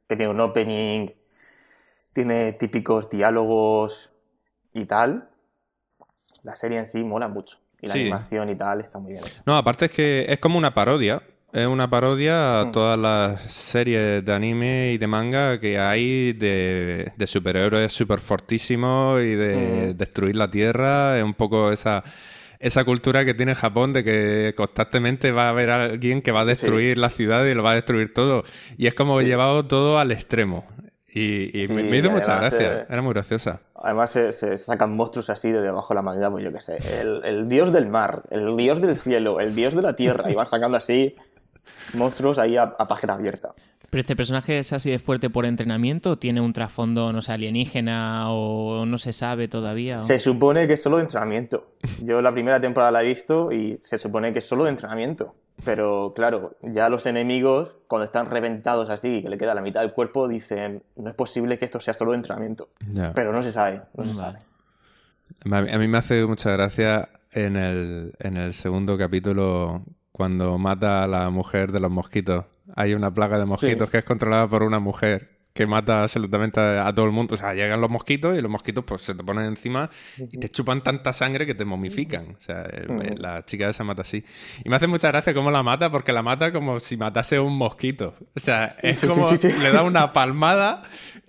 que 0.09 0.17
tiene 0.17 0.31
un 0.33 0.41
opening, 0.41 1.09
tiene 2.13 2.53
típicos 2.53 3.11
diálogos 3.11 4.11
y 4.75 4.85
tal, 4.85 5.29
la 6.45 6.55
serie 6.55 6.79
en 6.79 6.87
sí 6.87 7.03
mola 7.03 7.29
mucho. 7.29 7.59
Y 7.81 7.87
la 7.87 7.95
Sí. 7.95 8.01
animación 8.01 8.49
y 8.51 8.57
tal 8.57 8.81
está 8.81 8.99
muy 8.99 9.13
bien 9.13 9.25
hecha. 9.25 9.43
No, 9.47 9.57
aparte 9.57 9.85
es 9.87 9.91
que 9.93 10.27
es 10.29 10.39
como 10.41 10.59
una 10.59 10.75
parodia. 10.75 11.23
Es 11.53 11.67
una 11.67 11.89
parodia 11.89 12.61
a 12.61 12.65
Mm. 12.67 12.73
todas 12.73 12.99
las 12.99 13.41
series 13.55 14.23
de 14.25 14.35
anime 14.35 14.93
y 14.93 14.99
de 14.99 15.07
manga 15.07 15.59
que 15.61 15.79
hay 15.79 16.33
de, 16.35 17.13
de 17.17 17.27
superhéroes 17.27 17.93
súper 17.93 18.21
fortísimos 18.21 19.21
y 19.21 19.35
de 19.35 19.93
Mm. 19.93 19.97
destruir 19.97 20.37
la 20.37 20.51
Tierra. 20.51 21.17
Es 21.19 21.25
un 21.25 21.35
poco 21.35 21.71
esa, 21.73 22.03
esa 22.59 22.85
cultura 22.85 23.25
que 23.25 23.33
tiene 23.33 23.55
Japón 23.55 23.93
de 23.93 24.03
que 24.05 24.55
constantemente 24.57 25.31
va 25.33 25.45
a 25.45 25.51
haber 25.51 25.71
alguien 25.71 26.21
que 26.21 26.33
va 26.33 26.41
a 26.41 26.45
destruir 26.45 26.99
la 26.99 27.09
ciudad 27.09 27.45
y 27.47 27.55
lo 27.55 27.63
va 27.63 27.71
a 27.71 27.75
destruir 27.77 28.13
todo. 28.13 28.43
Y 28.77 28.87
es 28.89 28.95
como 28.95 29.21
Sí. 29.21 29.27
llevado 29.27 29.65
todo 29.67 29.99
al 29.99 30.11
extremo. 30.11 30.67
Y, 31.13 31.59
y 31.59 31.67
Sí, 31.67 31.73
me, 31.73 31.83
me 31.85 31.97
hizo 31.99 32.11
mucha 32.11 32.37
gracia. 32.39 32.81
eh, 32.81 32.87
Era 32.89 33.01
muy 33.03 33.15
graciosa. 33.15 33.61
Además 33.77 34.11
se, 34.11 34.33
se 34.33 34.57
sacan 34.59 34.95
monstruos 34.95 35.31
así 35.31 35.51
de 35.51 35.63
debajo 35.63 35.89
de 35.89 35.95
la 35.97 36.03
manga, 36.03 36.31
pues 36.31 36.45
yo 36.45 36.53
qué 36.53 36.61
sé, 36.61 36.79
el, 37.01 37.25
el 37.25 37.49
dios 37.49 37.73
del 37.73 37.89
mar, 37.89 38.23
el 38.31 38.57
dios 38.57 38.81
del 38.83 38.95
cielo, 38.97 39.41
el 39.41 39.55
dios 39.55 39.75
de 39.75 39.81
la 39.83 39.97
tierra, 39.97 40.31
y 40.31 40.35
van 40.35 40.47
sacando 40.47 40.77
así 40.77 41.15
monstruos 41.95 42.39
ahí 42.39 42.57
a, 42.57 42.65
a 42.65 42.87
página 42.89 43.15
abierta. 43.15 43.55
¿Pero 43.91 44.03
este 44.03 44.17
personaje 44.17 44.59
es 44.59 44.75
así 44.75 44.91
de 44.91 44.99
fuerte 44.99 45.31
por 45.31 45.47
entrenamiento 45.47 46.11
o 46.11 46.19
tiene 46.19 46.43
un 46.43 46.53
trasfondo, 46.53 47.11
no 47.11 47.23
sé, 47.23 47.33
alienígena 47.33 48.31
o 48.31 48.85
no 48.85 48.99
se 48.99 49.15
sabe 49.15 49.49
todavía? 49.49 49.97
o- 49.97 50.05
Se 50.07 50.19
supone 50.19 50.67
que 50.67 50.75
es 50.75 50.83
solo 50.83 50.97
de 50.99 51.05
entrenamiento. 51.05 51.73
Yo 52.05 52.21
la 52.21 52.31
primera 52.33 52.61
temporada 52.61 52.93
la 52.93 53.03
he 53.03 53.07
visto 53.07 53.51
y 53.51 53.81
se 53.83 53.97
supone 53.97 54.31
que 54.35 54.41
es 54.41 54.45
solo 54.45 54.65
de 54.65 54.71
entrenamiento. 54.71 55.35
Pero 55.65 56.13
claro, 56.15 56.51
ya 56.63 56.89
los 56.89 57.07
enemigos, 57.07 57.81
cuando 57.89 58.05
están 58.05 58.27
reventados 58.27 58.91
así, 58.91 59.23
que 59.23 59.29
le 59.29 59.39
queda 59.39 59.55
la 59.55 59.61
mitad 59.61 59.81
del 59.81 59.93
cuerpo, 59.93 60.29
dicen, 60.29 60.83
no 60.97 61.09
es 61.11 61.15
posible 61.17 61.59
que 61.59 61.65
esto 61.65 61.81
sea 61.81 61.95
solo 61.95 62.15
entrenamiento. 62.15 62.69
Ya. 62.89 63.13
Pero 63.13 63.33
no 63.33 63.43
se 63.43 63.53
sabe, 63.53 63.81
no 63.95 64.05
se 64.05 64.15
Vale. 64.15 64.39
sabe. 65.45 65.71
A 65.71 65.75
a 65.75 65.79
mí 65.79 65.89
me 65.89 65.99
hace 65.99 66.25
mucha 66.27 66.51
gracia 66.53 67.09
en 67.33 67.57
el, 67.57 68.13
en 68.21 68.37
el 68.37 68.55
segundo 68.55 68.97
capítulo 68.97 69.83
cuando 70.13 70.57
mata 70.59 71.05
a 71.05 71.09
la 71.09 71.29
mujer 71.31 71.73
de 71.73 71.81
los 71.81 71.91
mosquitos. 71.91 72.45
Hay 72.77 72.95
una 72.95 73.13
plaga 73.13 73.39
de 73.39 73.45
mosquitos 73.45 73.89
Sí. 73.89 73.93
que 73.93 73.99
es 73.99 74.05
controlada 74.05 74.47
por 74.49 74.63
una 74.63 74.79
mujer 74.79 75.38
que 75.59 75.67
mata 75.67 76.05
absolutamente 76.05 76.61
a, 76.61 76.87
a 76.87 76.95
todo 76.95 77.05
el 77.07 77.11
mundo. 77.11 77.35
O 77.35 77.37
sea, 77.37 77.53
llegan 77.53 77.81
los 77.81 77.91
mosquitos 77.91 78.39
y 78.39 78.41
los 78.41 78.49
mosquitos 78.49 78.85
pues 78.85 79.03
se 79.03 79.13
te 79.17 79.25
ponen 79.25 79.45
encima 79.47 79.91
y 80.17 80.39
te 80.39 80.49
chupan 80.49 80.85
tanta 80.85 81.13
sangre 81.13 81.47
que 81.47 81.55
te 81.57 81.65
momifican. 81.65 82.37
O 82.39 82.41
sea, 82.41 82.63
el- 82.63 83.17
la 83.21 83.45
chica 83.45 83.69
esa 83.69 83.83
mata 83.83 84.03
así. 84.03 84.25
Y 84.65 84.69
me 84.69 84.77
hace 84.77 84.87
mucha 84.87 85.09
gracia 85.09 85.35
cómo 85.35 85.51
la 85.51 85.65
mata 85.65 85.91
porque 85.91 86.13
la 86.13 86.23
mata 86.23 86.53
como 86.53 86.79
si 86.79 86.97
matase 86.97 87.41
un 87.41 87.57
mosquito. 87.57 88.15
O 88.37 88.39
sea, 88.41 88.67
es 88.83 89.01
Sí, 89.01 89.09
sí, 89.09 89.13
como 89.13 89.29
sí. 89.37 89.49
le 89.61 89.73
da 89.73 89.83
una 89.83 90.13
palmada 90.13 90.83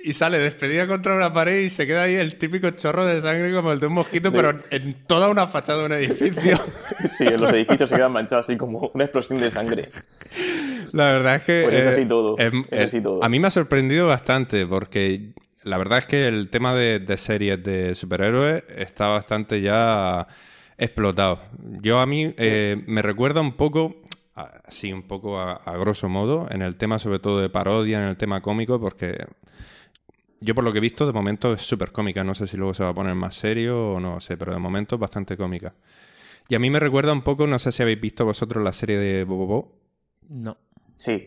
y 0.03 0.13
sale 0.13 0.39
despedida 0.39 0.87
contra 0.87 1.15
una 1.15 1.33
pared 1.33 1.59
y 1.59 1.69
se 1.69 1.85
queda 1.85 2.03
ahí 2.03 2.15
el 2.15 2.37
típico 2.37 2.69
chorro 2.71 3.05
de 3.05 3.21
sangre 3.21 3.53
como 3.53 3.71
el 3.71 3.79
de 3.79 3.87
un 3.87 3.93
mosquito, 3.93 4.29
Sí. 4.29 4.35
pero 4.37 4.55
en 4.69 4.93
toda 5.05 5.29
una 5.29 5.47
fachada 5.47 5.79
de 5.79 5.85
un 5.85 5.93
edificio. 5.93 6.59
Sí, 7.17 7.25
en 7.25 7.39
los 7.41 7.51
edificios 7.53 7.89
se 7.89 7.95
quedan 7.95 8.11
manchados 8.11 8.45
así 8.45 8.57
como 8.57 8.91
una 8.93 9.05
explosión 9.05 9.39
de 9.39 9.49
sangre. 9.51 9.89
La 10.91 11.13
verdad 11.13 11.35
es 11.35 11.43
que... 11.43 11.61
Pues 11.63 11.75
es 11.75 11.85
eh, 11.85 11.89
así 11.89 12.05
todo, 12.05 12.37
es 12.37 12.51
eh, 12.71 12.83
así 12.83 13.01
todo. 13.01 13.23
A 13.23 13.29
mí 13.29 13.39
me 13.39 13.47
ha 13.47 13.51
sorprendido 13.51 14.07
bastante 14.07 14.65
porque 14.65 15.33
la 15.63 15.77
verdad 15.77 15.99
es 15.99 16.05
que 16.05 16.27
el 16.27 16.49
tema 16.49 16.73
de, 16.73 16.99
de 16.99 17.17
series 17.17 17.63
de 17.63 17.95
superhéroes 17.95 18.63
está 18.75 19.07
bastante 19.07 19.61
ya 19.61 20.27
explotado. 20.77 21.39
Yo 21.81 21.99
a 21.99 22.05
mí 22.05 22.33
eh, 22.37 22.81
me 22.87 23.01
recuerda 23.01 23.41
un 23.41 23.53
poco, 23.53 24.01
así 24.35 24.91
un 24.93 25.03
poco 25.03 25.39
a, 25.39 25.53
a 25.53 25.77
grosso 25.77 26.09
modo, 26.09 26.47
en 26.49 26.61
el 26.61 26.75
tema 26.75 26.99
sobre 26.99 27.19
todo 27.19 27.41
de 27.41 27.49
parodia, 27.49 28.01
en 28.01 28.09
el 28.09 28.17
tema 28.17 28.41
cómico, 28.41 28.79
porque 28.79 29.25
yo 30.41 30.55
por 30.55 30.63
lo 30.63 30.71
que 30.71 30.77
he 30.77 30.81
visto 30.81 31.05
de 31.05 31.13
momento 31.13 31.53
es 31.53 31.61
súper 31.61 31.91
cómica. 31.91 32.23
No 32.23 32.35
sé 32.35 32.47
si 32.47 32.57
luego 32.57 32.73
se 32.73 32.83
va 32.83 32.89
a 32.89 32.93
poner 32.93 33.15
más 33.15 33.35
serio 33.35 33.93
o 33.93 33.99
no 33.99 34.19
sé, 34.19 34.37
pero 34.37 34.53
de 34.53 34.59
momento 34.59 34.95
es 34.95 35.01
bastante 35.01 35.35
cómica. 35.37 35.73
Y 36.47 36.55
a 36.55 36.59
mí 36.59 36.69
me 36.69 36.79
recuerda 36.79 37.13
un 37.13 37.21
poco, 37.21 37.45
no 37.45 37.59
sé 37.59 37.71
si 37.71 37.83
habéis 37.83 38.01
visto 38.01 38.25
vosotros 38.25 38.63
la 38.63 38.73
serie 38.73 38.97
de 38.97 39.23
Bobo. 39.23 39.77
No. 40.29 40.57
Sí, 40.97 41.25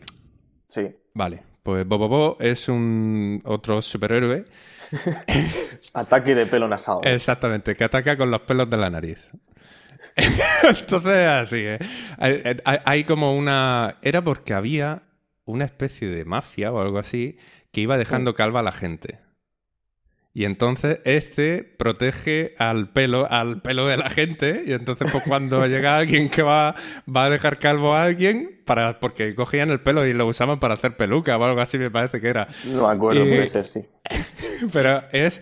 sí. 0.67 0.89
Vale, 1.13 1.43
pues 1.63 1.87
Bobobo 1.87 2.37
es 2.39 2.67
un 2.67 3.41
otro 3.45 3.81
superhéroe, 3.81 4.45
Ataque 5.93 6.35
de 6.35 6.45
pelo 6.45 6.67
nasal. 6.67 6.99
exactamente, 7.03 7.75
que 7.75 7.83
ataca 7.83 8.17
con 8.17 8.29
los 8.29 8.41
pelos 8.41 8.69
de 8.69 8.77
la 8.77 8.89
nariz. 8.89 9.17
Entonces, 10.15 11.27
así, 11.27 11.63
¿eh? 11.65 11.79
Hay 12.85 13.03
como 13.03 13.35
una... 13.35 13.97
Era 14.01 14.23
porque 14.23 14.53
había 14.53 15.03
una 15.45 15.65
especie 15.65 16.07
de 16.07 16.25
mafia 16.25 16.71
o 16.71 16.79
algo 16.79 16.99
así 16.99 17.37
que 17.73 17.81
iba 17.81 17.97
dejando 17.97 18.33
calva 18.35 18.61
a 18.61 18.63
la 18.63 18.71
gente. 18.71 19.19
Y 20.35 20.45
entonces 20.45 20.99
este 21.05 21.63
protege 21.63 22.55
al 22.57 22.89
pelo, 22.91 23.27
al 23.29 23.61
pelo 23.61 23.85
de 23.85 23.97
la 23.97 24.09
gente. 24.09 24.63
Y 24.65 24.71
entonces, 24.73 25.11
pues 25.11 25.23
cuando 25.27 25.63
llega 25.67 25.95
alguien 25.97 26.29
que 26.29 26.41
va, 26.41 26.73
va 27.13 27.25
a 27.25 27.29
dejar 27.29 27.59
calvo 27.59 27.93
a 27.93 28.03
alguien, 28.03 28.61
para, 28.65 28.99
porque 28.99 29.35
cogían 29.35 29.69
el 29.69 29.79
pelo 29.81 30.07
y 30.07 30.13
lo 30.13 30.25
usaban 30.25 30.59
para 30.59 30.73
hacer 30.73 30.97
peluca 30.97 31.37
o 31.37 31.43
algo 31.43 31.61
así, 31.61 31.77
me 31.77 31.91
parece 31.91 32.19
que 32.21 32.29
era. 32.29 32.47
No 32.65 32.87
me 32.87 32.93
acuerdo, 32.95 33.23
Y- 33.25 33.29
puede 33.29 33.47
ser, 33.47 33.67
sí. 33.67 33.81
Pero 34.73 35.03
es, 35.11 35.41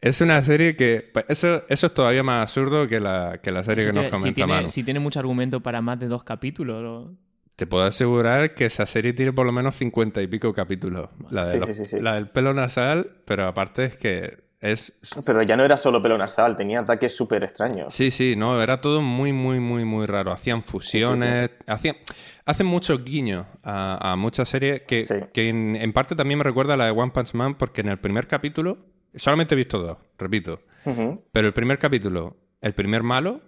es 0.00 0.20
una 0.20 0.40
serie 0.42 0.76
que. 0.76 1.10
pues, 1.12 1.24
Eso, 1.28 1.64
eso 1.68 1.86
es 1.86 1.94
todavía 1.94 2.22
más 2.22 2.42
absurdo 2.42 2.86
que 2.86 3.00
la, 3.00 3.40
que 3.42 3.50
la 3.50 3.64
serie 3.64 3.84
Si 3.84 3.90
que 3.90 3.92
nos 3.94 4.02
tiene- 4.04 4.16
si, 4.16 4.20
comenta 4.20 4.34
tiene, 4.36 4.52
Manu. 4.52 4.68
si 4.68 4.82
tiene 4.84 5.00
mucho 5.00 5.18
argumento 5.18 5.60
para 5.64 5.80
más 5.80 5.98
de 5.98 6.06
dos 6.06 6.22
capítulos. 6.22 6.80
¿no? 6.80 7.27
Te 7.58 7.66
puedo 7.66 7.82
asegurar 7.82 8.54
que 8.54 8.66
esa 8.66 8.86
serie 8.86 9.12
tiene 9.14 9.32
por 9.32 9.44
lo 9.44 9.50
menos 9.50 9.74
cincuenta 9.74 10.22
y 10.22 10.28
pico 10.28 10.54
capítulos. 10.54 11.08
La, 11.32 11.44
de 11.44 11.52
Sí, 11.54 11.58
los- 11.58 11.76
sí, 11.76 11.86
sí, 11.86 12.00
la 12.00 12.14
del 12.14 12.28
pelo 12.28 12.54
nasal, 12.54 13.16
pero 13.24 13.48
aparte 13.48 13.84
es 13.86 13.96
que 13.96 14.44
es. 14.60 14.92
Pero 15.26 15.42
ya 15.42 15.56
no 15.56 15.64
era 15.64 15.76
solo 15.76 16.00
pelo 16.00 16.16
nasal, 16.16 16.56
tenía 16.56 16.78
ataques 16.78 17.16
súper 17.16 17.42
extraños. 17.42 17.92
Sí, 17.92 18.12
sí, 18.12 18.36
no, 18.36 18.62
era 18.62 18.78
todo 18.78 19.02
muy, 19.02 19.32
muy, 19.32 19.58
muy, 19.58 19.84
muy 19.84 20.06
raro. 20.06 20.30
Hacían 20.30 20.62
fusiones, 20.62 21.50
hacían, 21.66 21.96
hacen 22.44 22.64
muchos 22.68 23.04
guiños 23.04 23.44
a, 23.64 24.12
a 24.12 24.14
muchas 24.14 24.48
series 24.48 24.82
que, 24.82 25.28
que 25.34 25.48
en, 25.48 25.74
en 25.74 25.92
parte 25.92 26.14
también 26.14 26.38
me 26.38 26.44
recuerda 26.44 26.74
a 26.74 26.76
la 26.76 26.84
de 26.84 26.92
One 26.92 27.10
Punch 27.10 27.34
Man 27.34 27.56
porque 27.58 27.80
en 27.80 27.88
el 27.88 27.98
primer 27.98 28.28
capítulo, 28.28 28.78
solamente 29.16 29.56
he 29.56 29.58
visto 29.58 29.80
dos, 29.80 29.98
repito, 30.16 30.60
Ujú, 30.86 31.20
pero 31.32 31.48
el 31.48 31.54
primer 31.54 31.80
capítulo, 31.80 32.36
el 32.60 32.72
primer 32.74 33.02
malo 33.02 33.40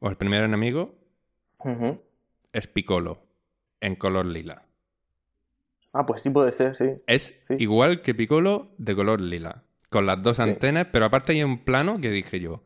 o 0.00 0.10
el 0.10 0.18
primer 0.18 0.42
enemigo 0.42 0.94
es 2.52 2.66
Piccolo 2.66 3.24
en 3.84 3.96
color 3.96 4.26
lila. 4.26 4.62
Ah, 5.92 6.04
pues 6.06 6.22
sí 6.22 6.30
puede 6.30 6.50
ser, 6.52 6.74
sí. 6.74 6.86
Es 7.06 7.34
Sí. 7.46 7.54
igual 7.58 8.02
que 8.02 8.14
Piccolo 8.14 8.68
de 8.78 8.96
color 8.96 9.20
lila, 9.20 9.62
con 9.90 10.06
las 10.06 10.22
dos 10.22 10.36
Sí. 10.38 10.42
antenas, 10.42 10.88
pero 10.92 11.04
aparte 11.04 11.32
hay 11.32 11.42
un 11.44 11.64
plano 11.64 12.00
que 12.00 12.10
dije 12.10 12.40
yo, 12.40 12.62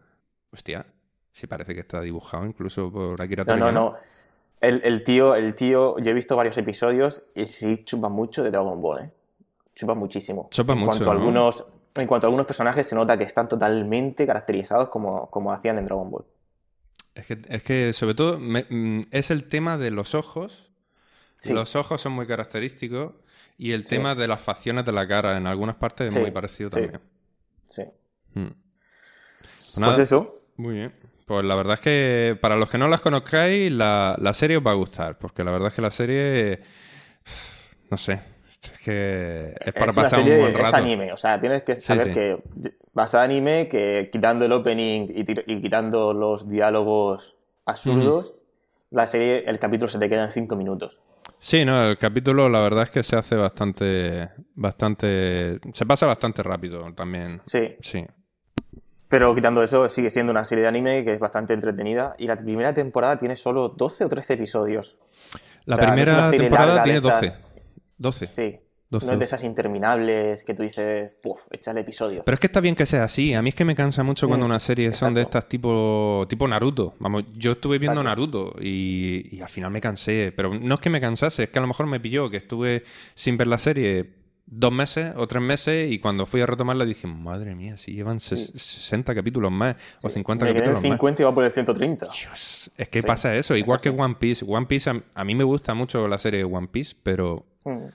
hostia, 0.51 0.87
sí 1.33 1.47
parece 1.47 1.75
que 1.75 1.81
está 1.81 2.01
dibujado 2.01 2.47
incluso 2.47 2.91
por 2.91 3.21
Akira 3.21 3.45
No, 3.45 3.57
no, 3.57 3.73
no. 3.73 3.95
El, 4.61 4.81
el 4.85 5.05
tío, 5.05 5.35
el 5.35 5.55
tío, 5.55 5.99
yo 5.99 6.11
he 6.11 6.15
visto 6.15 6.37
varios 6.37 6.57
episodios 6.59 7.23
y 7.37 7.45
sí 7.47 7.85
chupa 7.85 8.09
mucho 8.09 8.43
de 8.43 8.51
Dragon 8.51 8.81
Ball, 8.81 9.05
¿eh? 9.05 9.11
Chupa 9.75 9.95
muchísimo. 9.95 10.49
Chupa 10.51 10.73
en 10.73 10.79
mucho, 10.81 10.89
Cuanto 10.91 11.11
a 11.11 11.15
¿no? 11.15 11.21
algunos, 11.21 11.65
en 11.95 12.07
cuanto 12.09 12.27
a 12.27 12.29
algunos 12.29 12.47
personajes 12.47 12.87
se 12.87 12.97
nota 12.97 13.17
que 13.17 13.25
están 13.25 13.47
totalmente 13.49 14.27
caracterizados 14.27 14.89
como, 14.89 15.27
como 15.31 15.53
hacían 15.53 15.79
en 15.79 15.85
Dragon 15.85 16.11
Ball. 16.11 16.25
Es 17.15 17.27
que, 17.27 17.39
es 17.49 17.63
que 17.63 17.93
sobre 17.93 18.15
todo 18.15 18.39
me- 18.41 18.67
mm, 18.69 19.03
es 19.13 19.31
el 19.31 19.45
tema 19.49 19.77
de 19.79 19.91
los 19.93 20.15
ojos. 20.17 20.68
Sí. 21.39 21.53
Los 21.53 21.75
ojos 21.77 22.01
son 22.01 22.13
muy 22.13 22.27
característicos 22.27 23.15
y 23.57 23.73
el 23.73 23.85
Sí. 23.85 23.91
tema 23.97 24.15
de 24.15 24.29
las 24.29 24.41
facciones 24.41 24.85
de 24.85 24.93
la 24.93 25.07
cara 25.09 25.37
en 25.37 25.47
algunas 25.47 25.77
partes 25.77 26.11
Sí, 26.13 26.17
es 26.19 26.23
muy 26.23 26.31
parecido 26.33 26.69
sí. 26.71 26.81
también. 26.81 27.01
Sí. 27.69 27.83
Mm. 28.35 28.47
Pues 28.47 29.73
Pues 29.75 29.79
nada, 29.79 30.03
eso. 30.03 30.29
Muy 30.57 30.75
bien. 30.75 30.93
Pues 31.27 31.45
la 31.45 31.55
verdad 31.55 31.75
es 31.75 31.81
que 31.81 32.39
para 32.41 32.57
los 32.57 32.69
que 32.71 32.79
no 32.79 32.89
las 32.89 33.01
conozcáis, 33.01 33.71
la, 33.71 34.17
la 34.21 34.35
serie 34.35 34.57
os 34.57 34.67
va 34.67 34.71
a 34.73 34.75
gustar, 34.75 35.19
porque 35.19 35.45
la 35.45 35.51
verdad 35.53 35.69
es 35.69 35.75
que 35.75 35.83
la 35.83 35.91
serie, 35.91 36.61
no 37.91 37.97
sé, 37.99 38.21
es 38.49 38.81
que 38.81 39.53
es 39.65 39.75
para 39.75 39.91
es 39.91 39.97
pasar 39.97 40.21
serie, 40.21 40.35
un 40.37 40.41
buen 40.41 40.57
es 40.57 40.61
rato. 40.63 40.77
anime, 40.77 41.13
o 41.13 41.17
sea, 41.19 41.39
tienes 41.39 41.63
que 41.63 41.75
Sí, 41.77 41.83
saber 41.83 42.09
sí. 42.09 42.13
que 42.15 42.43
vas 42.95 43.15
a 43.15 43.23
anime, 43.23 43.69
que 43.69 44.09
quitando 44.11 44.47
el 44.47 44.53
opening 44.53 45.09
y, 45.15 45.53
y 45.53 45.61
quitando 45.63 46.15
los 46.15 46.49
diálogos 46.49 47.37
absurdos, 47.67 48.33
la 48.91 49.07
serie, 49.07 49.45
el 49.47 49.59
capítulo 49.59 49.89
se 49.89 49.99
te 49.99 50.09
queda 50.09 50.25
en 50.25 50.33
cinco 50.33 50.57
minutos. 50.57 50.99
Sí, 51.39 51.65
no, 51.65 51.83
el 51.85 51.97
capítulo 51.99 52.49
la 52.49 52.61
verdad 52.61 52.85
es 52.85 52.91
que 52.91 53.03
se 53.03 53.17
hace 53.17 53.37
bastante, 53.37 54.31
bastante, 54.55 55.61
se 55.73 55.87
pasa 55.87 56.07
bastante 56.07 56.43
rápido 56.43 56.93
también. 56.95 57.41
Sí, 57.47 57.77
Sí. 57.81 58.05
pero 59.09 59.35
quitando 59.35 59.63
eso, 59.63 59.89
sigue 59.89 60.11
siendo 60.11 60.33
una 60.33 60.45
serie 60.45 60.63
de 60.63 60.69
anime 60.69 61.05
que 61.05 61.13
es 61.13 61.19
bastante 61.21 61.55
entretenida 61.55 62.15
y 62.19 62.27
la 62.27 62.37
primera 62.37 62.73
temporada 62.75 63.19
tiene 63.19 63.37
solo 63.37 63.69
12 63.69 64.05
o 64.05 64.09
13 64.09 64.35
episodios. 64.35 64.99
La 65.65 65.77
O 65.77 65.79
sea, 65.79 65.93
primera 65.93 66.31
temporada 66.31 66.83
tiene 66.83 67.01
12. 67.01 67.27
esas- 67.27 67.53
12. 67.99 68.27
Sí. 68.27 68.61
12, 68.91 69.07
no 69.07 69.13
es 69.13 69.17
12. 69.17 69.19
de 69.19 69.25
esas 69.25 69.45
interminables 69.45 70.43
que 70.45 70.55
tú 70.55 70.63
dices, 70.63 71.13
puf, 71.23 71.41
échale 71.51 71.81
episodios. 71.81 72.23
Pero 72.25 72.35
es 72.35 72.41
que 72.41 72.47
está 72.47 72.61
bien 72.61 72.75
que 72.75 72.87
sea 72.87 73.05
así. 73.05 73.35
A 73.35 73.43
mí 73.43 73.51
es 73.51 73.55
que 73.55 73.65
me 73.65 73.75
cansa 73.75 74.03
mucho 74.03 74.29
cuando 74.29 74.47
Mm, 74.47 74.51
unas 74.51 74.63
series 74.63 74.97
son 74.97 75.15
de 75.15 75.23
estas 75.23 75.49
tipo, 75.49 76.27
tipo 76.29 76.49
Naruto. 76.49 76.95
Vamos, 76.99 77.25
yo 77.37 77.53
estuve 77.53 77.79
viendo 77.79 78.01
Exacto. 78.01 78.09
Naruto 78.23 78.55
y, 78.61 79.37
y 79.37 79.41
al 79.43 79.49
final 79.49 79.71
me 79.71 79.81
cansé. 79.81 80.33
Pero 80.35 80.55
no 80.55 80.75
es 80.75 80.81
que 80.81 80.91
me 80.91 81.01
cansase, 81.01 81.45
es 81.45 81.51
que 81.51 81.59
a 81.59 81.63
lo 81.63 81.69
mejor 81.69 81.87
me 81.87 82.01
pilló 82.01 82.31
que 82.31 82.39
estuve 82.39 82.85
sin 83.15 83.37
ver 83.37 83.47
la 83.49 83.59
serie 83.59 84.17
dos 84.51 84.73
meses 84.73 85.13
o 85.17 85.27
tres 85.29 85.43
meses 85.43 85.93
y 85.93 85.99
cuando 85.99 86.25
fui 86.25 86.41
a 86.41 86.47
retomarla 86.47 86.87
dije, 86.87 87.07
madre 87.07 87.55
mía, 87.55 87.77
si 87.77 87.93
llevan 87.93 88.17
ses- 88.19 88.51
60 88.59 89.15
capítulos 89.15 89.53
más 89.53 89.77
o 90.03 90.09
50 90.09 90.47
Me 90.47 90.53
capítulos 90.55 90.77
más. 90.81 90.83
50 90.85 91.21
y 91.23 91.25
va 91.27 91.35
por 91.35 91.45
el 91.45 91.51
130. 91.53 92.07
Dios, 92.07 92.71
es 92.75 92.89
que 92.89 93.03
Sí, 93.03 93.07
pasa 93.07 93.35
eso, 93.37 93.53
es 93.53 93.61
igual 93.61 93.79
que. 93.83 93.91
One 93.91 94.15
Piece. 94.19 94.47
One 94.49 94.65
Piece, 94.65 94.89
a, 94.89 95.03
a 95.15 95.25
mí 95.25 95.35
me 95.35 95.45
gusta 95.45 95.75
mucho 95.75 96.09
la 96.09 96.19
serie 96.19 96.39
de 96.39 96.45
One 96.45 96.69
Piece, 96.69 96.97
pero 97.03 97.45
Mm. 97.65 97.89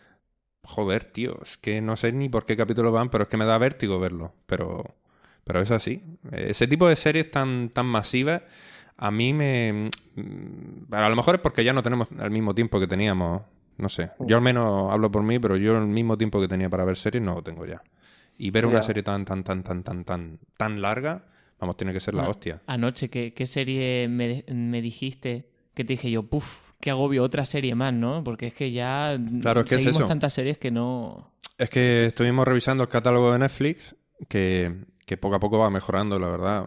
Joder, 0.64 1.06
tío, 1.06 1.38
es 1.44 1.58
que 1.58 1.82
no 1.82 1.96
sé 1.98 2.12
ni 2.14 2.30
por 2.30 2.46
qué 2.46 2.56
capítulo 2.56 2.92
van, 2.92 3.10
pero 3.10 3.24
es 3.24 3.30
que 3.30 3.38
me 3.38 3.46
da 3.46 3.58
vértigo 3.58 4.00
verlo. 4.00 4.34
Pero, 4.46 4.96
pero 5.44 5.62
es 5.62 5.72
así. 5.72 6.02
Ese 6.32 6.68
tipo 6.68 6.88
de 6.88 6.96
series 6.96 7.30
tan, 7.32 7.70
tan 7.70 7.86
masivas, 7.86 8.44
a 8.98 9.12
mí 9.12 9.34
me... 9.34 9.90
mm, 10.16 10.94
A 10.94 11.10
lo 11.10 11.16
mejor 11.16 11.36
es 11.36 11.42
porque 11.42 11.64
ya 11.64 11.74
no 11.74 11.84
tenemos 11.84 12.10
el 12.12 12.32
mismo 12.32 12.56
tiempo 12.56 12.80
que 12.80 12.88
teníamos. 12.88 13.42
No 13.78 13.90
sé. 13.90 14.12
Yo 14.20 14.38
al 14.38 14.42
menos 14.42 14.92
hablo 14.92 15.12
por 15.12 15.24
mí, 15.24 15.40
pero 15.40 15.58
yo 15.58 15.78
el 15.78 15.88
mismo 15.88 16.18
tiempo 16.18 16.40
que 16.40 16.48
tenía 16.48 16.70
para 16.70 16.86
ver 16.86 16.96
series 16.96 17.24
no 17.24 17.34
lo 17.36 17.42
tengo 17.44 17.66
ya. 17.66 17.82
Y 18.38 18.52
ver 18.52 18.66
una 18.66 18.76
Ya. 18.80 18.84
serie 18.84 19.04
tan, 19.04 19.26
tan, 19.26 19.44
tan, 19.44 19.64
tan, 19.64 19.84
tan, 19.84 20.06
tan, 20.06 20.40
tan 20.58 20.82
larga, 20.82 21.26
vamos, 21.60 21.76
tiene 21.76 21.92
que 21.92 22.00
ser 22.00 22.14
la 22.14 22.22
Bueno, 22.22 22.32
hostia. 22.32 22.62
Anoche, 22.68 23.10
¿qué, 23.10 23.34
qué 23.34 23.46
serie 23.48 24.08
me, 24.08 24.46
me 24.48 24.82
dijiste? 24.82 25.50
Que 25.74 25.84
te 25.84 25.94
dije 25.94 26.10
yo, 26.12 26.24
puf, 26.24 26.62
qué 26.84 26.90
agobio, 26.90 27.24
otra 27.24 27.46
serie 27.46 27.76
más, 27.76 27.94
¿no? 27.94 28.26
Porque 28.26 28.48
es 28.48 28.54
que 28.54 28.74
ya 28.74 29.18
Claro, 29.42 29.64
que 29.64 29.76
es 29.76 29.82
seguimos 29.82 30.00
eso. 30.00 30.06
tantas 30.06 30.34
series 30.34 30.58
que 30.58 30.70
no... 30.70 31.32
Es 31.58 31.70
que 31.70 32.08
estuvimos 32.08 32.46
revisando 32.46 32.84
el 32.84 32.90
catálogo 32.90 33.32
de 33.32 33.40
Netflix, 33.40 33.96
que, 34.28 34.84
que 35.06 35.16
poco 35.16 35.36
a 35.36 35.40
poco 35.40 35.60
va 35.60 35.70
mejorando, 35.70 36.20
la 36.20 36.28
verdad. 36.28 36.66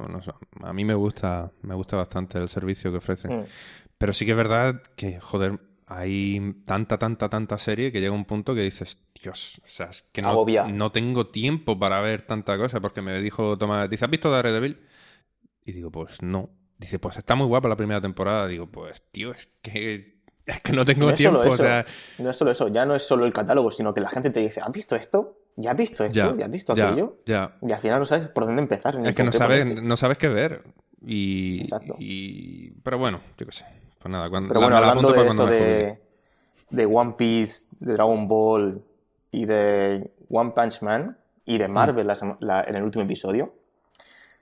A 0.63 0.73
mí 0.73 0.87
me 0.87 0.95
gusta, 0.95 1.53
me 1.61 1.75
gusta 1.75 1.99
bastante 1.99 2.39
el 2.39 2.49
servicio 2.49 2.91
que 2.91 2.97
ofrece. 2.97 3.29
Mm. 3.29 3.45
Pero 3.99 4.15
sí 4.15 4.25
que 4.25 4.31
es 4.31 4.37
verdad 4.39 4.81
que, 4.97 5.21
joder, 5.21 5.61
hay 5.87 6.55
tanta, 6.65 6.97
tanta, 6.97 7.29
tanta 7.29 7.59
serie 7.59 7.93
que 7.93 8.01
llega 8.01 8.15
un 8.15 8.25
punto 8.25 8.55
que 8.55 8.63
dices, 8.63 8.97
Dios, 9.23 9.61
o 9.63 9.69
sea, 9.69 9.87
es 9.87 10.01
que 10.13 10.23
no, 10.23 10.47
no 10.73 10.93
tengo 10.93 11.27
tiempo 11.27 11.79
para 11.79 12.01
ver 12.01 12.23
tanta 12.23 12.57
cosa, 12.57 12.81
porque 12.81 13.03
me 13.03 13.21
dijo 13.21 13.59
Tomás, 13.59 13.91
dice, 13.91 14.07
¿has 14.07 14.11
visto 14.11 14.31
Daredevil? 14.31 14.79
Y 15.63 15.73
digo, 15.73 15.91
pues 15.91 16.23
no. 16.23 16.49
Dice, 16.79 16.99
pues 16.99 17.17
está 17.17 17.35
muy 17.35 17.47
guapa 17.47 17.69
la 17.69 17.77
primera 17.77 18.01
temporada. 18.01 18.47
Digo, 18.47 18.67
pues 18.67 19.03
tío, 19.11 19.33
es 19.33 19.49
que, 19.63 20.17
es 20.45 20.63
que 20.63 20.73
no 20.73 20.85
tengo 20.85 21.07
No 21.09 21.15
tiempo, 21.15 21.41
o 21.41 21.45
eso, 21.45 21.57
sea... 21.57 21.85
no 22.19 22.31
es 22.31 22.37
solo 22.37 22.51
eso, 22.51 22.69
ya 22.69 22.85
no 22.87 22.95
es 22.95 23.03
solo 23.03 23.25
el 23.25 23.33
catálogo, 23.33 23.71
sino 23.71 23.95
que 23.95 24.01
la 24.01 24.11
gente 24.11 24.31
te 24.31 24.41
dice, 24.41 24.61
¿has 24.61 24.73
visto 24.73 24.95
esto? 24.97 25.39
¿Ya 25.57 25.71
has 25.71 25.77
visto 25.77 26.05
esto? 26.05 26.15
Ya, 26.15 26.35
¿Ya, 26.37 26.45
has 26.45 26.51
visto 26.51 26.73
aquello? 26.75 27.17
ya. 27.25 27.57
Y 27.63 27.73
al 27.73 27.79
final 27.81 28.01
no 28.01 28.05
sabes 28.07 28.29
por 28.29 28.45
dónde 28.45 28.61
empezar. 28.61 28.95
Es 29.07 29.15
que 29.15 29.25
no 29.25 29.33
sabes, 29.33 29.61
ponerte. 29.61 29.83
no 29.83 29.97
sabes 29.97 30.19
qué 30.19 30.29
ver. 30.29 30.65
Y, 31.05 31.61
Exacto. 31.63 31.97
y- 31.99 32.73
Pero 32.83 32.99
bueno, 32.99 33.21
yo 33.39 33.47
qué 33.47 33.53
sé. 33.53 33.65
Pues 33.99 34.13
nada, 34.13 34.29
cuando, 34.29 34.49
Pero 34.49 34.61
bueno, 34.61 34.79
la 34.81 34.89
hablando 34.91 35.13
de 35.13 35.27
eso 35.27 35.47
de, 35.47 35.99
de 36.71 36.87
One 36.87 37.15
Piece, 37.17 37.63
de 37.81 37.93
Dragon 37.95 38.29
Ball 38.29 38.83
y 39.31 39.47
de 39.47 40.11
One 40.29 40.51
Punch 40.55 40.83
Man 40.83 41.17
y 41.47 41.55
Mm. 41.57 41.59
de 41.59 41.69
Marvel 41.69 42.07
la- 42.07 42.37
la- 42.41 42.65
en 42.65 42.77
el 42.77 42.83
último 42.83 43.05
episodio, 43.05 43.49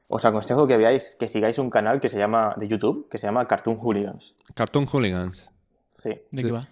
os 0.09 0.25
aconsejo 0.25 0.67
que 0.67 0.77
veáis, 0.77 1.17
que 1.19 1.29
sigáis 1.29 1.59
un 1.59 1.71
canal 1.71 2.01
que 2.01 2.09
se 2.09 2.19
llama, 2.19 2.55
de 2.57 2.69
YouTube, 2.69 3.09
que 3.09 3.19
se 3.19 3.27
llama 3.27 3.47
Cartoon 3.49 3.77
Hooligans. 3.77 4.35
Cartoon 4.55 4.87
Hooligans. 4.87 5.49
Sí. 5.97 6.11
¿De 6.31 6.43
qué 6.43 6.53
va? 6.53 6.67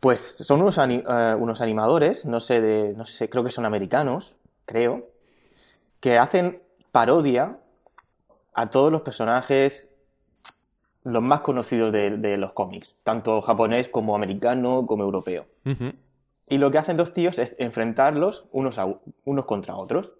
Pues 0.00 0.20
son 0.20 0.60
unos, 0.62 0.78
ani- 0.78 1.02
eh, 1.08 1.36
unos 1.38 1.60
animadores, 1.60 2.24
no 2.26 2.40
sé, 2.40 2.60
de, 2.60 2.92
no 2.94 3.06
sé, 3.06 3.28
creo 3.28 3.42
que 3.44 3.50
son 3.50 3.64
americanos, 3.64 4.34
creo, 4.66 5.08
que 6.00 6.18
hacen 6.18 6.62
parodia 6.92 7.56
a 8.52 8.70
todos 8.70 8.92
los 8.92 9.02
personajes 9.02 9.88
los 11.04 11.22
más 11.22 11.40
conocidos 11.40 11.92
de, 11.92 12.16
de 12.16 12.36
los 12.38 12.52
cómics, 12.52 12.94
tanto 13.02 13.42
japonés 13.42 13.88
como 13.88 14.14
americano 14.16 14.86
como 14.86 15.02
europeo. 15.04 15.46
Y 16.48 16.58
lo 16.58 16.70
que 16.70 16.78
hacen 16.78 16.96
dos 16.96 17.12
tíos 17.14 17.38
es 17.38 17.56
enfrentarlos 17.58 18.44
unos, 18.52 18.78
a, 18.78 18.86
unos 19.24 19.44
contra 19.46 19.76
otros. 19.76 20.14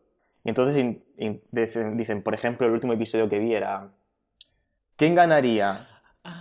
Y 0.45 0.51
entonces 0.51 0.76
in- 0.76 0.99
in- 1.18 1.40
dicen, 1.51 1.97
dicen, 1.97 2.22
por 2.22 2.34
ejemplo, 2.34 2.66
el 2.66 2.72
último 2.74 2.92
episodio 2.92 3.28
que 3.28 3.38
vi 3.38 3.55
era, 3.55 3.90
¿quién 4.97 5.14
ganaría 5.14 5.88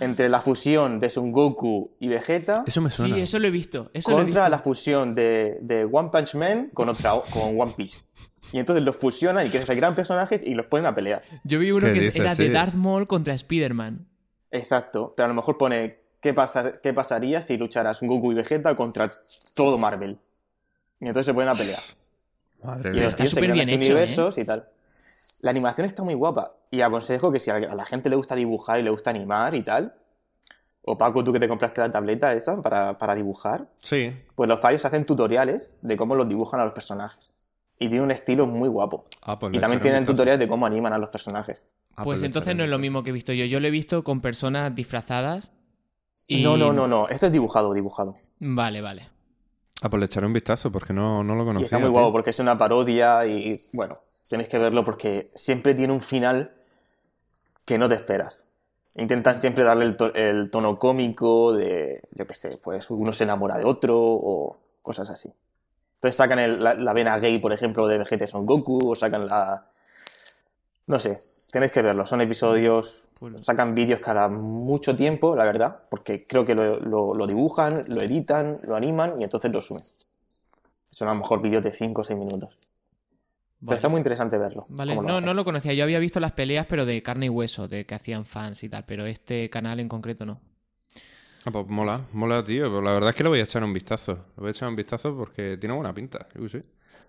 entre 0.00 0.28
la 0.28 0.40
fusión 0.40 0.98
de 1.00 1.10
Son 1.10 1.30
Goku 1.32 1.90
y 2.00 2.08
Vegeta 2.08 2.64
Eso 2.66 2.80
me 2.80 2.90
suena. 2.90 3.14
Sí, 3.16 3.20
eso 3.22 3.38
lo 3.38 3.46
he 3.48 3.50
visto. 3.50 3.88
Eso 3.92 4.10
lo 4.10 4.18
he 4.18 4.22
contra 4.22 4.42
visto. 4.42 4.50
la 4.50 4.58
fusión 4.58 5.14
de, 5.14 5.58
de 5.60 5.84
One 5.84 6.08
Punch 6.10 6.34
Man 6.36 6.70
con, 6.72 6.88
otra, 6.88 7.12
con 7.30 7.58
One 7.60 7.72
Piece? 7.76 8.00
Y 8.52 8.58
entonces 8.58 8.84
los 8.84 8.96
fusionan 8.96 9.46
y 9.46 9.50
que 9.50 9.64
se 9.64 9.76
crean 9.76 9.94
personajes 9.94 10.40
y 10.44 10.54
los 10.54 10.66
ponen 10.66 10.86
a 10.86 10.94
pelear. 10.94 11.22
Yo 11.44 11.58
vi 11.58 11.70
uno 11.70 11.86
¿Qué 11.86 11.94
que 11.94 12.00
dices? 12.00 12.16
era 12.16 12.34
Sí. 12.34 12.44
de 12.44 12.50
Darth 12.50 12.74
Maul 12.74 13.06
contra 13.06 13.34
Spider-Man. 13.34 14.06
Exacto, 14.50 15.12
pero 15.16 15.24
a 15.24 15.28
lo 15.28 15.34
mejor 15.34 15.58
pone 15.58 15.98
¿qué, 16.20 16.32
pasa, 16.32 16.80
qué 16.80 16.92
pasaría 16.92 17.42
si 17.42 17.56
lucharas 17.56 18.00
Goku 18.00 18.32
y 18.32 18.34
Vegeta 18.36 18.76
contra 18.76 19.10
todo 19.54 19.76
Marvel. 19.78 20.18
Y 21.00 21.06
entonces 21.08 21.26
se 21.26 21.34
ponen 21.34 21.48
a 21.48 21.54
pelear. 21.54 21.80
Madre 22.64 22.90
Y 22.90 22.92
mía. 22.94 23.02
los 23.04 23.10
está 23.10 23.22
tíos 23.24 23.30
se 23.34 23.40
crean 23.40 23.58
hecho, 23.60 23.70
¿eh? 23.70 23.76
universos 23.76 24.38
y 24.38 24.44
tal. 24.44 24.64
La 25.42 25.50
animación 25.50 25.84
está 25.86 26.02
muy 26.02 26.14
guapa. 26.14 26.52
Y 26.70 26.80
aconsejo 26.80 27.30
que 27.30 27.38
si 27.38 27.50
a 27.50 27.58
la 27.58 27.84
gente 27.84 28.08
le 28.10 28.16
gusta 28.16 28.34
dibujar 28.34 28.80
y 28.80 28.82
le 28.82 28.90
gusta 28.90 29.10
animar 29.10 29.54
y 29.54 29.62
tal, 29.62 29.94
o 30.82 30.98
Paco, 30.98 31.22
tú 31.24 31.32
que 31.32 31.40
te 31.40 31.48
compraste 31.48 31.80
la 31.80 31.90
tableta 31.92 32.32
esa 32.34 32.60
para, 32.60 32.98
para 32.98 33.14
dibujar, 33.14 33.66
Sí. 33.80 34.12
pues 34.34 34.48
los 34.48 34.58
payos 34.58 34.84
hacen 34.84 35.04
tutoriales 35.06 35.74
de 35.82 35.96
cómo 35.96 36.14
los 36.14 36.28
dibujan 36.28 36.60
a 36.60 36.64
los 36.64 36.72
personajes. 36.74 37.30
Y 37.78 37.88
tiene 37.88 38.02
un 38.04 38.10
estilo 38.10 38.46
muy 38.46 38.68
guapo. 38.68 39.04
Ah, 39.22 39.38
pues 39.38 39.52
Y 39.54 39.58
también 39.58 39.80
tienen 39.82 40.04
tutoriales 40.04 40.38
de 40.40 40.48
cómo 40.48 40.64
animan 40.66 40.92
a 40.92 40.98
los 40.98 41.10
personajes. 41.10 41.64
Ah, 41.96 42.04
Pues 42.04 42.20
le 42.20 42.26
entonces 42.26 42.54
no 42.56 42.64
es 42.64 42.70
lo 42.70 42.78
mismo 42.78 43.02
que 43.02 43.10
he 43.10 43.12
visto 43.12 43.32
yo. 43.32 43.44
Yo 43.44 43.60
lo 43.60 43.66
he 43.66 43.70
visto 43.70 44.02
con 44.04 44.20
personas 44.20 44.74
disfrazadas. 44.74 45.50
Y... 46.28 46.42
No, 46.42 46.56
no, 46.56 46.72
no, 46.72 46.86
no. 46.88 47.08
Esto 47.08 47.26
es 47.26 47.32
dibujado, 47.32 47.72
dibujado. 47.74 48.14
Vale, 48.40 48.80
vale. 48.80 49.08
Ah, 49.84 49.90
pues 49.90 50.00
le 50.00 50.06
echaré 50.06 50.26
un 50.26 50.32
vistazo 50.32 50.72
porque 50.72 50.94
no, 50.94 51.22
no 51.22 51.34
lo 51.34 51.42
Y 51.42 51.46
conocía. 51.46 51.64
está 51.66 51.78
muy 51.78 51.90
guapo 51.90 52.10
porque 52.10 52.30
es 52.30 52.38
una 52.38 52.56
parodia 52.56 53.26
y, 53.26 53.60
bueno, 53.74 53.98
tenéis 54.30 54.48
que 54.48 54.56
verlo 54.56 54.82
porque 54.82 55.26
siempre 55.34 55.74
tiene 55.74 55.92
un 55.92 56.00
final 56.00 56.52
que 57.66 57.76
no 57.76 57.86
te 57.86 57.96
esperas. 57.96 58.38
Intentan 58.94 59.38
siempre 59.38 59.62
darle 59.62 59.84
el, 59.84 59.96
to- 59.98 60.14
el 60.14 60.50
tono 60.50 60.78
cómico 60.78 61.52
de, 61.52 62.00
yo 62.12 62.26
qué 62.26 62.34
sé, 62.34 62.48
pues 62.64 62.88
uno 62.90 63.12
se 63.12 63.24
enamora 63.24 63.58
de 63.58 63.64
otro 63.66 63.98
o 64.00 64.56
cosas 64.80 65.10
así. 65.10 65.30
Entonces 65.96 66.16
sacan 66.16 66.38
el- 66.38 66.64
la, 66.64 66.72
la 66.72 66.92
vena 66.94 67.18
gay, 67.18 67.38
por 67.38 67.52
ejemplo, 67.52 67.86
de 67.86 67.98
Vegeta 67.98 68.26
Son 68.26 68.46
Goku 68.46 68.90
o 68.90 68.96
sacan 68.96 69.26
la... 69.26 69.66
No 70.86 70.98
sé, 70.98 71.18
tenéis 71.52 71.72
que 71.72 71.82
verlo. 71.82 72.06
Son 72.06 72.22
episodios... 72.22 73.02
Sacan 73.42 73.74
vídeos 73.74 74.00
cada 74.00 74.28
mucho 74.28 74.96
tiempo, 74.96 75.34
la 75.36 75.44
verdad, 75.44 75.76
porque 75.90 76.24
creo 76.26 76.44
que 76.44 76.54
lo, 76.54 76.78
lo- 76.78 77.14
lo 77.14 77.26
dibujan, 77.26 77.84
lo 77.88 78.02
editan, 78.02 78.58
lo 78.64 78.76
animan 78.76 79.20
y 79.20 79.24
entonces 79.24 79.52
lo 79.52 79.60
suben. 79.60 79.82
Son 80.90 81.08
a 81.08 81.12
lo 81.14 81.18
mejor 81.20 81.42
vídeos 81.42 81.62
de 81.64 81.72
5 81.72 82.02
o 82.02 82.04
6 82.04 82.18
minutos. 82.18 82.50
Pero 83.60 83.76
está 83.76 83.88
muy 83.88 83.98
interesante 83.98 84.36
verlo. 84.36 84.66
Vale, 84.68 84.94
cómo 84.94 85.08
lo 85.08 85.20
no, 85.20 85.26
no 85.26 85.34
lo 85.34 85.44
conocía. 85.44 85.72
Yo 85.72 85.84
había 85.84 85.98
visto 85.98 86.20
las 86.20 86.32
peleas, 86.32 86.66
pero 86.66 86.84
de 86.84 87.02
carne 87.02 87.26
y 87.26 87.28
hueso, 87.30 87.66
de 87.66 87.86
que 87.86 87.94
hacían 87.94 88.26
fans 88.26 88.62
y 88.62 88.68
tal. 88.68 88.84
Pero 88.84 89.06
este 89.06 89.48
canal 89.48 89.80
en 89.80 89.88
concreto 89.88 90.26
no. 90.26 90.40
Ah, 91.46 91.50
pues 91.50 91.66
mola, 91.68 92.00
mola, 92.12 92.44
tío. 92.44 92.64
Pero 92.64 92.82
la 92.82 92.92
verdad 92.92 93.10
es 93.10 93.16
que 93.16 93.22
le 93.22 93.30
voy 93.30 93.40
a 93.40 93.44
echar 93.44 93.64
un 93.64 93.72
vistazo. 93.72 94.12
Le 94.36 94.40
voy 94.40 94.48
a 94.48 94.50
echar 94.50 94.68
un 94.68 94.76
vistazo 94.76 95.16
porque 95.16 95.56
tiene 95.56 95.74
buena 95.74 95.94
pinta. 95.94 96.26
Yo. 96.34 96.58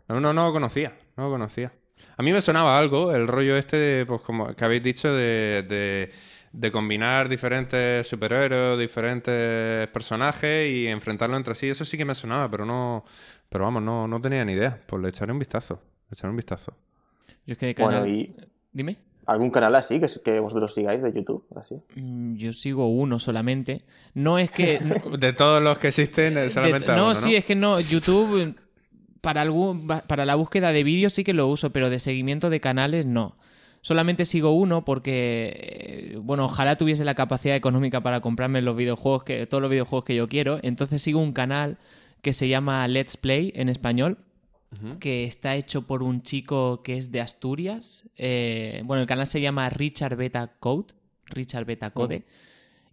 No, 0.07 0.19
no, 0.21 0.33
no 0.33 0.45
lo 0.45 0.53
conocía. 0.53 0.95
No 1.17 1.25
lo 1.25 1.29
conocía. 1.31 1.73
A 2.17 2.23
mí 2.23 2.31
me 2.31 2.41
sonaba 2.41 2.77
algo, 2.77 3.13
el 3.13 3.27
rollo 3.27 3.57
este, 3.57 3.77
de, 3.77 4.05
pues 4.05 4.21
como 4.21 4.53
que 4.55 4.65
habéis 4.65 4.83
dicho, 4.83 5.13
de, 5.13 5.63
de, 5.67 6.11
de 6.53 6.71
combinar 6.71 7.27
diferentes 7.29 8.07
superhéroes, 8.07 8.79
diferentes 8.79 9.87
personajes 9.89 10.69
y 10.69 10.87
enfrentarlos 10.87 11.37
entre 11.37 11.55
sí. 11.55 11.69
Eso 11.69 11.85
sí 11.85 11.97
que 11.97 12.05
me 12.05 12.15
sonaba, 12.15 12.49
pero 12.49 12.65
no. 12.65 13.03
Pero 13.49 13.65
vamos, 13.65 13.83
no, 13.83 14.07
no 14.07 14.21
tenía 14.21 14.43
ni 14.45 14.53
idea. 14.53 14.79
Pues 14.87 15.01
le 15.01 15.09
echaré 15.09 15.31
un 15.31 15.39
vistazo. 15.39 15.81
Le 16.09 16.15
echaré 16.15 16.29
un 16.31 16.35
vistazo. 16.37 16.73
Yo 17.45 17.53
es 17.53 17.57
que 17.57 17.67
de 17.67 17.75
canal... 17.75 18.01
Bueno, 18.01 18.07
y 18.15 18.35
Dime. 18.71 18.97
algún 19.25 19.51
canal 19.51 19.75
así 19.75 19.99
que, 19.99 20.07
que 20.23 20.39
vosotros 20.39 20.73
sigáis 20.73 21.01
de 21.01 21.13
YouTube, 21.13 21.45
así. 21.55 21.75
Mm, 21.95 22.35
Yo 22.35 22.53
sigo 22.53 22.87
uno 22.89 23.19
solamente. 23.19 23.83
No 24.13 24.39
es 24.39 24.51
que... 24.51 24.79
De 25.19 25.33
todos 25.33 25.61
los 25.61 25.77
que 25.77 25.89
existen, 25.89 26.33
De- 26.33 26.49
solamente 26.49 26.87
no, 26.87 27.05
uno, 27.05 27.15
sí, 27.15 27.35
es 27.35 27.45
que 27.45 27.55
no. 27.55 27.79
YouTube, 27.79 28.41
eh, 28.41 28.55
para, 29.25 29.41
algún, 29.41 29.87
para 29.87 30.23
la 30.23 30.35
búsqueda 30.35 30.71
de 30.71 30.83
vídeos 30.83 31.13
sí 31.13 31.23
que 31.23 31.33
lo 31.33 31.47
uso, 31.47 31.71
pero 31.71 31.89
de 31.89 31.97
seguimiento 31.97 32.51
de 32.51 32.59
canales 32.59 33.07
no. 33.07 33.35
Solamente 33.81 34.23
sigo 34.23 34.51
uno 34.51 34.85
porque, 34.85 36.11
eh, 36.13 36.17
bueno, 36.21 36.45
ojalá 36.45 36.75
tuviese 36.75 37.03
la 37.05 37.15
capacidad 37.15 37.55
económica 37.55 38.01
para 38.01 38.21
comprarme 38.21 38.61
los 38.61 38.77
videojuegos 38.77 39.23
que, 39.23 39.47
todos 39.47 39.63
los 39.63 39.71
videojuegos 39.71 40.05
que 40.05 40.13
yo 40.13 40.29
quiero. 40.29 40.59
Entonces 40.61 41.01
sigo 41.01 41.19
un 41.21 41.33
canal 41.33 41.79
que 42.21 42.33
se 42.33 42.47
llama 42.47 42.87
Let's 42.87 43.17
Play 43.17 43.51
en 43.55 43.67
español, 43.67 44.19
que 44.99 45.23
está 45.23 45.55
hecho 45.55 45.87
por 45.87 46.03
un 46.03 46.21
chico 46.21 46.83
que 46.83 46.97
es 46.97 47.11
de 47.11 47.21
Asturias. 47.21 48.07
Eh, 48.17 48.83
bueno, 48.85 49.01
el 49.01 49.07
canal 49.07 49.25
se 49.25 49.41
llama 49.41 49.71
Richard 49.71 50.17
Beta 50.17 50.53
Code. 50.59 50.93
Richard 51.25 51.65
Beta 51.65 51.89
Code. 51.89 52.25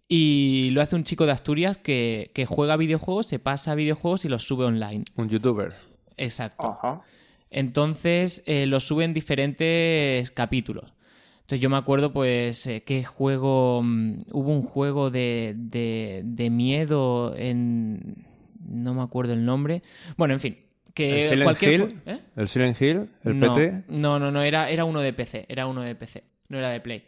Y 0.07 0.71
lo 0.71 0.81
hace 0.81 0.95
un 0.95 1.03
chico 1.03 1.27
de 1.27 1.33
Asturias 1.33 1.77
que, 1.77 2.31
que 2.33 2.47
juega 2.47 2.75
videojuegos, 2.75 3.27
se 3.27 3.37
pasa 3.37 3.75
videojuegos 3.75 4.25
y 4.25 4.29
los 4.29 4.47
sube 4.47 4.65
online. 4.65 5.05
Un 5.15 5.29
youtuber. 5.29 5.92
Exacto. 6.17 6.77
Ajá. 6.79 7.01
Entonces 7.49 8.43
eh, 8.45 8.65
los 8.65 8.83
sube 8.83 9.05
en 9.05 9.13
diferentes 9.13 10.31
capítulos. 10.31 10.93
Entonces 11.41 11.59
yo 11.59 11.69
me 11.69 11.77
acuerdo, 11.77 12.13
pues, 12.13 12.65
eh, 12.67 12.83
qué 12.85 13.03
juego. 13.03 13.81
mm, 13.83 14.17
hubo 14.31 14.51
un 14.51 14.61
juego 14.61 15.11
de, 15.11 15.53
de, 15.57 16.21
de 16.23 16.49
miedo 16.49 17.35
en. 17.35 18.25
No 18.65 18.93
me 18.93 19.01
acuerdo 19.03 19.33
el 19.33 19.45
nombre. 19.45 19.83
Bueno, 20.17 20.33
en 20.33 20.39
fin. 20.39 20.57
Que 20.93 21.23
¿El 21.23 21.29
Silent 21.29 21.43
cualquier 21.43 21.73
Hill? 21.73 22.01
¿Eh? 22.05 22.19
¿El 22.35 22.47
Silent 22.47 22.81
Hill? 22.81 23.09
¿El 23.23 23.39
no, 23.39 23.53
PT? 23.53 23.83
No, 23.87 24.19
no, 24.19 24.31
no, 24.31 24.41
era, 24.41 24.69
era 24.69 24.85
uno 24.85 25.01
de 25.01 25.11
PC, 25.11 25.45
era 25.49 25.65
uno 25.65 25.81
de 25.81 25.95
PC, 25.95 26.23
no 26.49 26.59
era 26.59 26.69
de 26.69 26.79
Play. 26.79 27.03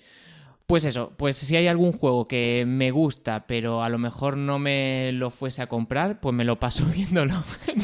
Pues 0.68 0.84
eso, 0.84 1.14
pues 1.16 1.38
si 1.38 1.56
hay 1.56 1.68
algún 1.68 1.92
juego 1.92 2.28
que 2.28 2.64
me 2.68 2.90
gusta, 2.90 3.46
pero 3.46 3.84
a 3.84 3.90
lo 3.90 4.00
mejor 4.00 4.36
no 4.36 4.58
me 4.58 5.12
lo 5.12 5.30
fuese 5.30 5.62
a 5.62 5.68
comprar, 5.68 6.20
pues 6.20 6.34
me 6.34 6.44
lo 6.44 6.60
paso 6.60 6.86
viéndolo. 6.94 7.36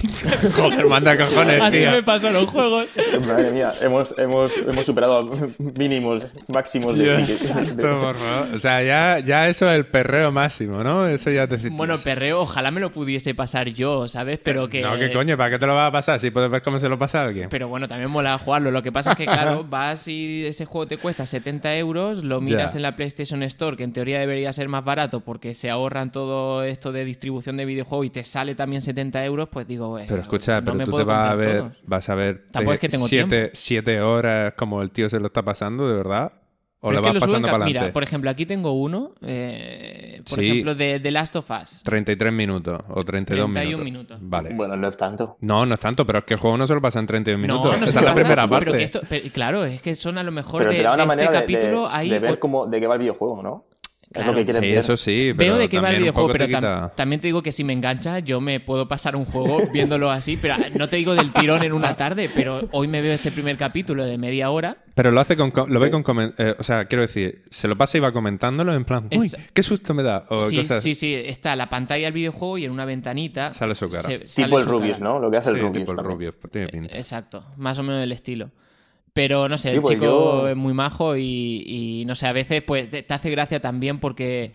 Joder, 0.55 0.87
manda 0.87 1.15
cojones, 1.15 1.61
Así 1.61 1.85
me 1.85 2.01
paso 2.01 2.31
los 2.31 2.45
juegos. 2.47 2.87
Madre 3.27 3.51
mía, 3.51 3.71
hemos, 3.83 4.17
hemos, 4.17 4.57
hemos 4.57 4.83
superado 4.83 5.29
mínimos, 5.59 6.23
máximos 6.47 6.97
de 6.97 7.03
Dios 7.03 7.17
tickets. 7.17 7.47
santo, 7.47 8.01
por 8.01 8.15
favor. 8.15 8.55
O 8.55 8.57
sea, 8.57 8.81
ya, 8.81 9.19
ya 9.19 9.47
eso 9.47 9.69
es 9.69 9.75
el 9.77 9.85
perreo 9.85 10.31
máximo, 10.31 10.83
¿no? 10.83 11.07
Eso 11.07 11.29
ya 11.29 11.47
te 11.47 11.57
Bueno, 11.69 11.95
perreo, 12.03 12.41
ojalá 12.41 12.71
me 12.71 12.81
lo 12.81 12.91
pudiese 12.91 13.35
pasar 13.35 13.69
yo, 13.69 14.07
¿sabes? 14.07 14.39
Pero 14.41 14.69
que... 14.69 14.81
No, 14.81 14.97
¿qué 14.97 15.11
coño? 15.11 15.37
¿Para 15.37 15.51
qué 15.51 15.59
te 15.59 15.67
lo 15.67 15.75
vas 15.75 15.89
a 15.89 15.91
pasar? 15.91 16.19
Si 16.19 16.31
puedes 16.31 16.49
ver 16.49 16.63
cómo 16.63 16.79
se 16.79 16.89
lo 16.89 16.97
pasa 16.97 17.21
a 17.21 17.25
alguien. 17.25 17.47
Pero 17.49 17.67
bueno, 17.67 17.87
también 17.87 18.09
mola 18.09 18.35
jugarlo. 18.39 18.71
Lo 18.71 18.81
que 18.81 18.91
pasa 18.91 19.11
es 19.11 19.17
que, 19.17 19.25
claro, 19.25 19.63
vas 19.69 20.07
y 20.07 20.47
ese 20.47 20.65
juego 20.65 20.87
te 20.87 20.97
cuesta 20.97 21.27
70 21.27 21.75
euros, 21.77 22.23
lo 22.23 22.41
miras 22.41 22.70
Ya. 22.70 22.70
En 22.75 22.81
la 22.81 22.95
PlayStation 22.95 23.41
Store, 23.43 23.77
que 23.77 23.83
en 23.83 23.93
teoría 23.93 24.19
debería 24.19 24.51
ser 24.53 24.67
más 24.69 24.83
barato 24.83 25.21
porque 25.21 25.53
se 25.53 25.69
ahorran 25.69 26.11
todo 26.11 26.63
esto 26.63 26.91
de 26.91 27.05
distribución 27.05 27.57
de 27.57 27.65
videojuegos 27.65 28.05
y 28.07 28.09
te 28.09 28.23
sale 28.23 28.55
también 28.55 28.81
70 28.81 29.23
euros, 29.25 29.49
pues 29.49 29.67
digo, 29.67 29.97
eh, 29.99 30.05
Pero 30.07 30.21
escucha, 30.21 30.61
no 30.61 30.65
pero 30.65 30.75
me 30.77 30.85
tú 30.85 30.95
te 30.97 31.03
vas 31.03 31.31
a 31.31 31.35
ver, 31.35 31.57
todos. 31.59 31.73
vas 31.83 32.09
a 32.09 32.15
ver 32.15 32.43
Tampoco 32.51 32.73
es 32.73 32.79
que 32.79 32.89
tengo 32.89 33.07
siete, 33.07 33.51
siete 33.53 34.01
horas 34.01 34.53
como 34.55 34.81
el 34.81 34.91
tío 34.91 35.09
se 35.09 35.19
lo 35.19 35.27
está 35.27 35.43
pasando, 35.43 35.87
de 35.87 35.95
verdad. 35.95 36.33
¿O 36.83 36.89
Pero 36.89 37.01
le 37.01 37.11
vas 37.11 37.19
pasando 37.19 37.47
para 37.47 37.63
Mira, 37.63 37.81
adelante? 37.81 37.93
por 37.93 38.01
ejemplo, 38.01 38.29
aquí 38.31 38.47
tengo 38.47 38.71
uno, 38.71 39.11
eh, 39.21 40.21
por 40.27 40.39
Sí. 40.39 40.45
ejemplo, 40.49 40.73
de 40.73 40.99
The 40.99 41.11
Last 41.11 41.35
of 41.35 41.49
Us. 41.51 41.83
33 41.83 42.33
minutos 42.33 42.81
o 42.89 43.03
32 43.03 43.51
31 43.51 43.83
minutos. 43.83 43.85
minutos. 43.85 44.17
Vale. 44.21 44.53
Bueno, 44.55 44.75
no 44.75 44.87
es 44.87 44.97
tanto. 44.97 45.37
No, 45.41 45.63
no 45.67 45.75
es 45.75 45.79
tanto, 45.79 46.07
pero 46.07 46.19
es 46.19 46.25
que 46.25 46.33
el 46.33 46.39
juego 46.39 46.57
no 46.57 46.65
se 46.65 46.73
lo 46.73 46.81
pasa 46.81 46.97
en 46.99 47.05
32 47.05 47.39
minutos. 47.39 47.65
No, 47.71 47.77
no 47.77 47.83
Esa 47.85 47.85
es 47.85 47.95
la 47.95 48.01
pasa, 48.01 48.15
primera 48.15 48.47
parte. 48.47 48.65
Pero 48.65 48.77
que 48.79 48.83
esto, 48.83 49.01
pero, 49.07 49.29
claro, 49.31 49.63
es 49.65 49.79
que 49.81 49.93
son 49.93 50.17
a 50.17 50.23
lo 50.23 50.31
mejor 50.31 50.61
Pero 50.61 50.71
de, 50.71 50.77
te 50.77 50.83
da 50.83 50.93
una 50.95 51.03
de 51.03 51.07
manera 51.07 51.25
este 51.25 51.37
de- 51.37 51.45
de, 51.45 51.53
capítulo 51.53 51.87
hay 51.87 52.09
de 52.09 52.19
ver 52.19 52.31
o- 52.33 52.39
cómo, 52.39 52.65
de 52.65 52.79
qué 52.79 52.87
va 52.87 52.95
el 52.95 52.99
videojuego, 53.01 53.43
¿no? 53.43 53.63
Es 54.11 54.15
Claro. 54.15 54.31
lo 54.33 54.37
que 54.39 54.43
quieres 54.43 54.61
Sí, 54.61 54.69
ver. 54.69 54.77
eso 54.79 54.97
sí, 54.97 55.33
pero 55.37 55.53
Veo 55.53 55.57
de 55.57 55.69
qué 55.69 55.79
va 55.79 55.89
el 55.91 55.99
videojuego, 55.99 56.27
pero 56.33 56.45
tam- 56.47 56.93
también 56.95 57.21
te 57.21 57.27
digo 57.29 57.41
que 57.41 57.53
si 57.53 57.63
me 57.63 57.71
engancha, 57.71 58.19
yo 58.19 58.41
me 58.41 58.59
puedo 58.59 58.85
pasar 58.85 59.15
un 59.15 59.23
juego 59.23 59.61
viéndolo 59.73 60.11
así, 60.11 60.35
pero 60.35 60.55
no 60.77 60.89
te 60.89 60.97
digo 60.97 61.15
del 61.15 61.31
tirón 61.31 61.63
en 61.63 61.71
una 61.71 61.95
tarde, 61.95 62.29
pero 62.35 62.67
hoy 62.71 62.89
me 62.89 63.01
veo 63.01 63.13
este 63.13 63.31
primer 63.31 63.55
capítulo 63.55 64.03
de 64.05 64.17
media 64.17 64.49
hora. 64.49 64.75
Pero 64.95 65.11
lo 65.11 65.21
hace 65.21 65.37
con... 65.37 65.51
co- 65.51 65.65
Lo 65.65 65.79
ve 65.79 65.89
con... 65.91 66.03
eh, 66.37 66.55
o 66.59 66.63
sea, 66.63 66.85
quiero 66.85 67.03
decir, 67.03 67.43
se 67.49 67.69
lo 67.69 67.77
pasa 67.77 67.97
y 67.97 68.01
va 68.01 68.11
comentándolo 68.11 68.75
en 68.75 68.83
plan... 68.83 69.07
Uy, 69.15 69.27
Es- 69.27 69.37
qué 69.53 69.63
susto 69.63 69.93
me 69.93 70.03
da. 70.03 70.25
O 70.29 70.41
Sí, 70.41 70.57
cosas... 70.57 70.83
sí, 70.83 70.93
sí, 70.93 71.13
está 71.15 71.55
la 71.55 71.69
pantalla 71.69 72.03
del 72.07 72.13
videojuego 72.13 72.57
y 72.57 72.65
en 72.65 72.71
una 72.71 72.83
ventanita 72.83 73.53
Sale 73.53 73.75
su 73.75 73.87
cara. 73.87 74.03
se- 74.03 74.27
sale 74.27 74.45
Tipo 74.47 74.59
el 74.59 74.65
Rubius, 74.65 74.97
cara. 74.97 75.03
¿no? 75.05 75.19
Lo 75.19 75.31
que 75.31 75.37
hace 75.37 75.51
el 75.51 75.59
Rubius. 75.61 75.77
tipo 75.85 75.91
el. 75.93 75.97
Rubius, 76.05 76.33
tiene 76.51 76.67
pinta. 76.67 76.97
Exacto, 76.97 77.45
más 77.55 77.79
o 77.79 77.83
menos 77.83 78.01
del 78.01 78.11
estilo. 78.11 78.49
Pero 79.13 79.49
no 79.49 79.57
sé, 79.57 79.71
Sí, 79.71 79.75
el 79.77 79.81
pues 79.81 79.93
chico 79.95 80.05
yo- 80.05 80.47
es 80.47 80.55
muy 80.55 80.73
majo 80.73 81.17
y, 81.17 81.63
y 81.65 82.05
no 82.05 82.15
sé, 82.15 82.27
a 82.27 82.31
veces 82.33 82.63
pues 82.63 82.89
te, 82.89 83.03
te 83.03 83.13
hace 83.13 83.29
gracia 83.29 83.59
también 83.59 83.99
porque 83.99 84.53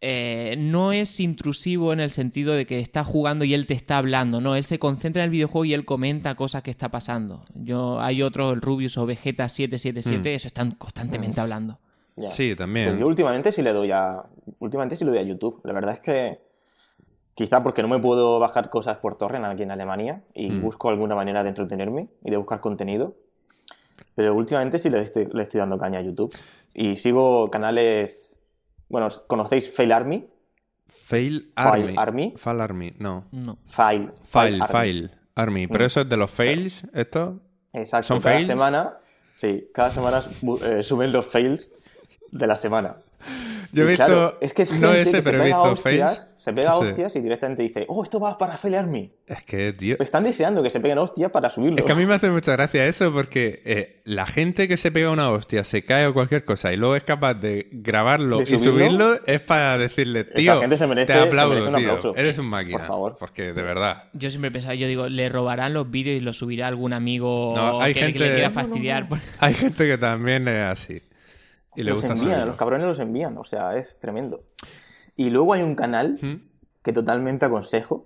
eh, 0.00 0.54
no 0.58 0.92
es 0.92 1.18
intrusivo 1.18 1.92
en 1.92 1.98
el 2.00 2.12
sentido 2.12 2.52
de 2.54 2.66
que 2.66 2.78
está 2.78 3.02
jugando 3.02 3.44
y 3.44 3.52
él 3.54 3.66
te 3.66 3.74
está 3.74 3.98
hablando, 3.98 4.40
no, 4.40 4.54
él 4.54 4.62
se 4.62 4.78
concentra 4.78 5.22
en 5.22 5.24
el 5.24 5.30
videojuego 5.30 5.64
y 5.64 5.72
él 5.74 5.84
comenta 5.84 6.36
cosas 6.36 6.62
que 6.62 6.70
está 6.70 6.88
pasando. 6.90 7.44
Yo 7.54 8.00
hay 8.00 8.22
otros, 8.22 8.52
el 8.52 8.60
Rubius 8.60 8.96
o 8.98 9.06
Vegeta 9.06 9.48
777, 9.48 10.34
eso 10.34 10.46
están 10.48 10.72
constantemente 10.72 11.40
hablando. 11.40 11.78
Sí, 12.28 12.54
también. 12.54 12.88
Pues 12.90 13.00
yo 13.00 13.06
últimamente 13.08 13.50
sí 13.52 13.60
le 13.60 13.72
doy 13.74 13.90
a. 13.90 14.22
Últimamente 14.60 14.96
sí 14.96 15.04
le 15.04 15.10
doy 15.10 15.18
a 15.20 15.22
YouTube. 15.22 15.60
La 15.64 15.72
verdad 15.74 15.92
es 15.94 16.00
que. 16.00 16.38
Quizá 17.34 17.62
porque 17.62 17.82
no 17.82 17.88
me 17.88 17.98
puedo 17.98 18.38
bajar 18.38 18.70
cosas 18.70 18.96
por 18.96 19.18
torrent 19.18 19.44
aquí 19.44 19.62
en 19.64 19.70
Alemania 19.70 20.22
y 20.34 20.48
Mm. 20.48 20.62
busco 20.62 20.88
alguna 20.88 21.14
manera 21.14 21.42
de 21.42 21.50
entretenerme 21.50 22.08
y 22.24 22.30
de 22.30 22.38
buscar 22.38 22.60
contenido. 22.60 23.12
Pero 24.14 24.34
últimamente 24.34 24.78
sí 24.78 24.88
le 24.90 25.00
estoy, 25.02 25.28
le 25.32 25.42
estoy 25.42 25.58
dando 25.60 25.78
caña 25.78 25.98
a 25.98 26.02
YouTube. 26.02 26.34
Y 26.74 26.96
sigo 26.96 27.50
canales. 27.50 28.38
Bueno, 28.88 29.08
¿conocéis 29.26 29.72
Fail 29.72 29.92
Army? 29.92 30.26
Fail 30.88 31.52
Fail 31.54 31.82
Army. 31.84 31.94
Army. 31.96 32.34
Fail 32.36 32.60
Army, 32.60 32.94
no. 32.98 33.24
No. 33.30 33.58
Fail. 33.64 34.10
Fail, 34.28 34.60
Army. 34.62 34.72
Fail 34.72 35.10
Army. 35.34 35.66
Pero 35.66 35.84
Mm. 35.84 35.86
eso 35.86 36.00
es 36.00 36.08
de 36.08 36.16
los 36.16 36.30
fails, 36.30 36.84
esto. 36.92 37.40
Exacto. 37.72 38.08
¿Son 38.08 38.20
cada 38.20 38.34
fails? 38.36 38.46
semana. 38.48 38.94
Sí, 39.36 39.66
cada 39.74 39.90
semana 39.90 40.22
eh, 40.64 40.82
suben 40.82 41.12
los 41.12 41.26
fails 41.26 41.70
de 42.32 42.46
la 42.46 42.56
semana. 42.56 42.96
Yo 43.72 43.82
he 43.82 43.86
Y 43.86 43.88
visto. 43.90 44.04
claro, 44.06 44.34
es 44.40 44.52
que 44.54 44.62
es 44.62 44.72
no 44.72 44.92
ese, 44.92 45.18
que 45.18 45.22
pero 45.22 45.38
se 45.38 45.42
he 45.42 45.46
visto 45.46 45.62
hostias, 45.62 45.82
fails. 46.18 46.26
Se 46.46 46.52
pega 46.52 46.70
Sí. 46.70 46.84
hostias 46.84 47.16
y 47.16 47.20
directamente 47.20 47.64
dice, 47.64 47.84
oh, 47.88 48.04
esto 48.04 48.20
va 48.20 48.38
para 48.38 48.56
Fail 48.56 48.76
Army. 48.76 49.10
Es 49.26 49.42
que, 49.42 49.72
tío. 49.72 49.96
Están 49.98 50.22
deseando 50.22 50.62
que 50.62 50.70
se 50.70 50.78
peguen 50.78 50.96
hostias 50.98 51.32
para 51.32 51.50
subirlo. 51.50 51.76
Es 51.76 51.84
que 51.84 51.90
a 51.90 51.96
mí 51.96 52.06
me 52.06 52.14
hace 52.14 52.30
mucha 52.30 52.52
gracia 52.52 52.86
eso 52.86 53.12
porque 53.12 53.62
eh, 53.64 54.00
la 54.04 54.26
gente 54.26 54.68
que 54.68 54.76
se 54.76 54.92
pega 54.92 55.10
una 55.10 55.28
hostia, 55.30 55.64
se 55.64 55.84
cae 55.84 56.06
o 56.06 56.14
cualquier 56.14 56.44
cosa 56.44 56.72
y 56.72 56.76
luego 56.76 56.94
es 56.94 57.02
capaz 57.02 57.34
de 57.34 57.66
grabarlo 57.72 58.38
¿De 58.38 58.44
y 58.44 58.46
subirlo? 58.60 58.70
subirlo, 58.70 59.26
es 59.26 59.40
para 59.40 59.76
decirle, 59.76 60.22
tío, 60.22 60.60
gente 60.60 60.76
se 60.76 60.86
merece- 60.86 61.06
te 61.06 61.14
aplaudo, 61.14 61.54
se 61.54 61.60
merece 61.62 61.68
un 61.76 61.76
tío. 61.82 61.88
aplauso. 61.94 62.14
Eres 62.16 62.38
un 62.38 62.46
máquina. 62.46 62.78
Por 62.78 62.86
favor. 62.86 63.16
Porque 63.18 63.52
de 63.52 63.62
verdad. 63.62 64.04
Yo 64.12 64.30
siempre 64.30 64.50
he 64.50 64.52
pensado, 64.52 64.74
yo 64.74 64.86
digo, 64.86 65.08
le 65.08 65.28
robarán 65.28 65.74
los 65.74 65.90
vídeos 65.90 66.16
y 66.16 66.20
los 66.20 66.38
subirá 66.38 66.68
algún 66.68 66.92
amigo 66.92 67.54
No, 67.56 67.80
hay 67.80 67.92
que, 67.92 67.98
que 67.98 68.06
gente- 68.06 68.18
le 68.20 68.32
quiera 68.34 68.48
No, 68.50 68.54
no, 68.54 68.60
fastidiar. 68.60 69.08
Hay 69.40 69.52
gente 69.54 69.88
que 69.88 69.98
también 69.98 70.46
es 70.46 70.62
así. 70.64 71.02
Y 71.74 71.82
le 71.82 71.90
los 71.90 72.00
gusta 72.02 72.12
envían, 72.12 72.26
subirlo. 72.30 72.46
los 72.46 72.56
cabrones 72.56 72.86
los 72.86 72.98
envían, 73.00 73.36
o 73.36 73.42
sea, 73.42 73.76
es 73.76 73.98
tremendo. 73.98 74.44
Y 75.16 75.30
luego 75.30 75.52
hay 75.54 75.62
un 75.62 75.74
canal 75.74 76.18
¿Mm? 76.20 76.34
que 76.82 76.92
totalmente 76.92 77.44
aconsejo, 77.46 78.04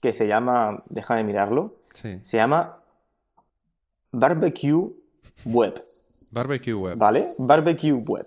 que 0.00 0.12
se 0.12 0.26
llama, 0.26 0.82
déjame 0.88 1.24
mirarlo, 1.24 1.72
Sí. 2.00 2.18
se 2.22 2.36
llama 2.38 2.76
Barbecue 4.12 4.90
Web, 5.44 5.80
Barbecue 6.30 6.74
web. 6.74 6.96
¿vale? 6.98 7.26
Barbecue 7.38 7.92
Web. 7.92 8.26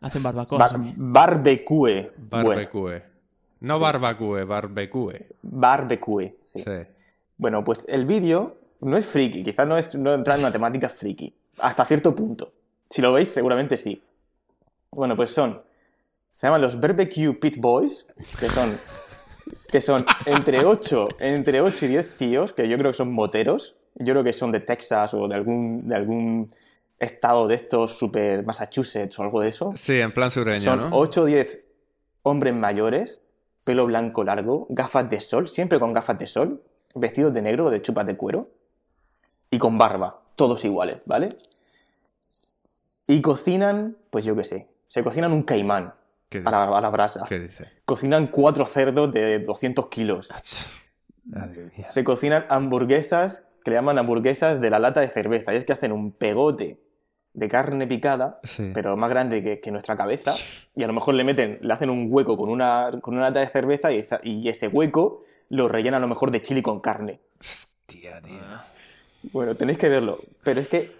Hacen 0.00 0.22
barbacoa. 0.22 0.58
Bar- 0.58 0.76
barbecue 0.96 1.78
Web. 2.02 2.12
Barbecue. 2.18 3.02
No 3.60 3.78
barbecue, 3.80 4.44
barbecue. 4.44 5.26
Barbecue, 5.42 6.36
sí. 6.44 6.62
Sí. 6.62 6.94
Bueno, 7.36 7.64
pues 7.64 7.84
el 7.88 8.06
vídeo 8.06 8.56
no 8.80 8.96
es 8.96 9.06
friki, 9.06 9.42
quizás 9.44 9.66
no, 9.66 9.76
es, 9.76 9.94
no 9.96 10.14
entra 10.14 10.34
en 10.34 10.40
una 10.40 10.52
temática 10.52 10.88
friki, 10.88 11.34
hasta 11.58 11.84
cierto 11.84 12.14
punto. 12.14 12.50
Si 12.90 13.02
lo 13.02 13.12
veis, 13.12 13.28
seguramente 13.30 13.76
sí. 13.76 14.00
Bueno, 14.92 15.16
pues 15.16 15.30
son, 15.32 15.60
se 16.38 16.46
llaman 16.46 16.62
los 16.62 16.78
Barbecue 16.78 17.32
Pit 17.34 17.56
Boys, 17.58 18.06
que 18.38 18.48
son, 18.48 18.72
que 19.66 19.80
son 19.80 20.06
entre 20.24 20.64
8, 20.64 21.08
entre 21.18 21.60
8 21.60 21.86
y 21.86 21.88
10 21.88 22.16
tíos, 22.16 22.52
que 22.52 22.68
yo 22.68 22.78
creo 22.78 22.92
que 22.92 22.96
son 22.96 23.12
moteros, 23.12 23.74
yo 23.96 24.12
creo 24.12 24.22
que 24.22 24.32
son 24.32 24.52
de 24.52 24.60
Texas 24.60 25.14
o 25.14 25.26
de 25.26 25.34
algún, 25.34 25.88
de 25.88 25.96
algún 25.96 26.48
estado 27.00 27.48
de 27.48 27.56
estos 27.56 27.98
super 27.98 28.46
Massachusetts 28.46 29.18
o 29.18 29.24
algo 29.24 29.40
de 29.40 29.48
eso. 29.48 29.72
Sí, 29.76 29.98
en 29.98 30.12
plan 30.12 30.30
sureño, 30.30 30.62
Son 30.62 30.78
¿no? 30.90 30.96
8 30.96 31.22
o 31.22 31.24
10 31.24 31.58
hombres 32.22 32.54
mayores, 32.54 33.18
pelo 33.64 33.86
blanco 33.86 34.22
largo, 34.22 34.68
gafas 34.70 35.10
de 35.10 35.20
sol, 35.20 35.48
siempre 35.48 35.80
con 35.80 35.92
gafas 35.92 36.20
de 36.20 36.28
sol, 36.28 36.62
vestidos 36.94 37.34
de 37.34 37.42
negro 37.42 37.64
o 37.64 37.70
de 37.70 37.82
chupas 37.82 38.06
de 38.06 38.16
cuero 38.16 38.46
y 39.50 39.58
con 39.58 39.76
barba, 39.76 40.20
todos 40.36 40.64
iguales, 40.64 40.98
¿vale? 41.04 41.30
Y 43.08 43.20
cocinan, 43.22 43.96
pues 44.10 44.24
yo 44.24 44.36
qué 44.36 44.44
sé, 44.44 44.68
se 44.86 45.02
cocinan 45.02 45.32
un 45.32 45.42
caimán 45.42 45.88
¿Qué 45.88 46.07
a 46.44 46.50
la, 46.50 46.64
a 46.78 46.80
la 46.80 46.90
brasa. 46.90 47.24
¿Qué 47.28 47.38
dice? 47.38 47.66
Cocinan 47.84 48.26
cuatro 48.28 48.66
cerdos 48.66 49.12
de 49.12 49.38
200 49.40 49.88
kilos. 49.88 50.28
Se 51.90 52.04
cocinan 52.04 52.46
hamburguesas 52.48 53.46
que 53.64 53.70
le 53.70 53.76
llaman 53.76 53.98
hamburguesas 53.98 54.60
de 54.60 54.70
la 54.70 54.78
lata 54.78 55.00
de 55.00 55.08
cerveza. 55.08 55.52
Y 55.52 55.56
es 55.56 55.64
que 55.64 55.72
hacen 55.72 55.92
un 55.92 56.12
pegote 56.12 56.80
de 57.34 57.48
carne 57.48 57.86
picada 57.86 58.40
Sí. 58.42 58.70
pero 58.74 58.96
más 58.96 59.10
grande 59.10 59.42
que, 59.44 59.60
que 59.60 59.70
nuestra 59.70 59.96
cabeza, 59.96 60.34
y 60.74 60.82
a 60.82 60.86
lo 60.86 60.92
mejor 60.92 61.14
le 61.14 61.22
meten, 61.24 61.58
le 61.60 61.72
hacen 61.72 61.88
un 61.90 62.08
hueco 62.10 62.36
con 62.36 62.48
una, 62.48 62.90
con 63.00 63.14
una 63.14 63.24
lata 63.24 63.40
de 63.40 63.48
cerveza 63.48 63.92
y, 63.92 63.98
esa- 63.98 64.20
y 64.24 64.48
ese 64.48 64.66
hueco 64.68 65.22
lo 65.50 65.68
rellenan 65.68 65.98
a 65.98 66.00
lo 66.00 66.08
mejor 66.08 66.30
de 66.30 66.42
chili 66.42 66.62
con 66.62 66.80
carne. 66.80 67.20
Hostia, 67.40 68.20
tío. 68.22 68.34
Bueno, 69.32 69.54
tenéis 69.54 69.78
que 69.78 69.88
verlo, 69.88 70.18
pero 70.42 70.60
es 70.60 70.68
que 70.68 70.96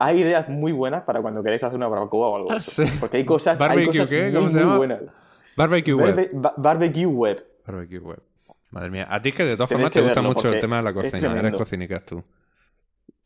hay 0.00 0.20
ideas 0.22 0.48
muy 0.48 0.72
buenas 0.72 1.02
para 1.02 1.20
cuando 1.22 1.42
queréis 1.44 1.62
hacer 1.62 1.76
una 1.76 1.86
barbacoa 1.86 2.28
o 2.28 2.36
algo. 2.36 2.60
Sí. 2.60 2.82
Porque 2.98 3.18
hay 3.18 3.24
cosas, 3.24 3.60
hay 3.60 3.68
¿Barbecue 3.68 3.92
cosas 4.00 4.08
qué? 4.08 4.22
muy, 4.24 4.32
¿Cómo 4.34 4.48
se 4.48 4.54
muy 4.56 4.62
llama? 4.64 4.76
buenas. 4.78 5.00
Barbecue 5.56 5.94
web. 5.94 6.16
Barbe- 6.16 6.30
ba- 6.32 6.54
barbecue 6.56 7.06
web. 7.06 7.46
Barbecue 7.66 7.98
web. 7.98 8.22
Madre 8.70 8.90
mía. 8.90 9.06
A 9.08 9.20
ti 9.22 9.28
es 9.28 9.34
que 9.34 9.44
de 9.44 9.56
todas 9.56 9.70
formas 9.70 9.90
te 9.92 10.00
gusta 10.00 10.22
mucho 10.22 10.52
el 10.52 10.58
tema 10.60 10.78
de 10.78 10.82
la 10.82 10.92
cocina. 10.92 11.38
Eres 11.38 11.54
cocinicas 11.54 12.04
tú. 12.04 12.24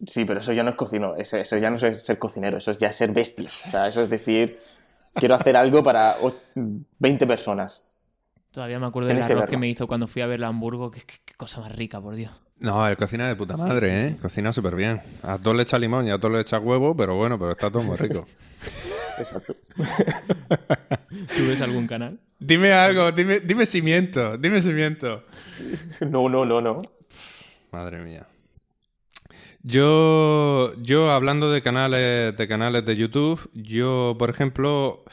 Sí, 0.07 0.25
pero 0.25 0.41
eso 0.41 0.53
ya 0.53 0.63
no 0.63 0.71
es 0.71 0.77
cocino, 0.77 1.15
eso, 1.15 1.37
eso 1.37 1.57
ya 1.57 1.71
no 1.71 1.77
es 1.77 2.03
ser 2.03 2.19
cocinero, 2.19 2.59
eso 2.59 2.73
es 2.73 2.79
ya 2.79 2.91
ser 2.93 3.13
bestia. 3.13 3.47
O 3.47 3.71
sea, 3.71 3.87
eso 3.87 4.03
es 4.03 4.11
decir, 4.11 4.59
quiero 5.15 5.35
hacer 5.37 5.57
algo 5.57 5.83
para 5.83 6.17
o- 6.21 6.35
20 6.99 7.27
personas. 7.27 7.93
Todavía 8.51 8.79
me 8.81 8.87
acuerdo 8.87 9.09
del 9.09 9.19
Tienes 9.19 9.31
arroz 9.37 9.49
que 9.49 9.57
me 9.57 9.69
hizo 9.69 9.87
cuando 9.87 10.07
fui 10.07 10.23
a 10.23 10.27
ver 10.27 10.43
a 10.45 10.49
Hamburgo. 10.49 10.91
Qué, 10.91 11.03
qué- 11.03 11.21
qué 11.25 11.35
cosa 11.35 11.61
más 11.61 11.73
rica, 11.73 12.01
por 12.01 12.15
Dios. 12.17 12.33
No, 12.61 12.87
él 12.87 12.97
cocina 12.97 13.29
de 13.29 13.37
puta 13.37 13.57
madre, 13.57 14.07
¿eh? 14.07 14.17
Cocina 14.23 14.53
súper 14.53 14.75
bien. 14.77 15.01
A 15.23 15.39
todos 15.39 15.57
le 15.57 15.65
echa 15.65 15.79
limón 15.79 16.07
y 16.07 16.11
a 16.11 16.19
todos 16.19 16.35
le 16.35 16.41
echa 16.41 16.59
huevo, 16.59 16.97
pero 16.97 17.15
bueno, 17.17 17.39
pero 17.39 17.53
está 17.53 17.71
todo 17.71 17.83
muy 17.83 17.97
rico. 17.97 18.27
Exacto. 19.19 19.55
¿Tú 21.37 21.47
ves 21.47 21.61
algún 21.61 21.87
canal? 21.87 22.19
dime 22.39 22.73
algo, 22.73 23.11
dime, 23.13 23.41
dime 23.41 23.65
cimiento, 23.67 24.37
dime 24.39 24.61
cimiento. 24.63 25.25
No, 26.01 26.29
no, 26.29 26.45
no, 26.45 26.61
no. 26.61 26.83
Madre 27.71 27.99
mía. 28.03 28.27
Yo, 29.63 30.75
yo 30.83 31.11
hablando 31.11 31.51
de 31.51 31.63
canales, 31.63 32.37
de 32.37 32.49
canales 32.49 32.85
de 32.85 32.97
YouTube, 32.97 33.51
yo, 33.55 34.15
por 34.19 34.29
ejemplo, 34.31 35.05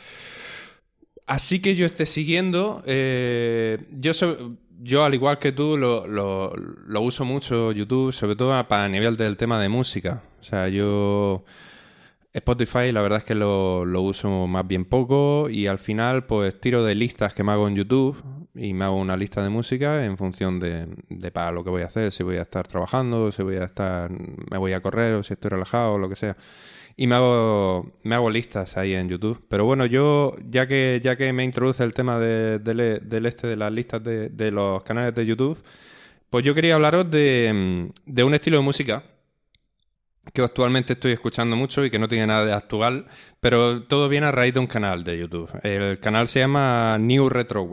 así 1.26 1.62
que 1.62 1.76
yo 1.76 1.86
esté 1.86 2.06
siguiendo, 2.06 2.84
eh, 2.86 3.78
yo, 3.92 4.14
so- 4.14 4.58
yo 4.84 5.04
al 5.04 5.14
igual 5.14 5.40
que 5.40 5.52
tú 5.52 5.78
lo, 5.78 6.08
lo- 6.08 6.54
lo 6.56 7.02
uso 7.02 7.26
mucho 7.26 7.72
YouTube, 7.72 8.12
sobre 8.12 8.36
todo 8.36 8.68
para 8.68 8.90
nivel 8.90 9.18
del 9.18 9.38
tema 9.38 9.60
de 9.62 9.70
música. 9.70 10.24
O 10.40 10.44
sea, 10.44 10.68
yo 10.70 11.44
Spotify 12.34 12.92
la 12.94 13.02
verdad 13.02 13.20
es 13.20 13.26
que 13.26 13.36
lo, 13.36 13.86
lo 13.86 14.02
uso 14.02 14.48
más 14.48 14.66
bien 14.68 14.86
poco 14.86 15.50
y 15.50 15.68
al 15.68 15.80
final 15.80 16.26
pues 16.26 16.60
tiro 16.60 16.84
de 16.84 16.96
listas 16.96 17.34
que 17.34 17.44
me 17.44 17.52
hago 17.52 17.68
en 17.68 17.76
YouTube 17.76 18.24
y 18.56 18.74
me 18.74 18.86
hago 18.86 18.96
una 18.98 19.18
lista 19.18 19.44
de 19.44 19.50
música 19.50 20.06
en 20.06 20.18
función 20.18 20.60
de, 20.60 20.88
de 21.10 21.32
para 21.32 21.52
lo 21.52 21.64
que 21.64 21.70
voy 21.70 21.82
a 21.84 21.86
hacer, 21.88 22.12
si 22.14 22.24
voy 22.24 22.38
a 22.38 22.42
estar 22.44 22.68
trabajando, 22.68 23.32
si 23.32 23.44
voy 23.44 23.58
a 23.58 23.66
estar, 23.66 24.10
me 24.50 24.58
voy 24.58 24.74
a 24.74 24.82
correr 24.82 25.16
o 25.16 25.24
si 25.24 25.34
estoy 25.34 25.50
relajado 25.52 25.94
o 25.94 25.98
lo 25.98 26.10
que 26.10 26.16
sea. 26.16 26.38
Y 26.98 27.08
me 27.08 27.16
hago, 27.16 27.92
me 28.04 28.16
hago 28.16 28.30
listas 28.30 28.78
ahí 28.78 28.94
en 28.94 29.10
YouTube. 29.10 29.44
Pero 29.50 29.66
bueno, 29.66 29.86
yo, 29.86 30.36
ya 30.50 30.68
que, 30.68 31.00
ya 31.04 31.16
que 31.16 31.32
me 31.34 31.44
introduce 31.44 31.84
el 31.84 31.94
tema 31.94 32.20
de- 32.20 32.60
del, 32.60 33.26
este 33.26 33.48
de 33.48 33.56
las 33.56 33.72
listas 33.72 34.04
de, 34.04 34.52
los 34.52 34.84
canales 34.84 35.16
de 35.16 35.26
YouTube, 35.26 35.62
pues 36.30 36.46
yo 36.46 36.54
quería 36.56 36.76
hablaros 36.76 37.10
de, 37.12 37.92
de 38.06 38.24
un 38.24 38.34
estilo 38.34 38.58
de 38.58 38.64
música 38.64 39.04
que 40.34 40.42
actualmente 40.42 40.94
estoy 40.94 41.12
escuchando 41.14 41.56
mucho 41.56 41.84
y 41.84 41.89
que 41.89 42.00
no 42.00 42.08
tiene 42.08 42.28
nada 42.28 42.46
de 42.46 42.54
actual, 42.54 43.08
pero 43.39 43.84
todo 43.84 44.08
viene 44.08 44.28
a 44.28 44.32
raíz 44.32 44.54
de 44.54 44.60
un 44.60 44.68
canal 44.68 45.04
de 45.04 45.18
YouTube. 45.18 45.50
El 45.64 46.00
canal 46.00 46.28
se 46.28 46.39
llama 46.39 46.98
New 47.00 47.28
Retro 47.30 47.64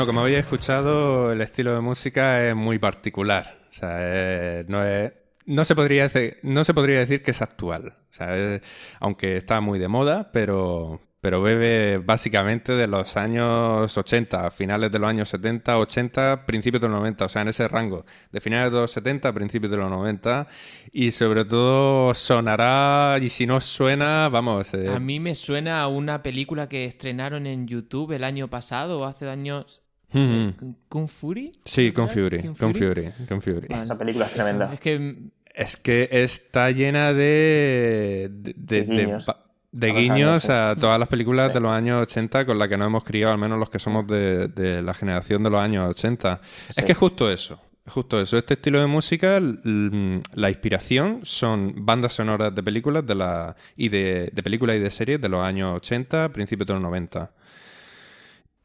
Bueno, 0.00 0.12
como 0.14 0.20
habéis 0.22 0.38
escuchado, 0.38 1.30
el 1.30 1.42
estilo 1.42 1.74
de 1.74 1.82
música 1.82 2.42
es 2.48 2.56
muy 2.56 2.78
particular. 2.78 3.58
O 3.70 3.74
sea, 3.74 3.96
eh, 3.98 4.64
no 4.66 4.82
es- 4.82 5.12
no 5.44 5.62
se 5.66 5.74
podría 5.76 6.08
decir, 6.08 6.38
no 6.42 6.64
se 6.64 6.72
podría 6.72 7.00
decir 7.00 7.22
que 7.22 7.32
es 7.32 7.42
actual. 7.42 7.96
O 8.10 8.14
sea, 8.14 8.34
es- 8.34 8.62
aunque 8.98 9.36
está 9.36 9.60
muy 9.60 9.78
de 9.78 9.88
moda, 9.88 10.30
pero, 10.32 11.02
pero 11.20 11.42
bebe 11.42 11.98
básicamente 11.98 12.72
de 12.72 12.86
los 12.86 13.18
años 13.18 13.94
80, 13.98 14.50
finales 14.50 14.90
de 14.90 14.98
los 14.98 15.10
años 15.10 15.28
70, 15.28 15.76
80, 15.78 16.46
principios 16.46 16.80
de 16.80 16.88
los 16.88 16.96
90. 16.96 17.26
O 17.26 17.28
sea, 17.28 17.42
en 17.42 17.48
ese 17.48 17.68
rango. 17.68 18.06
De 18.32 18.40
finales 18.40 18.72
de 18.72 18.78
los 18.80 18.90
70, 18.90 19.34
principios 19.34 19.70
de 19.70 19.76
los 19.76 19.90
90. 19.90 20.46
Y 20.92 21.10
sobre 21.12 21.44
todo 21.44 22.14
sonará, 22.14 23.18
y 23.20 23.28
si 23.28 23.46
no 23.46 23.60
suena, 23.60 24.30
vamos. 24.30 24.72
eh, 24.72 24.88
A 24.88 24.98
mí 24.98 25.20
me 25.20 25.34
suena 25.34 25.82
a 25.82 25.88
una 25.88 26.22
película 26.22 26.70
que 26.70 26.86
estrenaron 26.86 27.46
en 27.46 27.66
YouTube 27.68 28.12
el 28.12 28.24
año 28.24 28.48
pasado 28.48 29.00
o 29.00 29.04
hace 29.04 29.28
años. 29.28 29.82
Ujú. 30.12 30.74
¿Kung 30.88 31.08
Fury? 31.08 31.52
Sí, 31.64 31.92
con. 31.92 32.08
Fury, 32.08 32.42
con 32.58 32.74
Fury. 32.74 33.10
Con 33.28 33.40
Fury. 33.42 33.66
Vale. 33.68 33.82
Esa 33.84 33.96
película 33.98 34.26
es 34.26 34.32
Eso, 34.32 34.40
tremenda. 34.42 34.72
Es 34.74 34.80
que 34.80 34.98
mm, 34.98 35.30
Es 35.54 35.76
que 35.76 36.08
está 36.10 36.70
llena 36.70 37.12
de. 37.12 38.28
de, 38.32 38.54
de- 38.56 38.82
De 38.82 38.84
guiños. 38.84 39.26
de- 39.72 39.90
A 39.90 39.92
los 39.92 40.02
guiños 40.02 40.28
años, 40.28 40.42
sí. 40.42 40.48
a 40.52 40.74
todas 40.78 40.98
las 40.98 41.08
películas 41.08 41.48
Sí. 41.48 41.54
de 41.54 41.60
los 41.60 41.72
años 41.72 42.02
80 42.02 42.44
con 42.46 42.58
las 42.58 42.68
que 42.68 42.76
nos 42.76 42.86
hemos 42.88 43.04
criado, 43.04 43.32
al 43.32 43.38
menos 43.38 43.58
los 43.58 43.70
que 43.70 43.78
somos 43.78 44.06
de, 44.06 44.48
de 44.48 44.82
la 44.82 44.94
generación 44.94 45.42
de 45.44 45.50
los 45.50 45.60
años 45.62 45.88
80. 45.90 46.40
Es 46.70 46.74
Sí. 46.76 46.82
que 46.84 46.92
es 46.92 46.98
justo 46.98 47.30
eso. 47.30 47.60
es 47.86 47.92
Justo 47.92 48.20
eso. 48.20 48.36
Este 48.36 48.54
estilo 48.54 48.80
de 48.80 48.86
música, 48.86 49.40
la 49.40 50.48
inspiración 50.50 51.20
son 51.22 51.74
bandas 51.84 52.12
sonoras 52.14 52.54
de 52.54 52.62
películas 52.62 53.06
de 53.06 53.14
la, 53.14 53.56
y 53.76 53.88
de, 53.88 54.30
de 54.32 54.42
películas 54.42 54.76
y 54.76 54.80
de 54.80 54.90
series 54.90 55.20
de 55.20 55.28
los 55.28 55.44
años 55.44 55.76
80, 55.76 56.28
principios 56.30 56.66
de 56.68 56.74
los 56.74 56.82
90. 56.82 57.30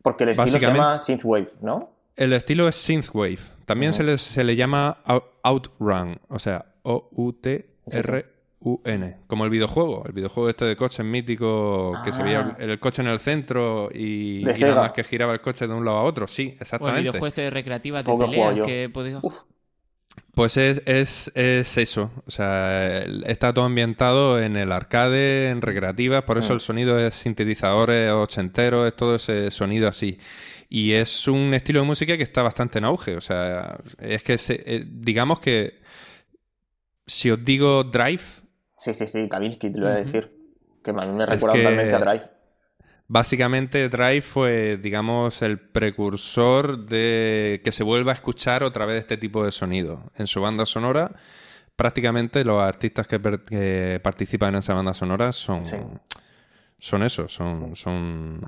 Porque 0.05 0.23
el 0.23 0.29
estilo 0.29 0.49
se 0.51 0.59
llama 0.59 0.99
Synthwave, 0.99 1.49
¿no? 1.61 1.91
El 2.15 2.31
estilo 2.31 2.69
es 2.69 2.77
synthwave. 2.77 3.39
También 3.65 3.91
se, 3.93 4.03
le, 4.03 4.17
se 4.17 4.43
le 4.45 4.55
llama 4.55 4.99
out- 5.05 5.25
outrun, 5.43 6.17
o 6.29 6.39
sea, 6.39 6.65
O-U-T-R-U-N, 6.83 9.17
como 9.27 9.43
el 9.43 9.49
videojuego. 9.49 10.03
El 10.05 10.13
videojuego 10.13 10.49
este 10.49 10.65
de 10.65 10.75
coches 10.75 11.05
mítico 11.05 11.93
que 12.03 12.11
se 12.11 12.23
veía 12.23 12.39
Ah. 12.41 12.55
el, 12.59 12.69
el 12.71 12.79
coche 12.79 13.01
en 13.01 13.07
el 13.09 13.19
centro 13.19 13.89
y, 13.93 14.39
y 14.41 14.43
nada 14.61 14.75
más 14.81 14.91
que 14.91 15.03
giraba 15.03 15.33
el 15.33 15.41
coche 15.41 15.67
de 15.67 15.73
un 15.73 15.85
lado 15.85 15.97
a 15.97 16.03
otro. 16.03 16.27
Sí, 16.27 16.43
o 16.43 16.45
el 16.55 16.61
exactamente. 16.61 17.01
videojuego 17.01 17.27
este 17.27 17.41
de 17.41 17.49
recreativas 17.49 18.05
de 18.05 18.11
Poco 18.11 18.25
peleas 18.29 18.65
que 18.65 18.89
podéis- 18.91 19.19
Uf. 19.21 19.41
Pues 20.35 20.57
es, 20.57 20.81
es, 20.85 21.31
es 21.33 21.77
eso. 21.77 22.11
O 22.27 22.31
sea, 22.31 22.99
está 23.25 23.53
todo 23.53 23.65
ambientado 23.65 24.39
en 24.41 24.57
el 24.57 24.71
arcade, 24.71 25.49
en 25.49 25.61
recreativas, 25.61 26.23
por 26.23 26.37
eso 26.37 26.49
Mm. 26.51 26.55
el 26.55 26.59
sonido 26.59 26.99
es 26.99 27.15
sintetizadores 27.15 28.11
ochenteros, 28.11 28.85
es 28.87 28.95
todo 28.95 29.15
ese 29.15 29.49
sonido 29.49 29.87
así. 29.87 30.19
Y 30.69 30.91
es 30.91 31.27
un 31.29 31.53
estilo 31.53 31.79
de 31.79 31.85
música 31.85 32.17
que 32.17 32.23
está 32.23 32.43
bastante 32.43 32.79
en 32.79 32.85
auge. 32.85 33.15
O 33.15 33.21
sea, 33.21 33.77
es 33.99 34.23
que 34.23 34.37
se- 34.37 34.61
eh, 34.65 34.83
digamos 34.85 35.39
que 35.39 35.79
si 37.05 37.31
os 37.31 37.43
digo 37.43 37.83
Drive, 37.85 38.23
Sí, 38.77 38.93
sí, 38.93 39.07
sí, 39.07 39.29
Kavinsky, 39.29 39.71
te 39.71 39.79
lo 39.79 39.87
voy 39.87 39.95
a 39.95 39.99
decir. 40.03 40.31
Que 40.83 40.91
a 40.91 40.93
mí 40.93 41.13
me 41.13 41.25
recuerda 41.25 41.53
que- 41.55 41.63
totalmente 41.63 41.95
a 41.95 41.99
Drive. 41.99 42.23
Básicamente 43.07 43.87
Drive 43.87 44.21
fue, 44.23 44.77
digamos, 44.77 45.41
el 45.43 45.59
precursor 45.59 46.85
de 46.87 47.61
que 47.63 47.71
se 47.71 47.83
vuelva 47.83 48.11
a 48.11 48.15
escuchar 48.15 48.63
otra 48.63 48.85
vez 48.87 48.99
este 49.01 49.17
tipo 49.17 49.45
de 49.45 49.51
sonido. 49.51 50.11
En 50.15 50.25
su 50.25 50.41
banda 50.41 50.65
sonora, 50.65 51.11
prácticamente 51.75 52.43
los 52.43 52.61
artistas 52.61 53.05
que, 53.07 53.99
participan 54.01 54.55
en 54.55 54.59
esa 54.59 54.73
banda 54.73 54.93
sonora 54.95 55.31
son, 55.33 55.63
Sí. 55.65 55.77
son 56.79 57.03
eso, 57.03 57.27
son, 57.27 57.75
son 57.75 58.41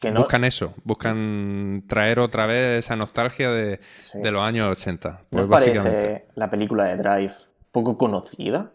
Que 0.00 0.12
no- 0.12 0.20
buscan 0.20 0.44
eso, 0.44 0.72
buscan 0.84 1.82
traer 1.88 2.20
otra 2.20 2.46
vez 2.46 2.78
esa 2.84 2.94
nostalgia 2.94 3.50
de, 3.50 3.80
Sí. 4.02 4.20
de 4.20 4.30
los 4.30 4.42
años 4.42 4.68
80. 4.70 5.10
¿No 5.10 5.26
Pues 5.30 5.44
os 5.44 5.50
básicamente. 5.50 5.90
parece 6.00 6.26
la 6.36 6.48
película 6.48 6.84
de 6.84 6.96
Drive 6.96 7.34
poco 7.72 7.98
conocida 7.98 8.70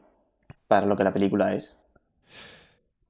para 0.68 0.86
lo 0.88 0.98
que 0.98 1.04
la 1.06 1.14
película 1.14 1.54
es? 1.54 1.78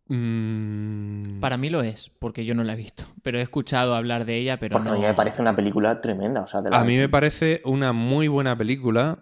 Mm, 0.07 1.39
Para 1.39 1.57
mí 1.57 1.69
lo 1.69 1.81
es, 1.81 2.11
porque 2.19 2.45
yo 2.45 2.53
no 2.55 2.63
la 2.63 2.73
he 2.73 2.75
visto. 2.75 3.05
Pero 3.23 3.39
he 3.39 3.41
escuchado 3.41 3.95
hablar 3.95 4.25
de 4.25 4.37
ella, 4.37 4.57
pero 4.59 4.73
Porque 4.73 4.89
no... 4.89 4.95
a 4.95 4.99
mí 4.99 5.03
me 5.05 5.13
parece 5.13 5.41
una 5.41 5.55
película 5.55 6.01
tremenda. 6.01 6.41
O 6.41 6.47
sea, 6.47 6.61
de 6.61 6.69
la- 6.69 6.79
A 6.79 6.83
mí 6.83 6.95
me 6.97 7.09
parece 7.09 7.61
una 7.65 7.91
muy 7.93 8.27
buena 8.27 8.57
película. 8.57 9.19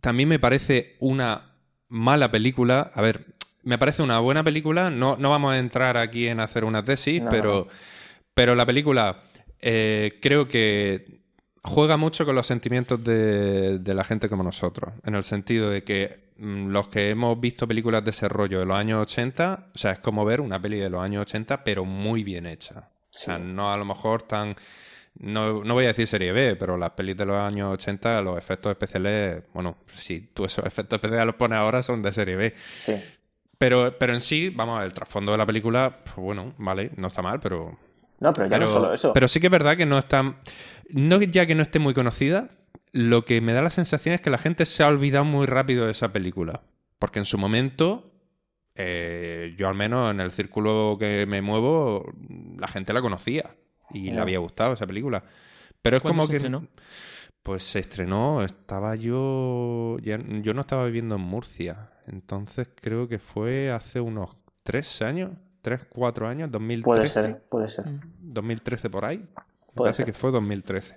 También 0.00 0.28
me 0.28 0.38
parece 0.38 0.96
una 1.00 1.52
mala 1.88 2.30
película. 2.30 2.90
A 2.94 3.02
ver, 3.02 3.26
me 3.62 3.78
parece 3.78 4.02
una 4.02 4.20
buena 4.20 4.42
película. 4.44 4.90
No, 4.90 5.16
no 5.18 5.30
vamos 5.30 5.52
a 5.52 5.58
entrar 5.58 5.96
aquí 5.96 6.28
en 6.28 6.40
hacer 6.40 6.64
una 6.64 6.84
tesis, 6.84 7.22
No, 7.22 7.30
pero, 7.30 7.66
no. 7.66 7.66
pero 8.34 8.54
la 8.54 8.64
película 8.64 9.22
eh, 9.60 10.18
creo 10.22 10.46
que 10.48 11.17
juega 11.62 11.96
mucho 11.96 12.24
con 12.24 12.34
los 12.34 12.46
sentimientos 12.46 13.02
de, 13.02 13.78
de 13.78 13.94
la 13.94 14.04
gente 14.04 14.28
como 14.28 14.42
nosotros. 14.42 14.94
En 15.04 15.14
el 15.14 15.24
sentido 15.24 15.70
de 15.70 15.84
que 15.84 16.30
mm, 16.38 16.68
los 16.68 16.88
que 16.88 17.10
hemos 17.10 17.38
visto 17.40 17.66
películas 17.66 18.04
de 18.04 18.10
ese 18.10 18.28
rollo 18.28 18.60
de 18.60 18.66
los 18.66 18.76
años 18.76 19.02
80, 19.02 19.70
o 19.74 19.78
sea, 19.78 19.92
es 19.92 19.98
como 19.98 20.24
ver 20.24 20.40
una 20.40 20.60
peli 20.60 20.78
de 20.78 20.90
los 20.90 21.00
años 21.00 21.22
80, 21.22 21.64
pero 21.64 21.84
muy 21.84 22.24
bien 22.24 22.46
hecha. 22.46 22.90
O 23.18 23.18
sea, 23.18 23.38
no 23.38 23.72
a 23.72 23.76
lo 23.76 23.84
mejor 23.84 24.22
tan... 24.22 24.54
No, 25.18 25.64
no 25.64 25.74
voy 25.74 25.84
a 25.84 25.88
decir 25.88 26.06
serie 26.06 26.30
B, 26.30 26.54
pero 26.54 26.76
las 26.76 26.92
pelis 26.92 27.16
de 27.16 27.26
los 27.26 27.36
años 27.36 27.72
80, 27.72 28.22
los 28.22 28.38
efectos 28.38 28.70
especiales, 28.70 29.42
bueno, 29.52 29.78
si 29.86 30.20
tú 30.20 30.44
esos 30.44 30.64
efectos 30.64 30.98
especiales 30.98 31.26
los 31.26 31.34
pones 31.34 31.58
ahora 31.58 31.82
son 31.82 32.02
de 32.02 32.12
serie 32.12 32.36
B. 32.36 32.54
Sí. 32.78 32.94
Pero, 33.58 33.98
pero 33.98 34.14
en 34.14 34.20
sí, 34.20 34.50
vamos 34.50 34.76
a 34.76 34.78
ver, 34.80 34.86
el 34.86 34.94
trasfondo 34.94 35.32
de 35.32 35.38
la 35.38 35.46
película, 35.46 35.98
pues 36.04 36.16
bueno, 36.18 36.54
vale, 36.58 36.92
no 36.96 37.08
está 37.08 37.22
mal, 37.22 37.40
pero... 37.40 37.76
No, 38.20 38.32
pero 38.32 38.46
ya 38.46 38.58
pero, 38.58 38.66
no 38.66 38.72
solo 38.72 38.92
eso. 38.92 39.12
pero 39.12 39.28
sí 39.28 39.40
que 39.40 39.46
es 39.46 39.50
verdad 39.50 39.76
que 39.76 39.86
no 39.86 39.98
está... 39.98 40.36
No 40.90 41.20
ya 41.20 41.46
que 41.46 41.54
no 41.54 41.62
esté 41.62 41.78
muy 41.78 41.94
conocida, 41.94 42.50
lo 42.92 43.24
que 43.24 43.40
me 43.40 43.52
da 43.52 43.62
la 43.62 43.70
sensación 43.70 44.14
es 44.14 44.20
que 44.20 44.30
la 44.30 44.38
gente 44.38 44.64
se 44.66 44.82
ha 44.82 44.88
olvidado 44.88 45.24
muy 45.24 45.46
rápido 45.46 45.84
de 45.86 45.92
esa 45.92 46.12
película. 46.12 46.62
Porque 46.98 47.18
en 47.18 47.24
su 47.26 47.38
momento, 47.38 48.10
eh, 48.74 49.54
yo 49.58 49.68
al 49.68 49.74
menos 49.74 50.10
en 50.10 50.20
el 50.20 50.30
círculo 50.30 50.96
que 50.98 51.26
me 51.26 51.42
muevo, 51.42 52.12
la 52.58 52.68
gente 52.68 52.92
la 52.92 53.02
conocía 53.02 53.50
y 53.92 54.10
le 54.10 54.18
había 54.20 54.38
gustado 54.38 54.72
esa 54.74 54.86
película. 54.86 55.22
Pero 55.82 55.96
es 55.98 56.02
¿Cuándo 56.02 56.22
como 56.22 56.26
se 56.26 56.32
que... 56.32 56.36
estrenó? 56.36 56.66
Pues 57.42 57.62
se 57.62 57.78
estrenó, 57.78 58.42
estaba 58.44 58.94
yo... 58.96 59.96
ya- 60.02 60.18
yo 60.42 60.54
no 60.54 60.62
estaba 60.62 60.84
viviendo 60.86 61.14
en 61.14 61.20
Murcia, 61.22 61.90
entonces 62.06 62.68
creo 62.74 63.08
que 63.08 63.18
fue 63.18 63.70
hace 63.70 64.00
unos 64.00 64.36
tres 64.64 65.00
años, 65.02 65.30
3, 65.68 65.80
4 65.90 66.28
años, 66.28 66.50
2013. 66.50 66.84
Puede 66.84 67.06
ser, 67.08 67.42
puede 67.48 67.68
ser. 67.68 67.84
2013 68.20 68.90
por 68.90 69.04
ahí. 69.04 69.18
Puede 69.74 69.88
parece 69.90 69.96
ser. 69.98 70.06
que 70.06 70.12
fue 70.12 70.30
2013. 70.30 70.96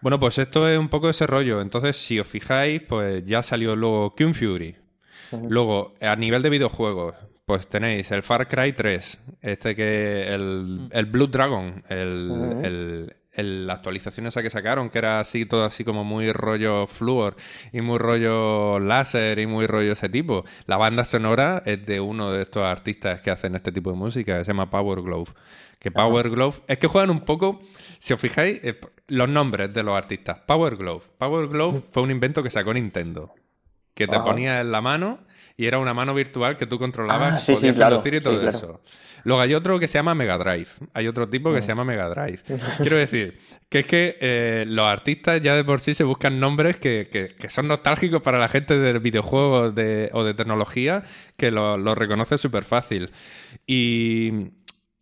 Bueno, 0.00 0.20
pues 0.20 0.38
esto 0.38 0.68
es 0.68 0.78
un 0.78 0.88
poco 0.88 1.10
ese 1.10 1.26
rollo. 1.26 1.60
Entonces, 1.60 1.96
si 1.96 2.18
os 2.20 2.26
fijáis, 2.26 2.82
pues 2.82 3.24
ya 3.24 3.42
salió 3.42 3.74
luego 3.74 4.14
Kung 4.16 4.32
Fury. 4.34 4.76
Luego, 5.48 5.94
a 6.00 6.16
nivel 6.16 6.40
de 6.42 6.48
videojuegos, 6.50 7.14
pues 7.44 7.66
tenéis 7.66 8.10
el 8.12 8.22
Far 8.22 8.48
Cry 8.48 8.72
3, 8.72 9.18
este 9.42 9.74
que 9.76 10.32
el, 10.34 10.88
el 10.90 11.06
Blue 11.06 11.26
Dragon, 11.26 11.82
el, 11.88 12.28
Ujú. 12.30 12.64
el- 12.64 13.16
el- 13.38 13.66
la 13.66 13.74
actualización 13.74 14.26
esa 14.26 14.42
que 14.42 14.50
sacaron, 14.50 14.90
que 14.90 14.98
era 14.98 15.20
así 15.20 15.46
todo 15.46 15.64
así 15.64 15.84
como 15.84 16.04
muy 16.04 16.32
rollo 16.32 16.86
fluor 16.86 17.36
y 17.72 17.80
muy 17.80 17.98
rollo 17.98 18.78
láser 18.80 19.38
y 19.38 19.46
muy 19.46 19.66
rollo 19.66 19.92
ese 19.92 20.08
tipo. 20.08 20.44
La 20.66 20.76
banda 20.76 21.04
sonora 21.04 21.62
es 21.64 21.86
de 21.86 22.00
uno 22.00 22.30
de 22.32 22.42
estos 22.42 22.62
artistas 22.64 23.20
que 23.22 23.30
hacen 23.30 23.54
este 23.54 23.72
tipo 23.72 23.90
de 23.90 23.96
música, 23.96 24.44
se 24.44 24.50
llama 24.50 24.68
Power 24.70 25.00
Glove. 25.02 25.30
Que 25.78 25.90
Power 25.92 26.28
Glove 26.30 26.56
es 26.66 26.78
que 26.78 26.88
juegan 26.88 27.10
un 27.10 27.20
poco, 27.20 27.60
si 28.00 28.12
os 28.12 28.20
fijáis, 28.20 28.58
eh, 28.64 28.80
los 29.06 29.28
nombres 29.28 29.72
de 29.72 29.82
los 29.84 29.96
artistas. 29.96 30.38
Power 30.46 30.76
Glove. 30.76 31.04
Power 31.18 31.46
Glove 31.48 31.80
fue 31.92 32.02
un 32.02 32.10
invento 32.10 32.42
que 32.42 32.50
sacó 32.50 32.74
Nintendo 32.74 33.32
que 33.94 34.06
te 34.06 34.16
Ajá. 34.16 34.24
ponías 34.24 34.60
en 34.60 34.70
la 34.72 34.80
mano 34.80 35.20
y 35.58 35.66
era 35.66 35.78
una 35.78 35.92
mano 35.92 36.14
virtual 36.14 36.56
que 36.56 36.66
tú 36.66 36.78
controlabas, 36.78 37.34
Ah, 37.34 37.38
sí, 37.38 37.52
sí, 37.54 37.60
podías 37.60 37.74
claro, 37.74 37.96
conducir 37.96 38.14
y 38.14 38.20
todo 38.22 38.34
sí, 38.34 38.40
claro. 38.40 38.56
eso. 38.56 38.80
Luego 39.24 39.42
hay 39.42 39.52
otro 39.52 39.78
que 39.80 39.88
se 39.88 39.98
llama 39.98 40.14
Mega 40.14 40.38
Drive. 40.38 40.68
Hay 40.94 41.08
otro 41.08 41.28
tipo 41.28 41.50
Mm. 41.50 41.54
que 41.56 41.62
se 41.62 41.68
llama 41.68 41.84
Mega 41.84 42.08
Drive. 42.08 42.38
Quiero 42.78 42.96
decir 42.96 43.36
que 43.68 43.80
es 43.80 43.86
que 43.86 44.16
eh, 44.20 44.64
los 44.68 44.86
artistas 44.86 45.42
ya 45.42 45.56
de 45.56 45.64
por 45.64 45.80
sí 45.80 45.92
se 45.92 46.04
buscan 46.04 46.38
nombres 46.40 46.76
que, 46.78 47.08
que- 47.10 47.26
que 47.28 47.50
son 47.50 47.66
nostálgicos 47.68 48.22
para 48.22 48.38
la 48.38 48.48
gente 48.48 48.78
de 48.78 48.98
videojuegos 49.00 49.74
de- 49.74 50.08
o 50.12 50.22
de 50.24 50.32
tecnología 50.34 51.02
que 51.36 51.50
lo, 51.50 51.76
lo 51.76 51.94
reconoce 51.96 52.38
súper 52.38 52.64
fácil. 52.64 53.10
Y, 53.66 54.32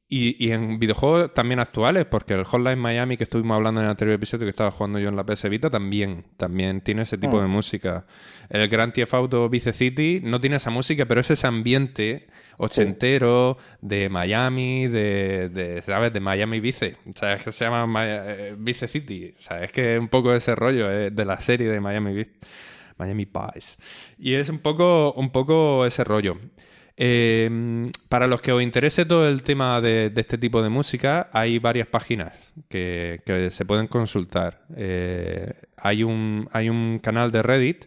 y, 0.08 0.36
y 0.44 0.52
en 0.52 0.78
videojuegos 0.78 1.34
también 1.34 1.58
actuales, 1.58 2.06
porque 2.06 2.34
el 2.34 2.44
Hotline 2.44 2.78
Miami 2.78 3.16
que 3.16 3.24
estuvimos 3.24 3.56
hablando 3.56 3.80
en 3.80 3.86
el 3.86 3.90
anterior 3.90 4.14
episodio 4.14 4.46
que 4.46 4.50
estaba 4.50 4.70
jugando 4.70 4.98
yo 5.00 5.08
en 5.08 5.16
la 5.16 5.26
PS 5.26 5.48
Vita 5.48 5.68
también, 5.68 6.26
también 6.36 6.80
tiene 6.80 7.02
ese 7.02 7.18
tipo 7.18 7.38
Mm. 7.38 7.40
de 7.42 7.46
música. 7.48 8.06
El 8.48 8.68
Grand 8.68 8.92
Theft 8.92 9.14
Auto 9.14 9.48
Vice 9.48 9.72
City 9.72 10.20
no 10.22 10.40
tiene 10.40 10.56
esa 10.56 10.70
música, 10.70 11.06
pero 11.06 11.20
es 11.20 11.30
ese 11.32 11.46
ambiente 11.48 12.28
ochentero 12.58 13.58
de 13.80 14.08
Miami, 14.08 14.86
de, 14.86 15.48
de, 15.48 15.82
¿sabes? 15.82 16.12
De 16.12 16.20
Miami 16.20 16.60
Vice. 16.60 16.96
O 17.08 17.12
sea, 17.12 17.34
es 17.34 17.42
que 17.42 17.50
se 17.52 17.64
llama 17.64 18.04
eh, 18.04 18.54
Vice 18.56 18.86
City. 18.88 19.34
O 19.38 19.42
sea, 19.42 19.62
es 19.62 19.72
que 19.72 19.94
es 19.94 20.00
un 20.00 20.08
poco 20.08 20.32
ese 20.34 20.54
rollo 20.54 20.90
eh, 20.90 21.10
de 21.10 21.24
la 21.24 21.40
serie 21.40 21.68
de 21.68 21.80
Miami 21.80 22.12
Vice. 22.14 22.30
Miami 22.98 23.26
Pies. 23.26 23.76
Y 24.18 24.34
es 24.34 24.48
un 24.48 24.60
poco, 24.60 25.12
un 25.14 25.30
poco 25.30 25.84
ese 25.84 26.02
rollo. 26.04 26.38
Eh, 26.98 27.90
para 28.08 28.26
los 28.26 28.40
que 28.40 28.52
os 28.52 28.62
interese 28.62 29.04
todo 29.04 29.28
el 29.28 29.42
tema 29.42 29.80
de, 29.80 30.12
este 30.16 30.38
tipo 30.38 30.62
de 30.62 30.70
música, 30.70 31.28
hay 31.32 31.58
varias 31.58 31.88
páginas 31.88 32.32
que, 32.68 33.20
se 33.50 33.64
pueden 33.64 33.86
consultar. 33.86 34.64
Eh, 34.76 35.52
hay, 35.76 36.02
un, 36.02 36.48
hay 36.52 36.68
un 36.68 36.98
canal 37.00 37.30
de 37.30 37.42
Reddit 37.42 37.84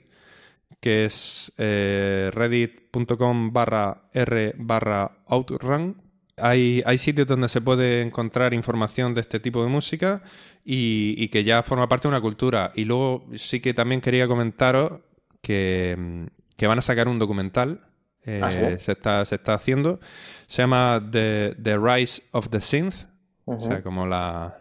que 0.80 1.06
es 1.06 1.52
eh, 1.58 2.30
reddit.com 2.34 3.52
barra 3.52 4.04
r 4.14 4.54
barra 4.58 5.12
outrun. 5.28 6.02
Hay, 6.38 6.82
hay 6.86 6.98
sitios 6.98 7.28
donde 7.28 7.50
se 7.50 7.60
puede 7.60 8.02
encontrar 8.02 8.54
información 8.54 9.14
de 9.14 9.22
este 9.22 9.42
tipo 9.42 9.62
de 9.62 9.70
música 9.70 10.24
y, 10.64 11.16
y 11.18 11.28
que 11.28 11.44
ya 11.44 11.64
forma 11.64 11.90
parte 11.90 12.08
de 12.08 12.14
una 12.14 12.22
cultura. 12.22 12.72
Y 12.76 12.86
luego 12.86 13.26
sí 13.36 13.60
que 13.60 13.74
también 13.74 14.00
quería 14.00 14.28
comentaros 14.28 15.02
que, 15.42 16.30
que 16.56 16.68
van 16.68 16.80
a 16.80 16.82
sacar 16.82 17.10
un 17.10 17.20
documental. 17.20 17.89
Eh, 18.38 18.42
¿Ah, 18.44 18.52
sí? 18.52 18.60
se, 18.80 18.92
está, 18.92 19.26
se 19.26 19.36
está 19.36 19.54
haciendo. 19.54 20.00
Se 20.48 20.62
llama 20.62 21.02
The, 21.12 21.56
The 21.62 21.78
Rise 21.78 22.24
of 22.32 22.50
the 22.50 22.62
Synth. 22.62 23.06
O 23.46 23.60
sea, 23.60 23.82
como 23.82 24.06
la, 24.06 24.60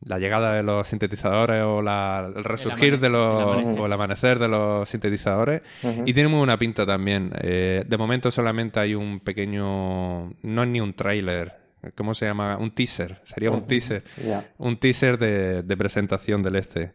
la 0.00 0.18
llegada 0.18 0.52
de 0.52 0.62
los 0.62 0.86
sintetizadores 0.86 1.62
o 1.64 1.82
la, 1.82 2.30
el 2.36 2.44
resurgir 2.44 3.00
de 3.00 3.08
los, 3.08 3.42
el 3.44 3.52
amanecer. 3.52 3.80
o 3.80 3.86
el 3.86 3.92
amanecer 3.92 4.38
de 4.38 4.48
los 4.48 4.88
sintetizadores. 4.88 5.62
Y 6.04 6.14
tiene 6.14 6.28
muy 6.28 6.38
buena 6.38 6.56
pinta 6.56 6.86
también. 6.86 7.32
Eh, 7.40 7.82
de 7.84 7.96
momento 7.96 8.30
solamente 8.30 8.78
hay 8.78 8.94
un 8.94 9.18
pequeño... 9.20 10.32
No 10.42 10.62
es 10.62 10.68
ni 10.68 10.80
un 10.80 10.94
tráiler. 10.94 11.66
¿Cómo 11.96 12.14
se 12.14 12.26
llama? 12.26 12.56
Un 12.58 12.72
teaser. 12.72 13.20
Sería 13.24 13.50
un 13.50 13.64
teaser. 13.64 14.02
Un 14.58 14.76
teaser 14.78 15.18
de, 15.18 15.62
de 15.62 15.76
presentación 15.76 16.42
del 16.42 16.56
este. 16.56 16.92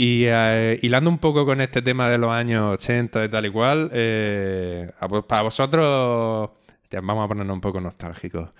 Y 0.00 0.26
eh, 0.26 0.78
hilando 0.80 1.10
un 1.10 1.18
poco 1.18 1.44
con 1.44 1.60
este 1.60 1.82
tema 1.82 2.08
de 2.08 2.18
los 2.18 2.30
años 2.30 2.74
80 2.74 3.24
y 3.24 3.28
tal 3.28 3.46
y 3.46 3.50
cual, 3.50 3.90
eh, 3.92 4.92
para 5.26 5.42
vosotros, 5.42 6.50
vamos 7.02 7.24
a 7.24 7.26
ponernos 7.26 7.52
un 7.52 7.60
poco 7.60 7.80
nostálgicos. 7.80 8.50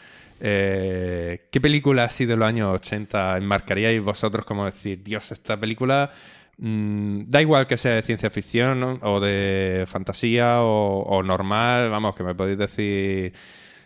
Eh, 0.41 1.47
¿Qué 1.49 1.61
película 1.61 2.03
así 2.03 2.27
de 2.27 2.35
los 2.35 2.49
años 2.49 2.75
80 2.75 3.37
enmarcaríais 3.37 4.03
vosotros 4.03 4.45
como 4.45 4.65
decir, 4.65 5.01
Dios, 5.05 5.31
esta 5.31 5.57
película 5.57 6.11
mm, 6.57 7.21
da 7.29 7.41
igual 7.41 7.69
que 7.69 7.77
sea 7.77 7.95
de 7.95 8.03
ciencia 8.03 8.31
ficción 8.31 8.99
o 9.01 9.21
de 9.21 9.85
fantasía 9.87 10.63
o, 10.63 11.23
normal, 11.23 11.89
vamos, 11.89 12.17
que 12.17 12.25
me 12.25 12.35
podéis 12.35 12.59
decir 12.59 13.33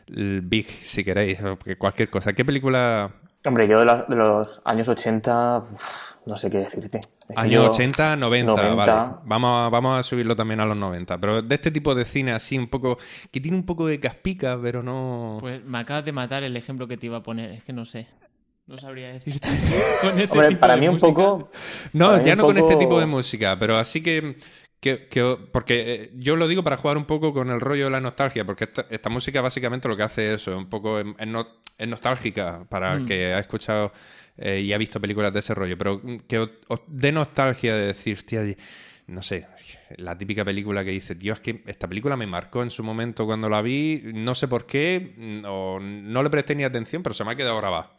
Big 0.06 0.68
si 0.70 1.04
queréis, 1.04 1.38
cualquier 1.76 2.08
cosa. 2.08 2.32
¿Qué 2.32 2.46
película 2.46 3.12
Hombre, 3.44 3.66
yo 3.66 3.80
de, 3.80 4.16
los 4.16 4.60
años 4.64 4.88
80, 4.88 5.58
uf, 5.58 6.11
no 6.26 6.36
sé 6.36 6.50
qué 6.50 6.58
decirte. 6.58 7.00
Es 7.28 7.36
Años 7.36 7.52
yo- 7.64 7.70
80, 7.70 8.16
90, 8.16 8.52
90. 8.52 8.74
vale. 8.74 9.16
Vamos 9.24 9.66
a, 9.66 9.68
vamos 9.68 9.98
a 9.98 10.02
subirlo 10.02 10.36
también 10.36 10.60
a 10.60 10.66
los 10.66 10.76
90. 10.76 11.18
Pero 11.18 11.42
de 11.42 11.54
este 11.54 11.70
tipo 11.70 11.94
de 11.94 12.04
cine 12.04 12.32
así 12.32 12.56
un 12.58 12.68
poco... 12.68 12.98
Que 13.30 13.40
tiene 13.40 13.56
un 13.56 13.64
poco 13.66 13.86
de 13.86 13.98
caspica, 13.98 14.58
pero 14.62 14.82
no... 14.82 15.38
Pues 15.40 15.64
me 15.64 15.78
acabas 15.78 16.04
de 16.04 16.12
matar 16.12 16.42
el 16.44 16.56
ejemplo 16.56 16.86
que 16.86 16.96
te 16.96 17.06
iba 17.06 17.18
a 17.18 17.22
poner. 17.22 17.50
Es 17.50 17.64
que 17.64 17.72
no 17.72 17.84
sé. 17.84 18.06
No 18.66 18.78
sabría 18.78 19.08
decirte. 19.12 19.48
Con 20.00 20.10
este 20.20 20.32
Hombre, 20.32 20.48
tipo 20.48 20.60
para 20.60 20.74
de 20.74 20.80
mí 20.80 20.88
un 20.88 20.98
poco... 20.98 21.50
no, 21.92 22.22
ya 22.24 22.36
no 22.36 22.46
con 22.46 22.56
este 22.56 22.76
tipo 22.76 23.00
de 23.00 23.06
música, 23.06 23.58
pero 23.58 23.76
así 23.76 24.00
que... 24.02 24.36
que- 24.82 25.06
que- 25.06 25.36
porque 25.52 25.94
eh, 25.94 26.10
yo 26.16 26.34
lo 26.34 26.48
digo 26.48 26.64
para 26.64 26.76
jugar 26.76 26.96
un 26.96 27.04
poco 27.04 27.32
con 27.32 27.50
el 27.50 27.60
rollo 27.60 27.84
de 27.84 27.90
la 27.92 28.00
nostalgia, 28.00 28.44
porque 28.44 28.64
esta, 28.64 28.84
esta 28.90 29.08
música 29.08 29.40
básicamente 29.40 29.86
lo 29.88 29.96
que 29.96 30.02
hace 30.02 30.28
es 30.34 30.42
eso, 30.42 30.58
un 30.58 30.68
poco 30.68 30.98
es, 30.98 31.06
es 31.18 31.26
no- 31.28 31.46
es 31.78 31.88
nostálgica 31.88 32.66
para 32.68 32.94
el 32.94 33.02
Mm. 33.02 33.06
que 33.06 33.32
ha 33.32 33.38
escuchado 33.38 33.92
eh, 34.36 34.60
y 34.60 34.72
ha 34.72 34.78
visto 34.78 35.00
películas 35.00 35.32
de 35.32 35.38
ese 35.38 35.54
rollo, 35.54 35.78
pero 35.78 36.00
mm, 36.02 36.16
que 36.28 36.38
os, 36.40 36.50
os 36.68 36.80
dé 36.88 37.12
nostalgia 37.12 37.76
de 37.76 37.86
decir, 37.86 38.16
hostia, 38.16 38.42
no 39.06 39.22
sé, 39.22 39.46
la 39.98 40.18
típica 40.18 40.44
película 40.44 40.84
que 40.84 40.90
dice, 40.90 41.14
tío, 41.14 41.32
es 41.34 41.40
que 41.40 41.62
esta 41.66 41.86
película 41.86 42.16
me 42.16 42.26
marcó 42.26 42.62
en 42.64 42.70
su 42.70 42.82
momento 42.82 43.24
cuando 43.26 43.48
la 43.48 43.62
vi, 43.62 44.02
no 44.14 44.34
sé 44.34 44.48
por 44.48 44.66
qué, 44.66 45.14
mm, 45.16 45.44
o 45.46 45.78
no 45.80 46.22
le 46.24 46.30
presté 46.30 46.54
ni 46.56 46.64
atención, 46.64 47.02
pero 47.04 47.14
se 47.14 47.24
me 47.24 47.30
ha 47.32 47.36
quedado 47.36 47.58
grabada. 47.58 47.92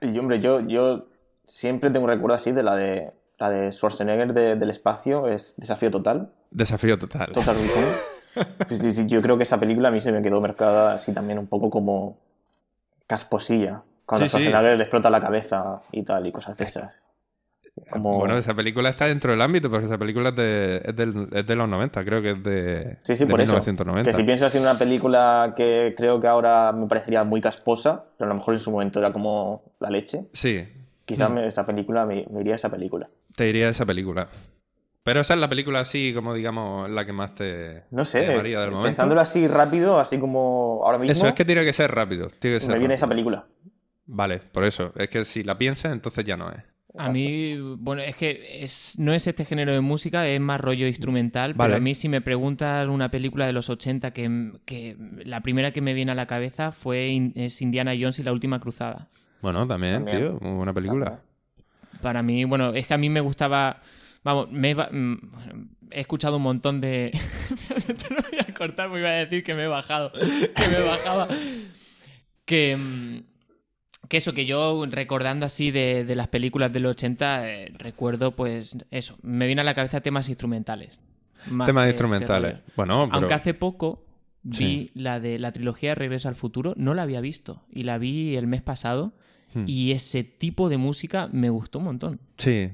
Y 0.00 0.16
hombre, 0.18 0.38
yo, 0.40 0.60
yo 0.66 1.08
siempre 1.46 1.90
tengo 1.90 2.04
un 2.04 2.10
recuerdo 2.10 2.34
así 2.36 2.52
de 2.52 2.62
la 2.62 2.76
de 2.76 3.10
la 3.42 3.50
de 3.50 3.72
Schwarzenegger 3.72 4.32
de- 4.32 4.54
del 4.56 4.70
espacio, 4.70 5.26
es 5.26 5.54
Desafío 5.56 5.90
Total. 5.90 6.28
Desafío 6.52 6.96
total. 6.98 7.32
Total 7.32 7.56
sí, 8.70 9.06
yo 9.06 9.20
creo 9.20 9.36
que 9.36 9.42
esa 9.42 9.58
película 9.58 9.88
a 9.88 9.90
mí 9.90 9.98
se 10.00 10.12
me 10.12 10.22
quedó 10.22 10.40
marcada 10.40 10.94
así 10.94 11.12
también 11.12 11.38
un 11.38 11.46
poco 11.48 11.68
como 11.70 12.12
casposilla. 13.06 13.82
Cuando 14.06 14.26
Sí, 14.26 14.30
sí. 14.30 14.36
Schwarzenegger 14.44 14.76
le 14.76 14.82
explota 14.84 15.10
la 15.10 15.20
cabeza 15.20 15.82
y 15.92 16.02
tal, 16.02 16.26
y 16.26 16.32
cosas 16.32 16.56
de 16.56 16.64
esas. 16.64 17.02
Como... 17.90 18.18
Bueno, 18.18 18.36
esa 18.36 18.52
película 18.54 18.90
está 18.90 19.06
dentro 19.06 19.30
del 19.32 19.40
ámbito, 19.40 19.70
porque 19.70 19.86
esa 19.86 19.96
película 19.98 20.28
es 20.28 20.36
de, 20.36 20.82
es 20.84 20.94
del- 20.94 21.28
es 21.32 21.46
de 21.46 21.56
los 21.56 21.68
90, 21.68 22.04
creo 22.04 22.22
que 22.22 22.30
es 22.32 22.42
de, 22.42 22.98
Sí, 23.02 23.16
sí, 23.16 23.24
de 23.24 23.30
por 23.30 23.40
eso. 23.40 23.52
1990. 23.52 24.10
Que 24.10 24.16
si 24.16 24.22
pienso 24.24 24.46
así 24.46 24.58
en 24.58 24.64
una 24.64 24.78
película 24.78 25.54
que 25.56 25.94
creo 25.96 26.20
que 26.20 26.28
ahora 26.28 26.70
me 26.72 26.86
parecería 26.86 27.24
muy 27.24 27.40
casposa, 27.40 28.04
pero 28.18 28.30
a 28.30 28.34
lo 28.34 28.38
mejor 28.38 28.54
en 28.54 28.60
su 28.60 28.70
momento 28.70 28.98
era 28.98 29.10
como 29.12 29.62
la 29.80 29.90
leche, 29.90 30.26
Sí, 30.32 30.64
quizás 31.04 31.30
Mm. 31.30 31.34
me- 31.34 31.46
esa 31.46 31.66
película 31.66 32.06
me, 32.06 32.26
me 32.30 32.40
iría 32.40 32.54
a 32.54 32.56
esa 32.56 32.70
película. 32.70 33.08
te 33.36 33.44
diría 33.44 33.68
esa 33.68 33.86
película. 33.86 34.28
Pero 35.04 35.20
esa 35.20 35.34
es 35.34 35.40
la 35.40 35.48
película 35.48 35.80
así, 35.80 36.12
como 36.14 36.32
digamos, 36.32 36.88
la 36.88 37.04
que 37.04 37.12
más 37.12 37.34
te, 37.34 37.82
No 37.90 38.04
sé, 38.04 38.20
te 38.20 38.28
llamaría 38.28 38.60
del 38.60 38.70
momento. 38.70 38.86
pensándolo 38.86 39.20
así 39.20 39.48
rápido, 39.48 39.98
así 39.98 40.16
como 40.18 40.80
ahora 40.84 40.98
mismo, 40.98 41.10
Eso 41.12 41.26
es 41.26 41.34
que 41.34 41.44
tiene 41.44 41.64
que 41.64 41.72
ser 41.72 41.90
rápido. 41.90 42.28
Tiene 42.38 42.56
que 42.58 42.60
ser 42.60 42.70
me 42.72 42.78
viene 42.78 42.94
esa 42.94 43.06
rápido. 43.06 43.14
película. 43.16 43.46
Vale, 44.06 44.38
por 44.38 44.62
eso. 44.64 44.92
Es 44.96 45.08
que 45.08 45.24
si 45.24 45.42
la 45.42 45.58
piensas, 45.58 45.92
entonces 45.92 46.24
ya 46.24 46.36
no 46.36 46.50
es. 46.50 46.58
A 46.98 47.08
mí, 47.10 47.56
bueno, 47.78 48.02
es 48.02 48.14
que 48.14 48.62
es, 48.62 48.96
no 48.98 49.14
es 49.14 49.26
este 49.26 49.44
género 49.46 49.72
de 49.72 49.80
música, 49.80 50.28
es 50.28 50.38
más 50.40 50.60
rollo 50.60 50.86
instrumental, 50.86 51.54
Vale. 51.54 51.70
pero 51.70 51.76
a 51.78 51.80
mí 51.80 51.94
si 51.94 52.08
me 52.10 52.20
preguntas 52.20 52.86
una 52.88 53.10
película 53.10 53.46
de 53.46 53.54
los 53.54 53.70
80 53.70 54.12
que, 54.12 54.52
que 54.66 54.96
la 55.24 55.40
primera 55.40 55.72
que 55.72 55.80
me 55.80 55.94
viene 55.94 56.12
a 56.12 56.14
la 56.14 56.26
cabeza 56.26 56.70
fue 56.70 57.32
es 57.34 57.62
Indiana 57.62 57.92
Jones 57.98 58.18
y 58.18 58.22
la 58.22 58.32
última 58.32 58.60
cruzada. 58.60 59.08
Bueno, 59.42 59.66
también, 59.66 60.04
También. 60.04 60.18
tío. 60.18 60.38
Muy 60.40 60.56
buena 60.56 60.72
película. 60.72 61.04
También. 61.06 62.00
Para 62.00 62.22
mí, 62.22 62.44
bueno, 62.44 62.70
es 62.72 62.86
que 62.86 62.94
a 62.94 62.98
mí 62.98 63.10
me 63.10 63.20
gustaba, 63.20 63.82
vamos, 64.24 64.50
me 64.50 64.74
mm, 64.74 65.18
he 65.90 66.00
escuchado 66.00 66.38
un 66.38 66.42
montón 66.44 66.80
de... 66.80 67.08
Esto 67.76 68.14
no 68.14 68.16
voy 68.30 68.40
a 68.40 68.54
cortar 68.54 68.88
porque 68.88 69.00
iba 69.00 69.10
a 69.10 69.12
decir 69.14 69.44
que 69.44 69.54
me 69.54 69.64
he 69.64 69.68
bajado, 69.68 70.10
que 70.12 70.68
me 70.70 70.86
bajaba. 70.86 71.28
Que... 72.44 72.76
mm, 72.76 73.32
que 74.08 74.18
eso, 74.18 74.34
que 74.34 74.44
yo 74.44 74.84
recordando 74.90 75.46
así 75.46 75.70
de, 75.70 76.04
de 76.04 76.16
las 76.16 76.28
películas 76.28 76.70
de 76.72 76.80
los 76.80 76.90
80, 76.90 77.48
eh, 77.50 77.72
recuerdo 77.78 78.36
pues 78.36 78.76
eso, 78.90 79.16
me 79.22 79.46
viene 79.46 79.62
a 79.62 79.64
la 79.64 79.72
cabeza 79.74 80.02
temas 80.02 80.28
instrumentales. 80.28 81.00
Temas 81.46 81.68
este 81.68 81.88
instrumentales. 81.88 82.58
bueno, 82.76 83.06
pero... 83.06 83.18
Aunque 83.20 83.34
hace 83.34 83.54
poco 83.54 84.04
vi 84.42 84.56
Sí. 84.56 84.90
la 84.94 85.18
de 85.18 85.38
la 85.38 85.50
trilogía 85.52 85.90
de 85.90 85.94
Regreso 85.94 86.28
al 86.28 86.34
Futuro, 86.34 86.74
no 86.76 86.92
la 86.94 87.02
había 87.04 87.20
visto 87.22 87.62
y 87.70 87.84
la 87.84 87.96
vi 87.96 88.36
el 88.36 88.46
mes 88.46 88.60
pasado 88.60 89.14
Hmm. 89.54 89.64
y 89.66 89.92
ese 89.92 90.24
tipo 90.24 90.68
de 90.68 90.78
música 90.78 91.28
me 91.32 91.50
gustó 91.50 91.78
un 91.78 91.84
montón. 91.86 92.20
Sí. 92.38 92.70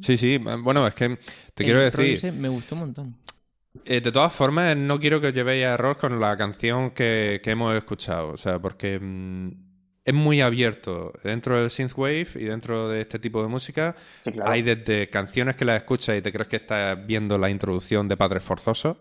Sí, 0.00 0.16
sí. 0.16 0.38
Bueno, 0.38 0.86
es 0.86 0.94
que 0.94 1.18
te 1.54 1.64
El 1.64 1.66
quiero 1.66 1.80
decir. 1.80 2.32
me 2.32 2.48
gustó 2.48 2.74
un 2.74 2.80
montón. 2.80 3.16
Eh, 3.84 4.00
de 4.00 4.10
todas 4.10 4.32
formas, 4.32 4.76
no 4.76 4.98
quiero 4.98 5.20
que 5.20 5.28
os 5.28 5.34
llevéis 5.34 5.64
a 5.66 5.74
error 5.74 5.96
con 5.98 6.18
la 6.18 6.36
canción 6.36 6.90
que, 6.90 7.40
que 7.42 7.50
hemos 7.50 7.74
escuchado. 7.76 8.28
O 8.30 8.36
sea, 8.36 8.58
porque 8.58 8.98
mm, 9.00 9.48
es 10.04 10.14
muy 10.14 10.40
abierto. 10.40 11.12
Dentro 11.22 11.60
del 11.60 11.70
synthwave 11.70 12.26
y 12.36 12.44
dentro 12.44 12.88
de 12.88 13.00
este 13.02 13.18
tipo 13.18 13.42
de 13.42 13.48
música 13.48 13.94
Sí, 14.18 14.32
claro. 14.32 14.50
hay 14.50 14.62
desde 14.62 15.08
canciones 15.10 15.54
que 15.56 15.64
las 15.64 15.76
escuchas 15.78 16.16
y 16.18 16.22
te 16.22 16.32
crees 16.32 16.48
que 16.48 16.56
estás 16.56 17.06
viendo 17.06 17.36
la 17.38 17.50
introducción 17.50 18.08
de 18.08 18.16
Padres 18.16 18.42
Forzosos 18.42 18.96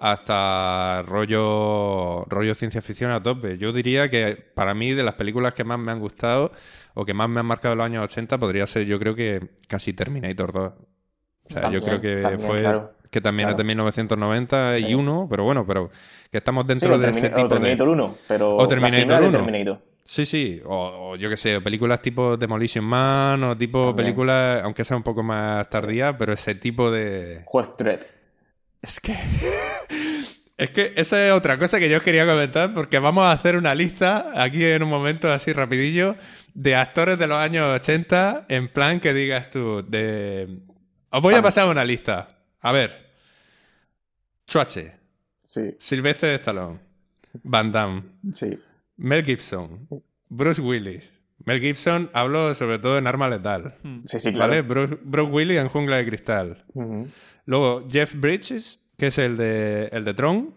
hasta 0.00 1.02
rollo, 1.02 2.24
rollo 2.24 2.54
ciencia 2.54 2.80
ficción 2.82 3.10
a 3.10 3.22
tope. 3.22 3.58
Yo 3.58 3.70
diría 3.72 4.08
que 4.08 4.34
para 4.54 4.72
mí 4.74 4.92
de 4.94 5.02
las 5.02 5.14
películas 5.14 5.52
que 5.54 5.62
más 5.62 5.78
me 5.78 5.92
han 5.92 6.00
gustado 6.00 6.52
o 6.94 7.04
que 7.04 7.12
más 7.14 7.28
me 7.28 7.40
han 7.40 7.46
marcado 7.46 7.76
los 7.76 7.84
años 7.84 8.04
80 8.04 8.38
podría 8.38 8.66
ser 8.66 8.86
yo 8.86 8.98
creo 8.98 9.14
que 9.14 9.40
casi 9.68 9.92
Terminator 9.92 10.52
2. 10.52 10.72
O 10.72 11.52
sea, 11.52 11.70
yo 11.70 11.82
creo 11.82 12.00
que 12.00 12.16
también, 12.22 12.40
fue 12.48 12.60
claro. 12.60 12.92
que 13.10 13.20
también 13.20 13.48
Claro. 13.48 13.54
es 13.54 13.58
de 13.58 13.64
1991, 13.64 15.26
pero 15.28 15.44
bueno, 15.44 15.66
pero 15.66 15.90
que 16.30 16.38
estamos 16.38 16.64
Sí, 16.64 16.68
dentro 16.68 16.94
o, 16.94 16.98
de 16.98 17.10
ese 17.10 17.26
o 17.26 17.30
tipo 17.30 17.42
de... 17.42 17.48
Terminator 17.48 17.88
1, 17.88 18.16
pero 18.26 18.56
O 18.56 18.66
Terminator 18.66 19.08
la 19.10 19.18
primera 19.18 19.20
de 19.20 19.28
1. 19.28 19.36
Terminator. 19.38 19.82
Sí, 20.04 20.24
sí, 20.24 20.62
o, 20.64 21.10
o 21.12 21.16
yo 21.16 21.28
qué 21.28 21.36
sé, 21.36 21.60
películas 21.60 22.00
tipo 22.00 22.36
Demolition 22.38 22.84
Man 22.84 23.44
o 23.44 23.56
tipo 23.56 23.82
También. 23.82 23.96
películas, 23.96 24.62
aunque 24.64 24.84
sea 24.84 24.96
un 24.96 25.02
poco 25.02 25.22
más 25.22 25.68
tardía, 25.68 26.16
pero 26.16 26.32
ese 26.32 26.54
tipo 26.54 26.90
de... 26.90 27.42
Juez 27.44 27.74
Dredd. 27.76 28.00
Es 28.82 28.98
que... 29.00 29.14
es 30.60 30.70
que 30.70 30.92
esa 30.96 31.26
es 31.26 31.32
otra 31.32 31.58
cosa 31.58 31.78
que 31.78 31.88
yo 31.88 31.96
os 31.96 32.02
quería 32.02 32.26
comentar 32.26 32.74
porque 32.74 32.98
vamos 32.98 33.24
a 33.24 33.32
hacer 33.32 33.56
una 33.56 33.74
lista 33.74 34.30
aquí 34.34 34.64
en 34.64 34.82
un 34.82 34.90
momento 34.90 35.32
así 35.32 35.52
rapidillo 35.52 36.16
de 36.54 36.76
actores 36.76 37.18
de 37.18 37.26
los 37.26 37.38
años 37.38 37.74
80 37.80 38.46
en 38.48 38.68
plan 38.68 39.00
que 39.00 39.14
digas 39.14 39.50
tú 39.50 39.82
de... 39.88 40.58
Os 41.10 41.22
voy 41.22 41.34
a 41.34 41.42
pasar 41.42 41.66
una 41.66 41.84
lista. 41.84 42.28
A 42.60 42.72
ver. 42.72 43.10
Schwarze, 44.48 45.00
Sí, 45.44 45.74
Sylvester 45.78 46.34
Stallone, 46.34 46.78
Van 47.42 47.72
Damme, 47.72 48.02
sí. 48.32 48.56
Mel 48.98 49.24
Gibson, 49.24 49.88
Bruce 50.28 50.60
Willis. 50.60 51.10
Mel 51.44 51.58
Gibson 51.58 52.10
habló 52.12 52.54
sobre 52.54 52.78
todo 52.78 52.98
en 52.98 53.06
Arma 53.06 53.28
Letal. 53.28 53.74
Sí, 54.04 54.20
sí, 54.20 54.30
claro. 54.30 54.50
¿Vale? 54.50 54.62
Bruce, 54.62 54.98
Bruce 55.02 55.32
Willis 55.32 55.58
en 55.58 55.68
Jungla 55.68 55.96
de 55.96 56.06
Cristal. 56.06 56.64
Luego 57.46 57.88
Jeff 57.90 58.14
Bridges, 58.14 58.78
que 59.00 59.08
es 59.08 59.18
el 59.18 59.36
de, 59.36 59.88
el 59.92 60.04
de 60.04 60.14
Tron. 60.14 60.54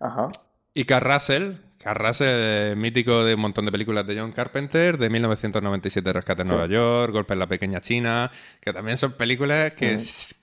Ajá. 0.00 0.28
Y 0.74 0.84
Carl 0.84 1.10
Russell. 1.10 1.52
Carl 1.78 2.04
Russell, 2.06 2.26
eh, 2.28 2.74
mítico 2.76 3.22
de 3.24 3.34
un 3.34 3.40
montón 3.40 3.64
de 3.64 3.70
películas 3.72 4.04
de 4.06 4.18
John 4.18 4.32
Carpenter, 4.32 4.98
de 4.98 5.08
1997 5.08 6.12
Rescate 6.12 6.42
en 6.42 6.48
Sí. 6.48 6.54
Nueva 6.54 6.68
York, 6.68 7.12
Golpe 7.12 7.34
en 7.34 7.38
la 7.38 7.46
Pequeña 7.46 7.80
China, 7.80 8.30
que 8.60 8.72
también 8.72 8.98
son 8.98 9.12
películas 9.12 9.72
que... 9.74 9.94
Es- 9.94 10.34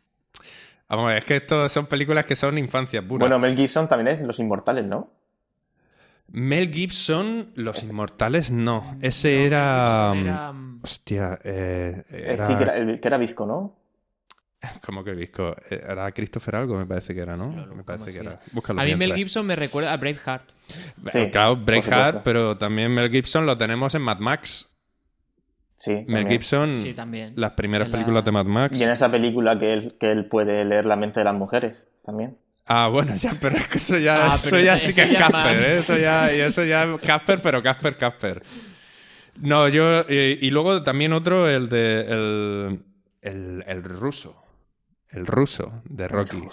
Vamos, 0.88 1.06
a 1.06 1.08
ver, 1.10 1.18
es 1.18 1.26
que 1.26 1.36
esto 1.38 1.68
son 1.68 1.88
películas 1.88 2.26
que 2.26 2.36
son 2.36 2.58
infancia 2.58 3.02
pura. 3.06 3.22
Bueno, 3.22 3.38
Mel 3.40 3.56
Gibson 3.56 3.88
también 3.90 4.08
es 4.16 4.22
Los 4.22 4.40
Inmortales, 4.40 4.86
¿no? 4.86 5.10
Mel 6.32 6.72
Gibson, 6.74 7.52
Los 7.56 7.84
Inmortales, 7.84 8.52
no. 8.52 8.96
Ese 9.02 9.46
era... 9.46 10.14
Era, 10.16 10.54
mm, 10.54 10.80
Hostia, 10.84 11.40
eh, 11.44 12.04
Eh, 12.10 12.24
era... 12.34 12.48
sí, 12.48 12.56
que 12.56 12.64
era, 12.64 12.74
que 13.02 13.08
era 13.08 13.18
Visco, 13.18 13.46
¿no? 13.46 13.76
¿Cómo 14.86 15.04
que 15.04 15.14
disco? 15.16 15.56
Eh, 15.70 15.84
Era 15.88 16.12
Christopher 16.12 16.56
algo, 16.58 16.78
me 16.78 16.86
parece 16.86 17.14
que 17.14 17.22
era, 17.22 17.36
¿no? 17.38 17.46
Lo 17.66 17.76
me 17.76 17.84
parece 17.84 18.06
buscamos 18.06 18.06
que 18.06 18.10
así. 18.20 18.28
era. 18.28 18.40
Búscalo 18.52 18.82
A 18.82 18.86
mí 18.86 18.96
Mel. 18.96 19.14
Gibson 19.16 19.46
me 19.46 19.56
recuerda 19.56 19.94
a 19.94 19.98
Braveheart. 19.98 20.44
Bueno, 20.98 21.12
Sí, 21.26 21.32
claro, 21.32 21.56
Braveheart, 21.58 22.24
pero 22.24 22.58
también 22.58 22.92
Mel 22.94 23.10
Gibson 23.12 23.46
lo 23.46 23.58
tenemos 23.58 23.94
en 23.96 24.02
Mad 24.02 24.20
Max. 24.20 24.72
Sí. 25.78 25.92
Mel 25.92 26.06
también. 26.06 26.28
Gibson, 26.30 26.76
Sí, 26.76 26.94
también. 26.94 27.34
las 27.36 27.52
primeras 27.52 27.90
la- 27.90 27.92
películas 27.92 28.24
de 28.26 28.32
Mad 28.32 28.46
Max. 28.46 28.80
Y 28.80 28.84
en 28.84 28.92
esa 28.92 29.10
película 29.12 29.58
que 29.60 29.74
él, 29.74 29.96
que 30.00 30.12
él 30.12 30.26
puede 30.26 30.64
leer 30.66 30.86
la 30.86 30.96
mente 30.96 31.20
de 31.20 31.24
las 31.26 31.34
mujeres 31.36 31.84
también. 32.06 32.38
Ah, 32.68 32.88
bueno, 32.88 33.16
ya, 33.16 33.36
pero 33.40 33.56
es 33.58 33.68
que 33.68 33.78
eso 33.78 33.98
ya, 33.98 34.32
Ah, 34.32 34.36
eso 34.36 34.58
ya 34.60 34.76
eso- 34.78 34.88
sí 34.92 34.96
que 34.96 35.04
es 35.14 35.18
Casper. 35.20 35.56
¿eh? 35.58 35.78
Eso 35.78 35.98
ya, 35.98 36.34
y 36.34 36.40
eso 36.40 36.64
ya 36.64 36.88
Casper, 37.06 37.42
pero 37.42 37.62
Casper, 37.62 37.98
Casper. 37.98 38.42
No, 39.38 39.68
yo. 39.68 40.06
eh, 40.08 40.40
y 40.42 40.50
luego 40.50 40.82
también 40.82 41.12
otro, 41.14 41.48
el 41.50 41.68
de. 41.70 42.02
El, 42.08 42.80
el, 43.22 43.64
el 43.68 43.84
ruso. 43.84 44.42
El 45.16 45.26
ruso 45.26 45.82
de 45.90 46.08
Rocky. 46.08 46.44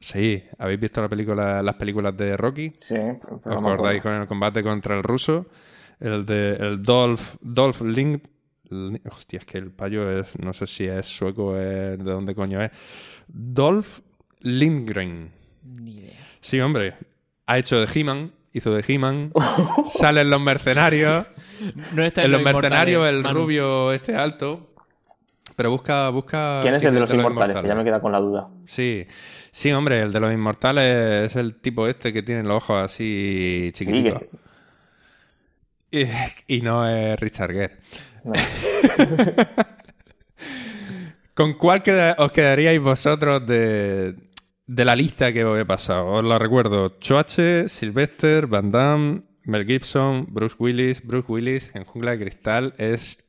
Sí, 0.00 0.42
¿habéis 0.58 0.80
visto 0.80 1.00
la 1.00 1.08
película, 1.08 1.62
las 1.62 1.74
películas 1.76 2.16
de 2.16 2.36
Rocky? 2.36 2.72
Sí. 2.76 2.96
pero 3.22 3.36
¿Os 3.36 3.56
acordáis 3.58 4.02
con 4.02 4.12
el 4.12 4.26
combate 4.26 4.62
contra 4.62 4.96
el 4.96 5.02
ruso? 5.02 5.46
El 6.00 6.26
de 6.26 6.54
el 6.56 6.82
Dolph, 6.82 7.36
Dolph. 7.40 7.82
Ling- 7.82 8.20
Hostia, 9.10 9.38
es 9.40 9.44
que 9.44 9.58
el 9.58 9.70
payo 9.70 10.10
es... 10.18 10.36
No 10.38 10.52
sé 10.54 10.66
si 10.66 10.86
es 10.86 11.06
sueco 11.06 11.48
o 11.48 11.56
es... 11.56 11.98
¿De 11.98 12.10
dónde 12.10 12.34
coño 12.34 12.60
es? 12.62 12.70
Dolph 13.28 14.00
Lindgren. 14.40 15.30
Ni 15.62 15.98
idea. 15.98 16.18
Sí, 16.40 16.58
hombre. 16.60 16.94
Ha 17.46 17.58
hecho 17.58 17.78
de 17.78 17.86
He-Man. 17.94 18.32
Hizo 18.54 18.72
de 18.74 18.82
He-Man. 18.88 19.30
Sale 19.86 20.22
en 20.22 20.30
Los 20.30 20.40
Mercenarios. 20.40 21.26
No 21.94 22.02
está 22.02 22.24
en 22.24 22.32
Los 22.32 22.40
Inmortales, 22.40 22.62
Mercenarios 22.70 23.06
el 23.08 23.22
Manu. 23.22 23.40
rubio 23.40 23.92
este 23.92 24.16
alto. 24.16 24.71
Pero 25.56 25.70
busca... 25.70 26.08
busca 26.10 26.60
¿Quién 26.62 26.74
es 26.74 26.84
el 26.84 26.94
de 26.94 27.00
los 27.00 27.12
inmortales? 27.12 27.56
Que 27.56 27.68
ya 27.68 27.74
me 27.74 27.84
queda 27.84 28.00
con 28.00 28.12
la 28.12 28.18
duda. 28.20 28.48
Sí, 28.66 29.06
sí, 29.50 29.70
hombre, 29.72 30.02
el 30.02 30.12
de 30.12 30.20
los 30.20 30.32
inmortales 30.32 31.30
es 31.30 31.36
el 31.36 31.56
tipo 31.60 31.86
este 31.86 32.12
que 32.12 32.22
tiene 32.22 32.42
los 32.44 32.56
ojos 32.62 32.84
así 32.84 33.70
Sí, 33.74 33.84
chiquititos. 33.84 34.22
que- 35.90 36.08
Y, 36.48 36.56
y 36.56 36.60
no 36.62 36.88
es 36.88 37.20
Richard 37.20 37.52
Gere. 37.52 37.76
no. 38.24 38.32
¿Con 41.34 41.54
cuál 41.54 41.82
queda- 41.82 42.16
os 42.18 42.30
quedaríais 42.32 42.80
vosotros 42.80 43.46
de, 43.46 44.14
de 44.66 44.84
la 44.84 44.94
lista 44.94 45.32
que 45.32 45.44
os 45.44 45.58
he 45.58 45.64
pasado? 45.64 46.06
Os 46.08 46.24
la 46.24 46.38
recuerdo. 46.38 46.98
Choache, 46.98 47.68
Sylvester, 47.68 48.46
Van 48.46 48.70
Damme, 48.70 49.22
Mel 49.44 49.64
Gibson, 49.66 50.26
Bruce 50.28 50.56
Willis. 50.58 51.02
Bruce 51.04 51.30
Willis 51.32 51.74
en 51.74 51.84
Jungla 51.84 52.12
de 52.12 52.18
Cristal 52.20 52.74
es... 52.78 53.26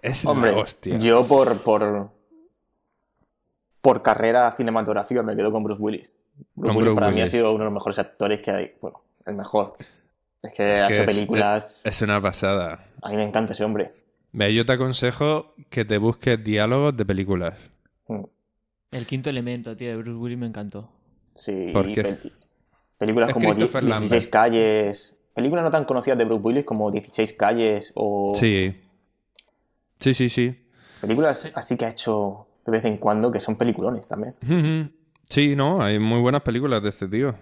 Es 0.00 0.24
Hombre, 0.24 0.52
la 0.52 0.58
hostia. 0.58 0.96
yo 0.98 1.26
por, 1.26 1.58
por, 1.58 2.10
por 3.82 4.02
carrera 4.02 4.52
cinematográfica 4.56 5.22
me 5.22 5.36
quedo 5.36 5.52
con 5.52 5.64
Bruce 5.64 5.80
Willis. 5.82 6.14
Bruce 6.54 6.68
Con 6.68 6.76
Willis 6.76 6.92
Bruce 6.92 6.94
para 7.00 7.10
mí 7.12 7.20
ha 7.20 7.26
sido 7.28 7.50
uno 7.50 7.58
de 7.58 7.64
los 7.66 7.74
mejores 7.74 7.98
actores 7.98 8.40
que 8.40 8.50
hay. 8.50 8.72
Bueno, 8.80 9.02
el 9.26 9.36
mejor. 9.36 9.74
Es 10.42 10.52
que 10.54 10.74
Es 10.76 10.80
ha 10.80 10.86
que 10.86 10.92
hecho 10.94 11.04
películas. 11.04 11.80
Es 11.84 12.02
una 12.02 12.20
pasada. 12.20 12.84
A 13.02 13.10
mí 13.10 13.16
me 13.16 13.22
encanta 13.22 13.52
ese 13.52 13.64
hombre. 13.64 13.92
Ve, 14.32 14.54
yo 14.54 14.64
te 14.64 14.72
aconsejo 14.72 15.54
que 15.68 15.84
te 15.84 15.98
busques 15.98 16.42
diálogos 16.42 16.96
de 16.96 17.04
películas. 17.04 17.54
Mm, 18.08 18.24
El 18.92 19.06
quinto 19.06 19.30
elemento, 19.30 19.76
tío, 19.76 19.88
de 19.90 19.96
Bruce 19.96 20.16
Willis 20.18 20.38
me 20.38 20.46
encantó. 20.46 20.88
Sí, 21.34 21.70
¿Por 21.72 21.92
qué? 21.92 22.02
pel- 22.02 22.32
películas 22.98 23.28
Es 23.28 23.34
como 23.34 23.48
Die- 23.48 23.54
Christopher 23.56 23.84
16 23.84 24.10
Lambert. 24.10 24.30
calles. 24.32 25.14
Películas 25.34 25.64
no 25.64 25.70
tan 25.70 25.84
conocidas 25.84 26.18
de 26.18 26.24
Bruce 26.24 26.42
Willis 26.42 26.64
como 26.64 26.90
16 26.90 27.32
calles 27.34 27.92
o 27.94 28.32
Sí. 28.34 28.74
Sí, 30.02 30.14
sí, 30.14 30.28
sí. 30.28 30.54
películas 31.00 31.50
así 31.54 31.76
que 31.76 31.86
ha 31.86 31.90
hecho 31.90 32.46
de 32.66 32.72
vez 32.72 32.84
en 32.84 32.96
cuando 32.98 33.30
que 33.30 33.40
son 33.40 33.56
peliculones 33.56 34.06
también. 34.08 34.34
Sí, 35.28 35.56
no, 35.56 35.82
hay 35.82 35.98
muy 35.98 36.20
buenas 36.20 36.42
películas 36.42 36.82
de 36.82 36.90
este 36.90 37.08
tío. 37.08 37.34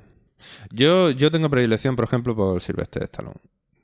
Yo, 0.70 1.10
yo 1.10 1.30
tengo 1.30 1.50
predilección, 1.50 1.96
por 1.96 2.04
ejemplo, 2.06 2.34
por 2.34 2.60
Sylvester 2.62 3.02
Stallone. 3.04 3.36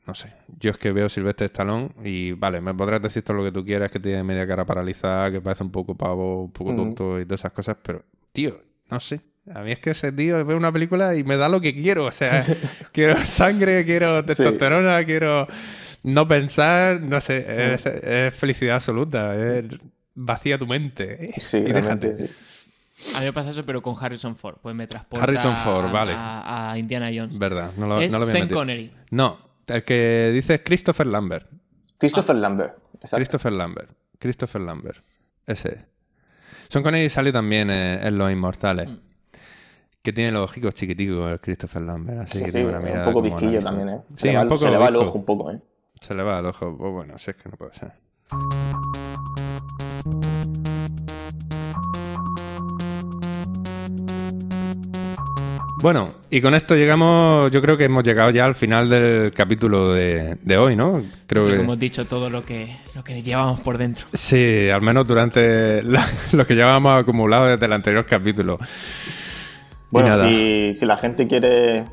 No 0.06 0.14
sé. 0.14 0.32
Yo 0.60 0.70
es 0.70 0.78
que 0.78 0.92
veo 0.92 1.08
Sylvester 1.08 1.46
Stallone 1.46 1.90
y, 2.04 2.32
vale, 2.32 2.60
me 2.60 2.72
podrás 2.72 3.02
decir 3.02 3.22
todo 3.24 3.36
lo 3.38 3.44
que 3.44 3.50
tú 3.52 3.64
quieras, 3.64 3.90
que 3.90 3.98
tiene 3.98 4.22
media 4.22 4.46
cara 4.46 4.64
paralizada, 4.64 5.30
que 5.32 5.40
parece 5.40 5.64
un 5.64 5.72
poco 5.72 5.96
pavo, 5.96 6.44
un 6.44 6.52
poco 6.52 6.72
Mm. 6.72 6.76
tonto 6.76 7.20
y 7.20 7.24
todas 7.24 7.40
esas 7.40 7.52
cosas, 7.52 7.76
pero, 7.82 8.04
tío, 8.32 8.60
no 8.88 9.00
sé. 9.00 9.20
A 9.52 9.60
mí 9.62 9.72
es 9.72 9.78
que 9.80 9.90
ese 9.90 10.10
tío 10.12 10.44
ve 10.44 10.54
una 10.54 10.72
película 10.72 11.14
y 11.16 11.22
me 11.24 11.36
da 11.36 11.48
lo 11.48 11.60
que 11.60 11.74
quiero. 11.74 12.04
O 12.06 12.12
sea, 12.12 12.44
quiero 12.92 13.16
sangre, 13.26 13.84
quiero 13.84 14.24
testosterona, 14.24 15.04
quiero 15.04 15.46
no 16.06 16.26
pensar, 16.26 17.00
no 17.02 17.20
sé, 17.20 17.74
es, 17.74 17.84
es 17.86 18.34
felicidad 18.34 18.76
absoluta. 18.76 19.34
Es 19.36 19.64
vacía 20.14 20.56
tu 20.58 20.66
mente. 20.66 21.26
¿eh? 21.26 21.34
Sí, 21.40 21.58
y 21.58 21.66
realmente, 21.66 22.12
déjate. 22.14 22.28
sí. 22.28 23.12
A 23.14 23.18
mí 23.20 23.26
me 23.26 23.32
pasa 23.34 23.50
eso, 23.50 23.66
pero 23.66 23.82
con 23.82 23.94
Harrison 24.02 24.36
Ford. 24.36 24.56
Pues 24.62 24.74
me 24.74 24.86
transporta 24.86 25.22
Harrison 25.24 25.54
Ford, 25.58 25.84
a, 25.86 25.92
vale. 25.92 26.12
a- 26.14 26.70
a 26.72 26.78
Indiana 26.78 27.10
Jones. 27.14 27.38
Verdad, 27.38 27.72
no 27.76 27.86
lo, 27.86 28.00
es 28.00 28.10
no 28.10 28.18
lo 28.18 28.24
Sean. 28.24 28.48
Connery. 28.48 28.90
No, 29.10 29.38
el 29.66 29.84
que 29.84 30.30
dice 30.32 30.54
es 30.54 30.60
Christopher 30.64 31.06
Lambert. 31.06 31.46
Christopher 31.98 32.36
Lambert. 32.36 32.78
Exacto. 32.94 33.16
Christopher 33.16 33.52
Lambert. 33.52 33.90
Christopher 34.18 34.60
Lambert. 34.62 35.04
Ese 35.46 35.68
es. 35.68 35.78
Sean 36.70 36.82
Connery 36.82 37.10
sale 37.10 37.32
también 37.32 37.68
eh, 37.70 38.06
en 38.06 38.16
Los 38.16 38.32
Inmortales. 38.32 38.88
Mm. 38.88 38.96
Que 40.02 40.12
tiene 40.12 40.30
los 40.32 40.48
ojicos 40.50 40.72
chiquiticos 40.74 41.32
el 41.32 41.40
Christopher 41.40 41.82
Lambert. 41.82 42.20
Así 42.20 42.38
Sí, 42.38 42.44
que 42.44 42.50
sí, 42.50 42.58
tiene 42.62 42.78
una 42.78 42.98
un 43.00 43.04
poco 43.04 43.20
visquillo 43.20 43.60
también, 43.60 43.88
¿eh? 43.90 44.00
Se 44.14 44.22
Sí, 44.22 44.28
le 44.28 44.36
va, 44.36 44.42
un 44.42 44.48
poco 44.48 44.62
se 44.64 44.70
le 44.70 44.76
va 44.78 44.88
el 44.88 44.96
ojo 44.96 45.18
un 45.18 45.24
poco, 45.24 45.50
¿eh? 45.50 45.60
Se 46.06 46.14
le 46.14 46.22
va 46.22 46.38
el 46.38 46.46
ojo. 46.46 46.76
Pues 46.76 46.92
bueno, 46.92 47.18
si 47.18 47.30
es 47.32 47.36
que 47.36 47.48
no 47.48 47.56
puede 47.56 47.74
ser. 47.74 47.92
Bueno, 55.82 56.14
y 56.30 56.40
con 56.40 56.54
esto 56.54 56.74
llegamos, 56.74 57.50
yo 57.52 57.60
creo 57.60 57.76
que 57.76 57.84
hemos 57.84 58.02
llegado 58.02 58.30
ya 58.30 58.46
al 58.46 58.54
final 58.54 58.88
del 58.88 59.30
capítulo 59.30 59.92
de, 59.92 60.36
de 60.42 60.56
hoy, 60.56 60.74
¿no? 60.74 61.02
Creo 61.26 61.46
que 61.46 61.54
hemos 61.56 61.78
dicho 61.78 62.06
todo 62.06 62.30
lo 62.30 62.44
que, 62.44 62.76
lo 62.94 63.04
que 63.04 63.22
llevamos 63.22 63.60
por 63.60 63.76
dentro. 63.76 64.06
Sí, 64.12 64.68
al 64.70 64.80
menos 64.80 65.06
durante 65.06 65.82
la- 65.84 66.06
lo 66.32 66.46
que 66.46 66.54
llevábamos 66.54 66.98
acumulado 67.00 67.46
desde 67.46 67.66
el 67.66 67.72
anterior 67.74 68.06
capítulo. 68.06 68.58
Bueno, 69.90 70.24
si, 70.24 70.72
si 70.74 70.86
la 70.86 70.96
gente 70.96 71.26
quiere, 71.28 71.84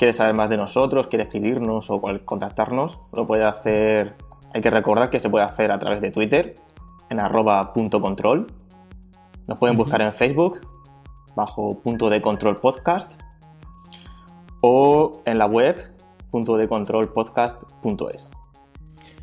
quiere 0.00 0.14
saber 0.14 0.32
más 0.32 0.48
de 0.48 0.56
nosotros, 0.56 1.08
quiere 1.08 1.24
escribirnos 1.24 1.90
o 1.90 2.00
contactarnos, 2.24 2.98
lo 3.12 3.26
puede 3.26 3.44
hacer. 3.44 4.16
Hay 4.54 4.62
que 4.62 4.70
recordar 4.70 5.10
que 5.10 5.20
se 5.20 5.28
puede 5.28 5.44
hacer 5.44 5.70
a 5.70 5.78
través 5.78 6.00
de 6.00 6.10
Twitter, 6.10 6.54
en 7.10 7.20
arroba 7.20 7.74
punto 7.74 8.00
control. 8.00 8.46
Nos 9.46 9.58
pueden 9.58 9.76
buscar 9.76 10.00
en 10.00 10.14
Facebook, 10.14 10.62
bajo 11.36 11.78
punto 11.80 12.08
de 12.08 12.22
control 12.22 12.56
podcast, 12.56 13.20
o 14.62 15.20
en 15.26 15.36
la 15.36 15.44
web, 15.44 15.76
punto 16.30 16.56
de 16.56 16.66
control 16.66 17.12
podcast.es. 17.12 18.29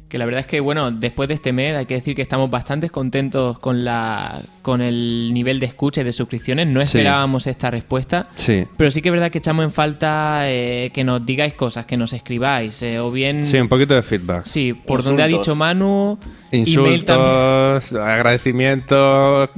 Que 0.09 0.17
la 0.17 0.23
verdad 0.25 0.39
es 0.39 0.47
que, 0.47 0.61
bueno, 0.61 0.89
después 0.91 1.27
de 1.27 1.33
este 1.35 1.51
mes 1.51 1.75
hay 1.75 1.85
que 1.85 1.95
decir 1.95 2.15
que 2.15 2.21
estamos 2.21 2.49
bastante 2.49 2.89
contentos 2.89 3.59
con, 3.59 3.83
la, 3.83 4.41
con 4.61 4.81
el 4.81 5.31
nivel 5.33 5.59
de 5.59 5.65
escucha 5.65 5.99
y 6.01 6.03
de 6.05 6.13
suscripciones. 6.13 6.65
No 6.67 6.81
Sí. 6.81 6.99
esperábamos 6.99 7.45
esta 7.45 7.69
respuesta. 7.71 8.29
Sí. 8.35 8.65
Pero 8.77 8.89
sí 8.89 9.01
que 9.01 9.09
es 9.09 9.11
verdad 9.13 9.29
que 9.31 9.39
echamos 9.39 9.65
en 9.65 9.71
falta 9.71 10.49
eh, 10.49 10.91
que 10.93 11.03
nos 11.03 11.25
digáis 11.25 11.55
cosas, 11.55 11.85
que 11.85 11.97
nos 11.97 12.13
escribáis, 12.13 12.81
eh, 12.83 12.99
o 12.99 13.11
bien... 13.11 13.43
Sí, 13.43 13.57
un 13.57 13.67
poquito 13.67 13.95
de 13.95 14.01
feedback. 14.01 14.45
Sí, 14.45 14.71
por 14.73 15.03
donde 15.03 15.23
ha 15.23 15.27
dicho 15.27 15.55
Manu. 15.55 16.17
Insultos, 16.53 17.91
agradecimientos, 17.93 19.49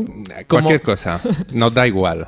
cualquier 0.48 0.82
cosa. 0.82 1.22
Nos 1.52 1.74
da 1.74 1.86
igual. 1.88 2.28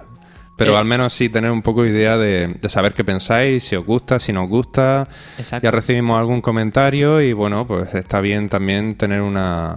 Pero 0.64 0.76
Eh. 0.76 0.78
al 0.80 0.86
menos 0.86 1.14
sí 1.14 1.30
tener 1.30 1.50
un 1.52 1.62
poco 1.62 1.84
de 1.84 1.90
idea 1.90 2.18
de, 2.18 2.48
de 2.50 2.70
saber 2.70 2.94
qué 2.94 3.04
pensáis, 3.04 3.64
si 3.64 3.76
os 3.76 3.86
gusta, 3.86 4.20
si 4.20 4.32
no 4.34 4.44
os 4.44 4.50
gusta. 4.50 5.08
Exacto. 5.38 5.66
Ya 5.66 5.72
recibimos 5.72 6.18
algún 6.20 6.42
comentario 6.42 7.22
y 7.22 7.34
bueno, 7.34 7.66
pues 7.68 7.94
está 7.96 8.22
bien 8.22 8.50
también 8.50 8.96
tener 8.96 9.22
una, 9.22 9.76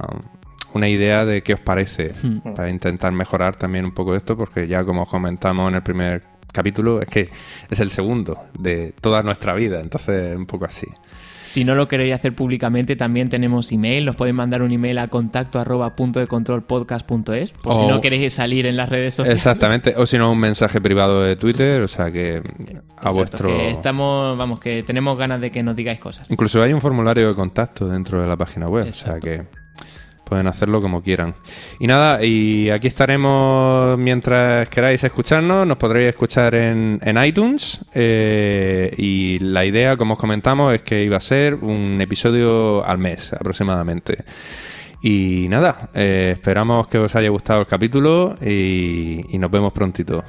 una 0.75 0.89
idea 0.89 1.25
de 1.25 1.43
qué 1.43 1.55
os 1.55 1.61
parece 1.61 2.13
Hmm. 2.23 2.55
para 2.55 2.69
intentar 2.69 3.13
mejorar 3.13 3.57
también 3.57 3.85
un 3.85 3.93
poco 3.93 4.15
esto 4.15 4.37
porque 4.37 4.67
ya 4.67 4.85
como 4.85 5.07
comentamos 5.07 5.69
en 5.69 5.77
el 5.77 5.83
primer 5.83 6.23
capítulo 6.53 7.01
es 7.03 7.09
que 7.09 7.31
es 7.71 7.81
el 7.81 7.91
segundo 7.91 8.39
de 8.59 8.95
toda 9.01 9.23
nuestra 9.23 9.55
vida, 9.55 9.81
entonces 9.81 10.37
un 10.37 10.47
poco 10.47 10.67
así. 10.67 10.87
Si 11.55 11.65
no 11.65 11.77
lo 11.77 11.87
queréis 11.87 12.13
hacer 12.13 12.35
públicamente, 12.35 12.97
también 12.97 13.29
tenemos 13.29 13.71
email. 13.71 14.05
Nos 14.05 14.17
podéis 14.17 14.35
mandar 14.35 14.61
un 14.63 14.73
email 14.73 14.99
a 14.99 15.07
contacto 15.07 15.61
arroba 15.61 15.95
punto 15.95 16.19
de 16.19 16.27
control 16.27 16.65
podcast.es, 16.65 17.53
por 17.53 17.75
si 17.77 17.85
O- 17.85 17.89
no 17.89 18.01
queréis 18.01 18.35
salir 18.35 18.67
en 18.67 18.77
las 18.77 18.89
redes 18.89 19.15
sociales. 19.15 19.39
Exactamente, 19.39 19.95
o 19.97 20.05
si 20.05 20.19
no 20.19 20.33
un 20.33 20.41
mensaje 20.41 20.81
privado 20.81 21.23
de 21.23 21.37
Twitter, 21.37 21.81
o 21.83 21.87
sea 21.87 22.11
que 22.11 22.39
a 22.39 22.41
Exacto, 22.41 23.15
vuestro... 23.15 23.47
que 23.47 23.71
estamos, 23.71 24.37
vamos, 24.37 24.59
que 24.59 24.83
tenemos 24.83 25.17
ganas 25.17 25.41
de 25.41 25.53
que 25.53 25.63
nos 25.63 25.77
digáis 25.77 26.01
cosas. 26.01 26.29
Incluso 26.29 26.61
hay 26.61 26.73
un 26.73 26.81
formulario 26.81 27.29
de 27.29 27.35
contacto 27.37 27.87
dentro 27.87 28.21
de 28.21 28.27
la 28.27 28.37
página 28.37 28.69
web, 28.69 28.89
Exacto. 28.89 29.17
o 29.17 29.21
sea 29.21 29.21
que 29.21 29.64
pueden 30.25 30.47
hacerlo 30.47 30.81
como 30.81 31.03
quieran. 31.03 31.35
Y 31.79 31.87
nada, 31.87 32.25
y 32.25 32.71
aquí 32.71 32.89
estaremos 32.89 33.97
mientras 33.99 34.69
queráis 34.69 35.05
escucharnos, 35.05 35.67
nos 35.67 35.77
podréis 35.77 36.09
escuchar 36.09 36.55
en, 36.55 37.01
en 37.03 37.25
iTunes 37.25 37.81
eh, 37.95 38.93
y 38.97 39.39
la 39.41 39.65
idea, 39.65 39.97
como 39.97 40.15
os 40.15 40.19
comentamos, 40.19 40.75
es 40.75 40.83
que 40.83 41.05
iba 41.05 41.17
a 41.17 41.21
ser 41.21 41.55
un 41.55 42.01
episodio 42.01 42.85
al 42.85 42.99
mes 42.99 43.33
aproximadamente. 43.33 44.25
Y 45.03 45.47
nada, 45.49 45.91
eh, 45.93 46.31
esperamos 46.33 46.87
que 46.87 46.99
os 46.99 47.15
haya 47.15 47.29
gustado 47.29 47.61
el 47.61 47.67
capítulo 47.67 48.37
y, 48.41 49.21
y 49.29 49.39
nos 49.39 49.51
vemos 49.51 49.73
prontito. 49.73 50.25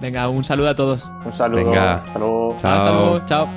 Venga, 0.00 0.28
un 0.28 0.44
saludo 0.44 0.70
a 0.70 0.74
todos. 0.74 1.04
Un 1.24 1.32
saludo. 1.32 1.64
Venga. 1.64 1.94
Hasta 2.04 2.18
luego. 2.18 2.56
Chao. 2.58 2.78
Hasta 2.78 2.92
luego, 2.92 3.26
chao. 3.26 3.48